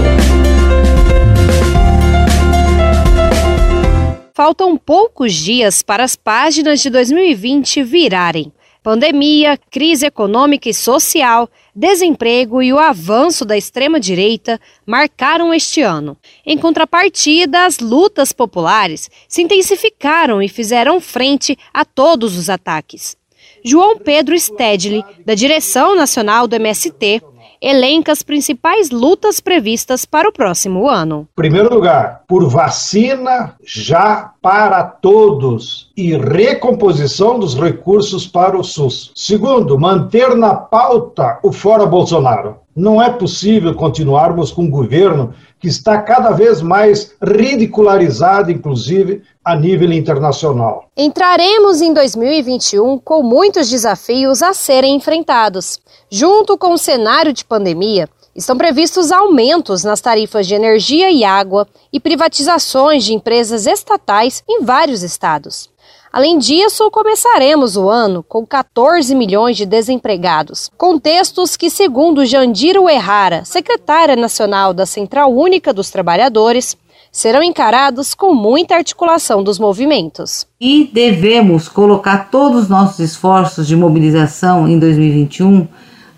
Faltam 4.36 4.76
poucos 4.76 5.32
dias 5.32 5.80
para 5.80 6.04
as 6.04 6.14
páginas 6.14 6.82
de 6.82 6.90
2020 6.90 7.82
virarem. 7.82 8.52
Pandemia, 8.82 9.58
crise 9.70 10.04
econômica 10.04 10.68
e 10.68 10.74
social, 10.74 11.48
desemprego 11.74 12.62
e 12.62 12.70
o 12.70 12.78
avanço 12.78 13.46
da 13.46 13.56
extrema-direita 13.56 14.60
marcaram 14.84 15.54
este 15.54 15.80
ano. 15.80 16.18
Em 16.44 16.58
contrapartida, 16.58 17.64
as 17.64 17.78
lutas 17.78 18.30
populares 18.30 19.08
se 19.26 19.40
intensificaram 19.40 20.42
e 20.42 20.50
fizeram 20.50 21.00
frente 21.00 21.56
a 21.72 21.82
todos 21.86 22.36
os 22.36 22.50
ataques. 22.50 23.16
João 23.64 23.96
Pedro 23.96 24.38
Stedley, 24.38 25.02
da 25.24 25.34
direção 25.34 25.96
nacional 25.96 26.46
do 26.46 26.56
MST, 26.56 27.22
elenca 27.60 28.12
as 28.12 28.22
principais 28.22 28.90
lutas 28.90 29.40
previstas 29.40 30.04
para 30.04 30.28
o 30.28 30.32
próximo 30.32 30.88
ano. 30.88 31.28
Em 31.32 31.36
primeiro 31.36 31.72
lugar, 31.72 32.22
por 32.26 32.48
vacina 32.48 33.54
já 33.64 34.32
para 34.40 34.82
todos 34.82 35.90
e 35.96 36.16
recomposição 36.16 37.38
dos 37.38 37.54
recursos 37.54 38.26
para 38.26 38.56
o 38.56 38.64
SUS. 38.64 39.12
Segundo, 39.14 39.78
manter 39.78 40.36
na 40.36 40.54
pauta 40.54 41.38
o 41.42 41.52
fora 41.52 41.86
Bolsonaro. 41.86 42.56
Não 42.74 43.00
é 43.00 43.10
possível 43.10 43.74
continuarmos 43.74 44.52
com 44.52 44.64
um 44.64 44.70
governo 44.70 45.32
que 45.66 45.70
está 45.70 46.00
cada 46.00 46.30
vez 46.30 46.62
mais 46.62 47.12
ridicularizado, 47.20 48.52
inclusive 48.52 49.22
a 49.44 49.56
nível 49.56 49.92
internacional. 49.92 50.88
Entraremos 50.96 51.82
em 51.82 51.92
2021 51.92 53.00
com 53.00 53.20
muitos 53.24 53.68
desafios 53.68 54.44
a 54.44 54.54
serem 54.54 54.94
enfrentados. 54.94 55.80
Junto 56.08 56.56
com 56.56 56.72
o 56.72 56.78
cenário 56.78 57.32
de 57.32 57.44
pandemia, 57.44 58.08
estão 58.32 58.56
previstos 58.56 59.10
aumentos 59.10 59.82
nas 59.82 60.00
tarifas 60.00 60.46
de 60.46 60.54
energia 60.54 61.10
e 61.10 61.24
água 61.24 61.66
e 61.92 61.98
privatizações 61.98 63.02
de 63.02 63.12
empresas 63.12 63.66
estatais 63.66 64.44
em 64.48 64.62
vários 64.62 65.02
estados. 65.02 65.68
Além 66.16 66.38
disso, 66.38 66.90
começaremos 66.90 67.76
o 67.76 67.90
ano 67.90 68.24
com 68.26 68.46
14 68.46 69.14
milhões 69.14 69.54
de 69.54 69.66
desempregados, 69.66 70.70
contextos 70.78 71.58
que, 71.58 71.68
segundo 71.68 72.24
Jandiro 72.24 72.88
Errara, 72.88 73.44
secretária 73.44 74.16
nacional 74.16 74.72
da 74.72 74.86
Central 74.86 75.30
Única 75.30 75.74
dos 75.74 75.90
Trabalhadores, 75.90 76.74
serão 77.12 77.42
encarados 77.42 78.14
com 78.14 78.32
muita 78.32 78.76
articulação 78.76 79.44
dos 79.44 79.58
movimentos. 79.58 80.46
E 80.58 80.88
devemos 80.90 81.68
colocar 81.68 82.30
todos 82.30 82.62
os 82.62 82.68
nossos 82.70 83.00
esforços 83.00 83.68
de 83.68 83.76
mobilização 83.76 84.66
em 84.66 84.78
2021 84.78 85.68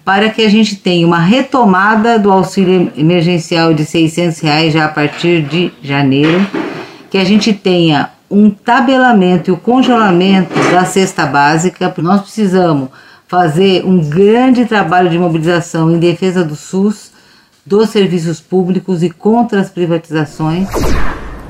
para 0.04 0.30
que 0.30 0.42
a 0.42 0.48
gente 0.48 0.76
tenha 0.76 1.04
uma 1.04 1.18
retomada 1.18 2.20
do 2.20 2.30
auxílio 2.30 2.92
emergencial 2.96 3.74
de 3.74 3.84
600 3.84 4.38
reais 4.38 4.72
já 4.72 4.84
a 4.84 4.88
partir 4.90 5.42
de 5.42 5.72
janeiro, 5.82 6.46
que 7.10 7.18
a 7.18 7.24
gente 7.24 7.52
tenha 7.52 8.12
um 8.30 8.50
tabelamento 8.50 9.50
e 9.50 9.52
o 9.52 9.56
congelamento 9.56 10.54
da 10.70 10.84
cesta 10.84 11.24
básica, 11.24 11.92
nós 11.98 12.20
precisamos 12.20 12.90
fazer 13.26 13.84
um 13.84 13.98
grande 14.08 14.64
trabalho 14.66 15.10
de 15.10 15.18
mobilização 15.18 15.90
em 15.90 15.98
defesa 15.98 16.44
do 16.44 16.56
SUS, 16.56 17.12
dos 17.64 17.90
serviços 17.90 18.40
públicos 18.40 19.02
e 19.02 19.10
contra 19.10 19.60
as 19.60 19.70
privatizações. 19.70 20.68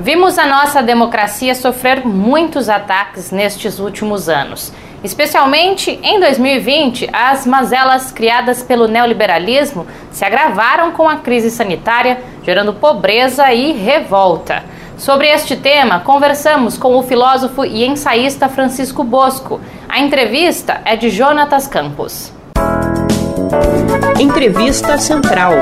Vimos 0.01 0.39
a 0.39 0.47
nossa 0.47 0.83
democracia 0.83 1.55
sofrer 1.55 2.07
muitos 2.07 2.69
ataques 2.69 3.33
nestes 3.33 3.81
últimos 3.81 4.29
anos. 4.29 4.73
Especialmente 5.03 5.99
em 6.03 6.19
2020, 6.19 7.09
as 7.13 7.47
mazelas 7.47 8.11
criadas 8.11 8.63
pelo 8.63 8.89
neoliberalismo 8.89 9.87
se 10.11 10.25
agravaram 10.25 10.91
com 10.93 11.09
a 11.09 11.17
crise 11.17 11.51
sanitária, 11.51 12.21
gerando 12.45 12.75
pobreza 12.75 13.53
e 13.53 13.73
revolta. 13.73 14.65
Sobre 14.99 15.29
este 15.29 15.55
tema, 15.55 16.01
conversamos 16.01 16.77
com 16.77 16.97
o 16.97 17.05
filósofo 17.05 17.65
e 17.65 17.85
ensaísta 17.85 18.49
Francisco 18.49 19.05
Bosco. 19.05 19.61
A 19.89 20.01
entrevista 20.01 20.81
é 20.85 20.97
de 20.97 21.09
Jonatas 21.09 21.69
Campos. 21.69 22.33
Entrevista 24.19 24.99
Central. 24.99 25.53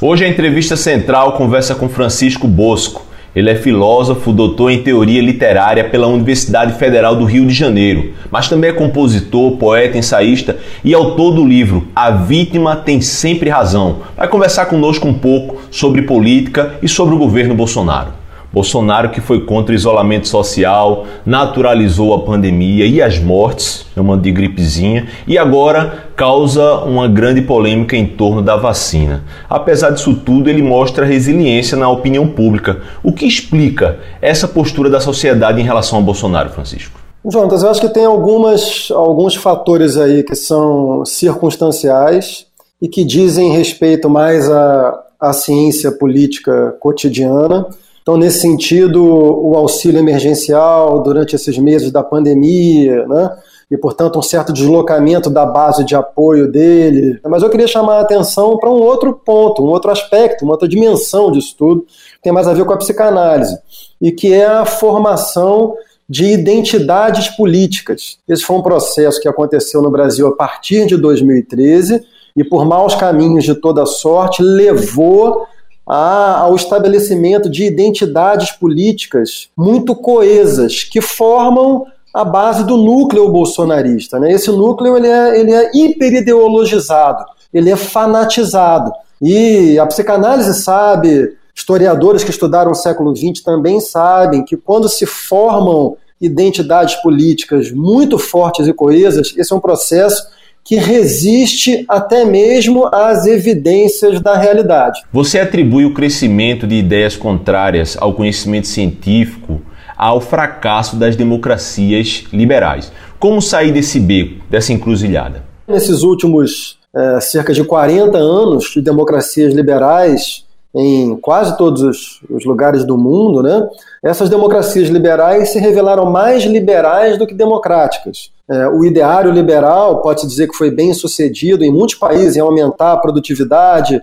Hoje 0.00 0.24
a 0.24 0.28
entrevista 0.28 0.76
central 0.76 1.32
conversa 1.32 1.74
com 1.74 1.88
Francisco 1.88 2.46
Bosco. 2.46 3.09
Ele 3.34 3.48
é 3.48 3.54
filósofo, 3.54 4.32
doutor 4.32 4.70
em 4.70 4.82
teoria 4.82 5.22
literária 5.22 5.84
pela 5.84 6.08
Universidade 6.08 6.76
Federal 6.76 7.14
do 7.14 7.24
Rio 7.24 7.46
de 7.46 7.54
Janeiro, 7.54 8.12
mas 8.28 8.48
também 8.48 8.70
é 8.70 8.72
compositor, 8.72 9.52
poeta, 9.52 9.96
ensaísta 9.96 10.58
e 10.82 10.92
autor 10.92 11.32
do 11.32 11.46
livro 11.46 11.86
A 11.94 12.10
Vítima 12.10 12.74
Tem 12.74 13.00
Sempre 13.00 13.48
Razão. 13.48 13.98
Vai 14.16 14.26
conversar 14.26 14.66
conosco 14.66 15.06
um 15.06 15.14
pouco 15.14 15.62
sobre 15.70 16.02
política 16.02 16.74
e 16.82 16.88
sobre 16.88 17.14
o 17.14 17.18
governo 17.18 17.54
Bolsonaro. 17.54 18.19
Bolsonaro 18.52 19.10
que 19.10 19.20
foi 19.20 19.44
contra 19.44 19.72
o 19.72 19.74
isolamento 19.76 20.26
social, 20.26 21.06
naturalizou 21.24 22.12
a 22.12 22.20
pandemia 22.20 22.84
e 22.84 23.00
as 23.00 23.18
mortes, 23.18 23.86
chamando 23.94 24.22
de 24.22 24.32
gripezinha, 24.32 25.06
e 25.26 25.38
agora 25.38 26.10
causa 26.16 26.78
uma 26.80 27.06
grande 27.06 27.42
polêmica 27.42 27.96
em 27.96 28.06
torno 28.06 28.42
da 28.42 28.56
vacina. 28.56 29.22
Apesar 29.48 29.90
disso 29.90 30.14
tudo, 30.14 30.50
ele 30.50 30.62
mostra 30.62 31.06
resiliência 31.06 31.76
na 31.76 31.88
opinião 31.88 32.26
pública. 32.26 32.82
O 33.04 33.12
que 33.12 33.26
explica 33.26 34.00
essa 34.20 34.48
postura 34.48 34.90
da 34.90 35.00
sociedade 35.00 35.60
em 35.60 35.64
relação 35.64 35.98
a 35.98 36.02
Bolsonaro, 36.02 36.50
Francisco? 36.50 36.98
Jonas, 37.24 37.62
eu 37.62 37.70
acho 37.70 37.80
que 37.80 37.88
tem 37.88 38.04
algumas, 38.04 38.88
alguns 38.90 39.36
fatores 39.36 39.96
aí 39.96 40.22
que 40.22 40.34
são 40.34 41.04
circunstanciais 41.04 42.46
e 42.82 42.88
que 42.88 43.04
dizem 43.04 43.52
respeito 43.52 44.08
mais 44.08 44.50
à, 44.50 44.98
à 45.20 45.32
ciência 45.32 45.92
política 45.92 46.74
cotidiana 46.80 47.66
então, 48.10 48.18
nesse 48.18 48.40
sentido, 48.40 49.04
o 49.04 49.54
auxílio 49.54 50.00
emergencial 50.00 51.00
durante 51.00 51.36
esses 51.36 51.56
meses 51.56 51.92
da 51.92 52.02
pandemia, 52.02 53.06
né? 53.06 53.30
e, 53.70 53.78
portanto, 53.78 54.18
um 54.18 54.22
certo 54.22 54.52
deslocamento 54.52 55.30
da 55.30 55.46
base 55.46 55.84
de 55.84 55.94
apoio 55.94 56.50
dele. 56.50 57.20
Mas 57.24 57.40
eu 57.40 57.48
queria 57.48 57.68
chamar 57.68 57.98
a 57.98 58.00
atenção 58.00 58.58
para 58.58 58.68
um 58.68 58.82
outro 58.82 59.12
ponto, 59.12 59.64
um 59.64 59.68
outro 59.68 59.92
aspecto, 59.92 60.44
uma 60.44 60.54
outra 60.54 60.66
dimensão 60.66 61.30
disso 61.30 61.54
tudo, 61.56 61.82
que 61.82 62.20
tem 62.20 62.32
mais 62.32 62.48
a 62.48 62.52
ver 62.52 62.64
com 62.64 62.72
a 62.72 62.76
psicanálise, 62.76 63.56
e 64.02 64.10
que 64.10 64.32
é 64.34 64.44
a 64.44 64.64
formação 64.64 65.76
de 66.08 66.24
identidades 66.24 67.28
políticas. 67.28 68.18
Esse 68.26 68.42
foi 68.42 68.56
um 68.56 68.62
processo 68.62 69.20
que 69.20 69.28
aconteceu 69.28 69.80
no 69.80 69.90
Brasil 69.92 70.26
a 70.26 70.34
partir 70.34 70.84
de 70.84 70.96
2013 70.96 72.02
e, 72.36 72.42
por 72.42 72.64
maus 72.64 72.96
caminhos 72.96 73.44
de 73.44 73.54
toda 73.54 73.86
sorte, 73.86 74.42
levou 74.42 75.46
ao 75.92 76.54
estabelecimento 76.54 77.50
de 77.50 77.64
identidades 77.64 78.52
políticas 78.52 79.48
muito 79.56 79.94
coesas, 79.96 80.84
que 80.84 81.00
formam 81.00 81.84
a 82.14 82.24
base 82.24 82.64
do 82.64 82.76
núcleo 82.76 83.28
bolsonarista. 83.28 84.18
Né? 84.20 84.32
Esse 84.32 84.50
núcleo 84.50 84.96
ele 84.96 85.08
é, 85.08 85.40
ele 85.40 85.52
é 85.52 85.70
hiperideologizado, 85.74 87.24
ele 87.52 87.70
é 87.70 87.76
fanatizado. 87.76 88.92
E 89.20 89.78
a 89.80 89.86
psicanálise 89.86 90.62
sabe, 90.62 91.36
historiadores 91.54 92.22
que 92.22 92.30
estudaram 92.30 92.70
o 92.70 92.76
século 92.76 93.14
XX 93.14 93.42
também 93.42 93.80
sabem 93.80 94.44
que 94.44 94.56
quando 94.56 94.88
se 94.88 95.06
formam 95.06 95.96
identidades 96.20 96.94
políticas 96.96 97.72
muito 97.72 98.16
fortes 98.16 98.68
e 98.68 98.72
coesas, 98.72 99.34
esse 99.36 99.52
é 99.52 99.56
um 99.56 99.60
processo 99.60 100.22
que 100.64 100.76
resiste 100.76 101.84
até 101.88 102.24
mesmo 102.24 102.86
às 102.86 103.26
evidências 103.26 104.20
da 104.20 104.36
realidade. 104.36 105.00
Você 105.12 105.38
atribui 105.38 105.84
o 105.84 105.94
crescimento 105.94 106.66
de 106.66 106.76
ideias 106.76 107.16
contrárias 107.16 107.96
ao 107.98 108.14
conhecimento 108.14 108.66
científico 108.66 109.60
ao 109.96 110.20
fracasso 110.20 110.96
das 110.96 111.14
democracias 111.14 112.24
liberais. 112.32 112.90
Como 113.18 113.42
sair 113.42 113.70
desse 113.70 114.00
beco, 114.00 114.42
dessa 114.48 114.72
encruzilhada? 114.72 115.44
Nesses 115.68 116.02
últimos 116.02 116.78
é, 116.96 117.20
cerca 117.20 117.52
de 117.52 117.62
40 117.62 118.16
anos 118.16 118.70
de 118.74 118.80
democracias 118.80 119.52
liberais, 119.52 120.44
em 120.74 121.16
quase 121.16 121.56
todos 121.56 121.82
os, 121.82 122.20
os, 122.30 122.44
lugares 122.44 122.84
do 122.84 122.96
mundo, 122.96 123.42
né, 123.42 123.68
essas 124.02 124.28
democracias 124.28 124.88
liberais 124.88 125.50
se 125.50 125.58
revelaram 125.58 126.06
mais 126.06 126.44
liberais 126.44 127.18
do 127.18 127.26
que 127.26 127.34
democráticas. 127.34 128.30
É, 128.48 128.68
o 128.68 128.84
ideário 128.84 129.32
liberal 129.32 130.00
pode-se 130.00 130.26
dizer 130.26 130.48
que 130.48 130.56
foi 130.56 130.70
bem 130.70 130.94
sucedido 130.94 131.64
em 131.64 131.72
muitos 131.72 131.96
países 131.96 132.36
em 132.36 132.40
aumentar 132.40 132.92
a 132.92 132.96
produtividade, 132.96 134.00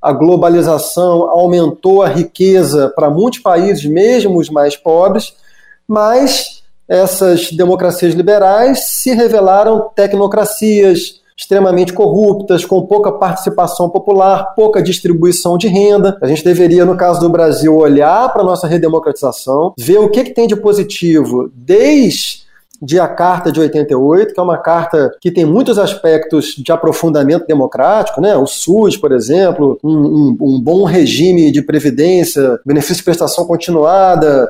a 0.00 0.12
globalização 0.12 1.28
aumentou 1.28 2.02
a 2.02 2.08
riqueza 2.08 2.90
para 2.94 3.10
muitos 3.10 3.40
países, 3.40 3.84
mesmo 3.84 4.38
os 4.38 4.48
mais 4.48 4.76
pobres, 4.76 5.34
mas 5.86 6.62
essas 6.88 7.52
democracias 7.52 8.14
liberais 8.14 8.88
se 8.88 9.12
revelaram 9.12 9.90
tecnocracias, 9.94 11.19
extremamente 11.40 11.94
corruptas, 11.94 12.66
com 12.66 12.82
pouca 12.82 13.10
participação 13.10 13.88
popular, 13.88 14.52
pouca 14.54 14.82
distribuição 14.82 15.56
de 15.56 15.68
renda. 15.68 16.18
A 16.20 16.26
gente 16.26 16.44
deveria, 16.44 16.84
no 16.84 16.98
caso 16.98 17.18
do 17.18 17.30
Brasil, 17.30 17.74
olhar 17.74 18.30
para 18.30 18.42
a 18.42 18.44
nossa 18.44 18.66
redemocratização, 18.66 19.72
ver 19.78 19.98
o 19.98 20.10
que, 20.10 20.24
que 20.24 20.34
tem 20.34 20.46
de 20.46 20.54
positivo 20.54 21.50
desde 21.54 22.40
de 22.82 22.98
a 22.98 23.08
Carta 23.08 23.50
de 23.50 23.60
88, 23.60 24.32
que 24.32 24.40
é 24.40 24.42
uma 24.42 24.56
carta 24.56 25.10
que 25.20 25.30
tem 25.30 25.44
muitos 25.44 25.78
aspectos 25.78 26.54
de 26.56 26.72
aprofundamento 26.72 27.46
democrático, 27.46 28.22
né? 28.22 28.34
o 28.36 28.46
SUS, 28.46 28.96
por 28.96 29.12
exemplo, 29.12 29.78
um, 29.84 29.90
um, 29.90 30.36
um 30.40 30.60
bom 30.60 30.84
regime 30.84 31.50
de 31.50 31.60
previdência, 31.60 32.58
benefício 32.64 32.96
de 32.96 33.04
prestação 33.04 33.44
continuada, 33.44 34.48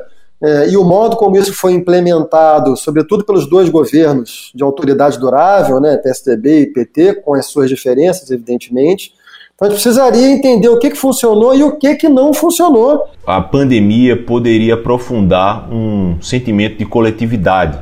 e 0.71 0.77
o 0.77 0.85
modo 0.85 1.17
como 1.17 1.37
isso 1.37 1.53
foi 1.53 1.73
implementado, 1.73 2.77
sobretudo 2.77 3.25
pelos 3.25 3.49
dois 3.49 3.69
governos 3.69 4.51
de 4.55 4.63
autoridade 4.63 5.19
durável, 5.19 5.79
né, 5.79 5.99
PSDB 5.99 6.61
e 6.63 6.67
PT, 6.67 7.17
com 7.17 7.35
as 7.35 7.47
suas 7.47 7.69
diferenças, 7.69 8.31
evidentemente. 8.31 9.13
Então 9.55 9.69
a 9.69 9.71
gente 9.71 9.83
precisaria 9.83 10.31
entender 10.31 10.71
o 10.71 10.79
que, 10.79 10.89
que 10.89 10.97
funcionou 10.97 11.55
e 11.55 11.63
o 11.63 11.77
que, 11.77 11.95
que 11.95 12.09
não 12.09 12.33
funcionou. 12.33 13.05
A 13.27 13.43
pandemia 13.43 14.17
poderia 14.25 14.73
aprofundar 14.73 15.71
um 15.71 16.17
sentimento 16.23 16.79
de 16.79 16.87
coletividade. 16.87 17.79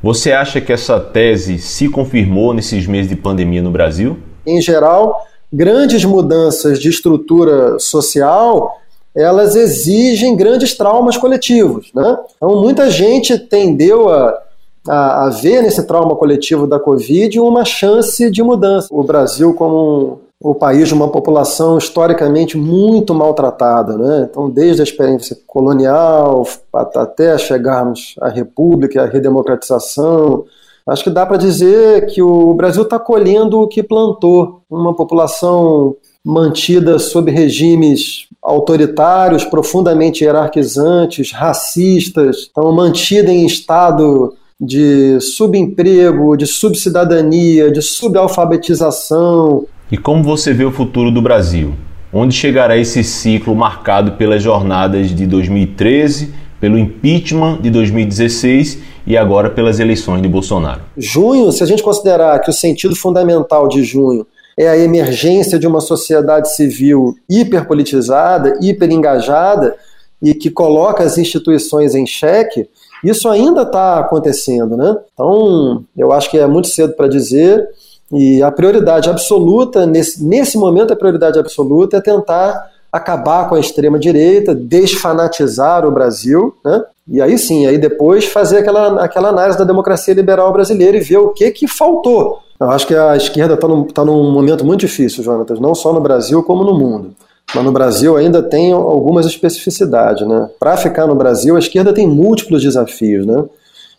Você 0.00 0.30
acha 0.30 0.60
que 0.60 0.72
essa 0.72 1.00
tese 1.00 1.58
se 1.58 1.88
confirmou 1.88 2.54
nesses 2.54 2.86
meses 2.86 3.08
de 3.08 3.16
pandemia 3.16 3.60
no 3.60 3.72
Brasil? 3.72 4.18
Em 4.46 4.60
geral, 4.60 5.26
grandes 5.52 6.04
mudanças 6.04 6.78
de 6.78 6.90
estrutura 6.90 7.76
social 7.80 8.80
elas 9.14 9.54
exigem 9.54 10.34
grandes 10.34 10.76
traumas 10.76 11.16
coletivos. 11.16 11.90
Né? 11.94 12.18
Então, 12.36 12.60
muita 12.60 12.90
gente 12.90 13.38
tendeu 13.38 14.08
a, 14.08 14.42
a, 14.88 15.26
a, 15.26 15.30
ver 15.30 15.62
nesse 15.62 15.86
trauma 15.86 16.16
coletivo 16.16 16.66
da 16.66 16.80
Covid 16.80 17.38
uma 17.38 17.64
chance 17.64 18.30
de 18.30 18.42
mudança. 18.42 18.88
O 18.90 19.04
Brasil, 19.04 19.54
como 19.54 20.20
um, 20.42 20.50
o 20.50 20.54
país 20.54 20.88
de 20.88 20.94
uma 20.94 21.08
população 21.08 21.78
historicamente 21.78 22.58
muito 22.58 23.14
maltratada, 23.14 23.96
né? 23.96 24.28
então, 24.28 24.50
desde 24.50 24.82
a 24.82 24.84
experiência 24.84 25.36
colonial 25.46 26.44
até 26.72 27.38
chegarmos 27.38 28.16
à 28.20 28.28
República, 28.28 29.02
à 29.02 29.06
redemocratização. 29.06 30.44
Acho 30.86 31.04
que 31.04 31.10
dá 31.10 31.24
para 31.24 31.38
dizer 31.38 32.06
que 32.06 32.20
o 32.20 32.52
Brasil 32.52 32.82
está 32.82 32.98
colhendo 32.98 33.58
o 33.60 33.68
que 33.68 33.82
plantou, 33.82 34.60
uma 34.68 34.94
população 34.94 35.96
mantida 36.24 36.98
sob 36.98 37.30
regimes 37.30 38.26
autoritários, 38.42 39.44
profundamente 39.44 40.24
hierarquizantes, 40.24 41.32
racistas, 41.32 42.48
então 42.50 42.72
mantida 42.72 43.30
em 43.30 43.44
estado 43.44 44.34
de 44.58 45.20
subemprego, 45.20 46.36
de 46.36 46.46
subcidadania, 46.46 47.70
de 47.70 47.82
subalfabetização. 47.82 49.66
E 49.92 49.98
como 49.98 50.22
você 50.22 50.52
vê 50.54 50.64
o 50.64 50.72
futuro 50.72 51.10
do 51.10 51.20
Brasil? 51.20 51.74
Onde 52.12 52.34
chegará 52.34 52.76
esse 52.76 53.02
ciclo 53.02 53.54
marcado 53.54 54.12
pelas 54.12 54.42
jornadas 54.42 55.10
de 55.10 55.26
2013, 55.26 56.32
pelo 56.60 56.78
impeachment 56.78 57.60
de 57.60 57.68
2016 57.70 58.78
e 59.06 59.16
agora 59.16 59.50
pelas 59.50 59.80
eleições 59.80 60.22
de 60.22 60.28
Bolsonaro? 60.28 60.80
Junho, 60.96 61.50
se 61.52 61.62
a 61.62 61.66
gente 61.66 61.82
considerar 61.82 62.38
que 62.38 62.48
o 62.48 62.52
sentido 62.52 62.94
fundamental 62.94 63.68
de 63.68 63.82
junho 63.82 64.26
é 64.56 64.68
a 64.68 64.78
emergência 64.78 65.58
de 65.58 65.66
uma 65.66 65.80
sociedade 65.80 66.54
civil 66.54 67.14
hiperpolitizada, 67.28 68.58
hiperengajada 68.60 69.74
e 70.22 70.32
que 70.34 70.50
coloca 70.50 71.02
as 71.02 71.18
instituições 71.18 71.94
em 71.94 72.06
xeque, 72.06 72.68
Isso 73.02 73.28
ainda 73.28 73.62
está 73.62 73.98
acontecendo, 73.98 74.78
né? 74.78 74.96
Então, 75.12 75.84
eu 75.94 76.10
acho 76.10 76.30
que 76.30 76.38
é 76.38 76.46
muito 76.46 76.68
cedo 76.68 76.94
para 76.94 77.06
dizer. 77.06 77.68
E 78.10 78.42
a 78.42 78.50
prioridade 78.50 79.10
absoluta, 79.10 79.84
nesse, 79.84 80.24
nesse 80.24 80.56
momento, 80.56 80.94
a 80.94 80.96
prioridade 80.96 81.38
absoluta 81.38 81.98
é 81.98 82.00
tentar 82.00 82.70
acabar 82.90 83.48
com 83.48 83.56
a 83.56 83.60
extrema-direita, 83.60 84.54
desfanatizar 84.54 85.84
o 85.86 85.90
Brasil, 85.90 86.54
né? 86.64 86.82
E 87.06 87.20
aí 87.20 87.36
sim, 87.36 87.66
aí 87.66 87.76
depois 87.76 88.24
fazer 88.24 88.58
aquela, 88.58 89.04
aquela 89.04 89.28
análise 89.28 89.58
da 89.58 89.64
democracia 89.64 90.14
liberal 90.14 90.52
brasileira 90.52 90.96
e 90.96 91.00
ver 91.00 91.18
o 91.18 91.30
que, 91.30 91.50
que 91.50 91.68
faltou. 91.68 92.38
Eu 92.60 92.70
acho 92.70 92.86
que 92.86 92.94
a 92.94 93.16
esquerda 93.16 93.54
está 93.54 93.66
num, 93.66 93.84
tá 93.84 94.04
num 94.04 94.30
momento 94.30 94.64
muito 94.64 94.80
difícil, 94.80 95.24
Jonatas, 95.24 95.58
não 95.58 95.74
só 95.74 95.92
no 95.92 96.00
Brasil 96.00 96.42
como 96.42 96.64
no 96.64 96.78
mundo. 96.78 97.14
Mas 97.54 97.64
no 97.64 97.72
Brasil 97.72 98.16
ainda 98.16 98.42
tem 98.42 98.72
algumas 98.72 99.26
especificidades. 99.26 100.26
Né? 100.26 100.48
Para 100.58 100.76
ficar 100.76 101.06
no 101.06 101.14
Brasil, 101.14 101.56
a 101.56 101.58
esquerda 101.58 101.92
tem 101.92 102.06
múltiplos 102.06 102.62
desafios. 102.62 103.26
Né? 103.26 103.44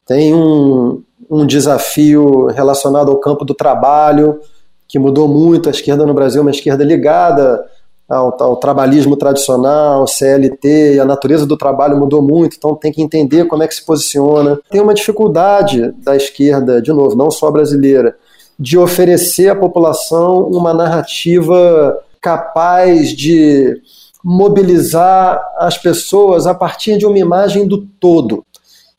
Tem 0.05 0.33
um, 0.33 1.01
um 1.29 1.45
desafio 1.45 2.47
relacionado 2.47 3.11
ao 3.11 3.17
campo 3.17 3.45
do 3.45 3.53
trabalho, 3.53 4.39
que 4.87 4.97
mudou 4.97 5.27
muito. 5.27 5.69
A 5.69 5.71
esquerda 5.71 6.05
no 6.05 6.13
Brasil 6.13 6.39
é 6.39 6.41
uma 6.41 6.51
esquerda 6.51 6.83
ligada 6.83 7.65
ao, 8.07 8.41
ao, 8.41 8.55
trabalhismo 8.57 9.15
tradicional, 9.15 10.07
CLT, 10.07 10.99
a 10.99 11.05
natureza 11.05 11.45
do 11.45 11.57
trabalho 11.57 11.97
mudou 11.97 12.21
muito, 12.21 12.55
então 12.55 12.75
tem 12.75 12.91
que 12.91 13.01
entender 13.01 13.45
como 13.45 13.63
é 13.63 13.67
que 13.67 13.75
se 13.75 13.83
posiciona. 13.83 14.59
Tem 14.69 14.79
uma 14.79 14.93
dificuldade 14.93 15.91
da 16.03 16.15
esquerda, 16.15 16.81
de 16.81 16.93
novo, 16.93 17.15
não 17.15 17.31
só 17.31 17.49
brasileira, 17.49 18.15
de 18.57 18.77
oferecer 18.77 19.49
à 19.49 19.55
população 19.55 20.43
uma 20.43 20.73
narrativa 20.73 21.99
capaz 22.21 23.09
de 23.09 23.81
mobilizar 24.23 25.39
as 25.57 25.77
pessoas 25.77 26.47
a 26.47 26.53
partir 26.53 26.97
de 26.97 27.05
uma 27.05 27.19
imagem 27.19 27.67
do 27.67 27.85
todo. 27.99 28.43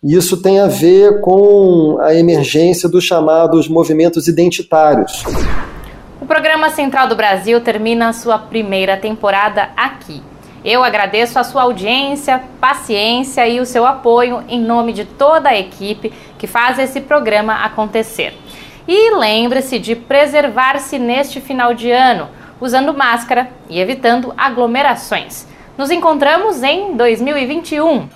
Isso 0.03 0.41
tem 0.41 0.61
a 0.61 0.69
ver 0.69 1.21
com 1.21 1.99
a 2.01 2.15
emergência 2.15 2.89
dos 2.89 3.03
chamados 3.03 3.67
movimentos 3.67 4.29
identitários. 4.29 5.25
O 6.21 6.27
programa 6.27 6.71
Central 6.71 7.09
do 7.09 7.17
Brasil 7.17 7.61
termina 7.61 8.09
a 8.09 8.13
sua 8.13 8.39
primeira 8.39 8.97
temporada 8.97 9.71
aqui. 9.77 10.23
Eu 10.65 10.83
agradeço 10.83 11.39
a 11.39 11.45
sua 11.45 11.63
audiência, 11.63 12.43
paciência 12.61 13.47
e 13.49 13.61
o 13.61 13.67
seu 13.67 13.87
apoio 13.87 14.43
em 14.49 14.61
nome 14.61 14.93
de 14.93 15.05
toda 15.05 15.49
a 15.49 15.59
equipe 15.59 16.13
que 16.39 16.47
faz 16.47 16.79
esse 16.79 17.01
programa 17.01 17.65
acontecer. 17.65 18.35
E 18.89 19.11
lembre-se 19.17 19.79
de 19.81 19.97
preservar-se 19.97 20.99
neste 20.99 21.41
final 21.41 21.75
de 21.75 21.91
ano, 21.91 22.29
usando 22.61 22.95
máscara 22.95 23.51
e 23.69 23.81
evitando 23.81 24.33
aglomerações. 24.37 25.47
Nos 25.77 25.91
encontramos 25.91 26.63
em 26.63 26.97
2021. 26.97 28.09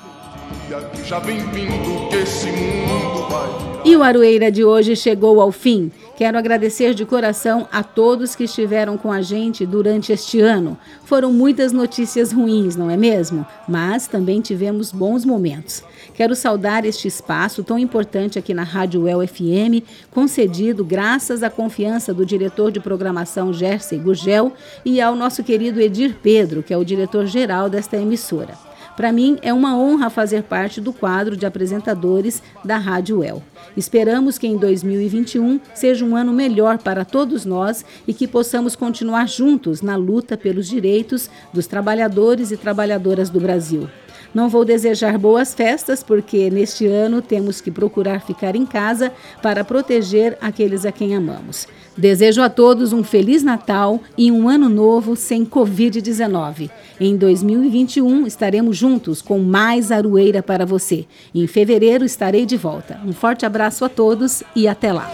E 3.85 3.97
o 3.97 4.03
Aroeira 4.03 4.53
de 4.53 4.65
hoje 4.65 4.95
chegou 4.95 5.41
ao 5.41 5.51
fim. 5.51 5.91
Quero 6.21 6.37
agradecer 6.37 6.93
de 6.93 7.07
coração 7.07 7.67
a 7.73 7.83
todos 7.83 8.35
que 8.35 8.45
estiveram 8.45 8.99
com 8.99 9.11
a 9.11 9.23
gente 9.23 9.65
durante 9.65 10.13
este 10.13 10.39
ano. 10.39 10.77
Foram 11.07 11.33
muitas 11.33 11.73
notícias 11.73 12.31
ruins, 12.31 12.77
não 12.77 12.91
é 12.91 12.97
mesmo? 12.99 13.47
Mas 13.67 14.07
também 14.07 14.43
tivemos 14.43 14.93
bons 14.93 15.25
momentos. 15.25 15.83
Quero 16.13 16.37
saudar 16.37 16.85
este 16.85 17.09
espaço 17.09 17.65
tão 17.65 17.79
importante 17.79 18.39
aqui 18.39 18.53
na 18.53 18.65
Rádio 18.65 19.09
El 19.09 19.27
FM, 19.27 19.83
concedido 20.11 20.85
graças 20.85 21.43
à 21.43 21.49
confiança 21.49 22.13
do 22.13 22.27
diretor 22.27 22.71
de 22.71 22.81
programação 22.81 23.51
Jersey 23.51 23.99
Gurgel 23.99 24.53
e 24.85 25.01
ao 25.01 25.17
nosso 25.17 25.43
querido 25.43 25.81
Edir 25.81 26.17
Pedro, 26.23 26.63
que 26.63 26.75
é 26.75 26.77
o 26.77 26.85
diretor-geral 26.85 27.71
desta 27.71 27.97
emissora. 27.97 28.70
Para 28.97 29.13
mim 29.13 29.39
é 29.43 29.53
uma 29.53 29.77
honra 29.77 30.11
fazer 30.11 30.43
parte 30.43 30.81
do 30.81 30.93
quadro 30.93 31.37
de 31.37 31.47
apresentadores 31.47 32.43
da 32.65 32.77
Rádio 32.77 33.23
El. 33.23 33.43
Esperamos 33.77 34.39
que 34.39 34.47
em 34.47 34.57
2021 34.57 35.61
seja 35.75 36.05
um 36.05 36.17
ano 36.17 36.33
melhor 36.33 36.79
para 36.79 37.05
todos 37.05 37.45
nós 37.45 37.85
e 38.07 38.13
que 38.13 38.29
possamos 38.29 38.77
continuar 38.77 39.29
juntos 39.29 39.81
na 39.81 39.97
luta 39.97 40.37
pelos 40.37 40.69
direitos 40.69 41.31
dos 41.53 41.67
trabalhadores 41.67 42.51
e 42.51 42.57
trabalhadoras 42.57 43.31
do 43.31 43.41
Brasil. 43.41 43.89
Não 44.33 44.49
vou 44.49 44.65
desejar 44.65 45.19
boas 45.19 45.53
festas, 45.55 46.03
porque 46.03 46.51
neste 46.51 46.87
ano 46.87 47.21
temos 47.21 47.61
que 47.61 47.71
procurar 47.71 48.21
ficar 48.21 48.55
em 48.55 48.65
casa 48.65 49.13
para 49.43 49.65
proteger 49.65 50.39
aqueles 50.41 50.87
a 50.87 50.93
quem 50.93 51.17
amamos. 51.17 51.67
Desejo 51.97 52.41
a 52.41 52.49
todos 52.49 52.93
um 52.93 53.03
Feliz 53.03 53.43
Natal 53.43 54.01
e 54.17 54.31
um 54.31 54.49
Ano 54.49 54.69
Novo 54.69 55.17
sem 55.17 55.45
Covid-19. 55.45 56.71
Em 57.01 57.17
2021 57.17 58.27
estaremos 58.27 58.77
juntos 58.77 59.21
com 59.21 59.39
mais 59.39 59.91
Aroeira 59.91 60.43
para 60.43 60.65
você. 60.65 61.05
Em 61.35 61.47
fevereiro 61.47 62.05
estarei 62.05 62.47
de 62.47 62.57
volta. 62.57 63.01
Um 63.05 63.13
forte 63.13 63.45
abraço 63.45 63.85
a 63.85 63.89
todos 63.89 64.43
e 64.55 64.69
até 64.69 64.93
lá. 64.93 65.11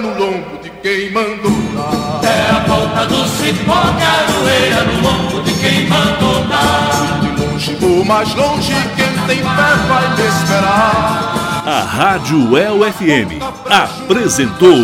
No 0.00 0.08
lombo 0.10 0.62
de 0.62 0.70
quem 0.82 1.10
mandou 1.10 1.50
dar. 1.74 2.20
É 2.22 2.50
a 2.50 2.64
volta 2.66 3.06
do 3.06 3.26
cipó, 3.26 3.74
no 4.86 5.08
lombo 5.08 5.42
de 5.42 5.52
quem 5.58 5.88
mandou 5.88 6.44
dar. 6.48 7.19
Mais 8.06 8.34
longe, 8.34 8.74
quem 8.94 9.26
tem 9.26 9.38
fé 9.38 9.74
vai 9.88 10.26
esperar. 10.26 11.62
A 11.64 11.80
Rádio 11.80 12.58
El 12.58 12.92
FM 12.92 13.40
apresentou 13.70 14.76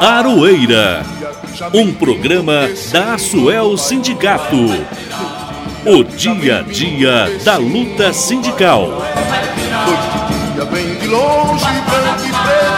Aroeira, 0.00 1.04
um 1.74 1.92
programa 1.92 2.68
da 2.92 3.14
Asuel 3.14 3.76
Sindicato. 3.76 4.56
O 5.84 6.02
dia 6.02 6.60
a 6.60 6.62
dia 6.62 7.38
da 7.44 7.58
luta 7.58 8.12
sindical. 8.14 9.02
De 9.84 10.54
dia 10.54 10.64
vem 10.64 10.94
de 10.94 11.06
longe, 11.08 11.64
branco 11.64 12.24
e 12.24 12.30
preto. 12.30 12.77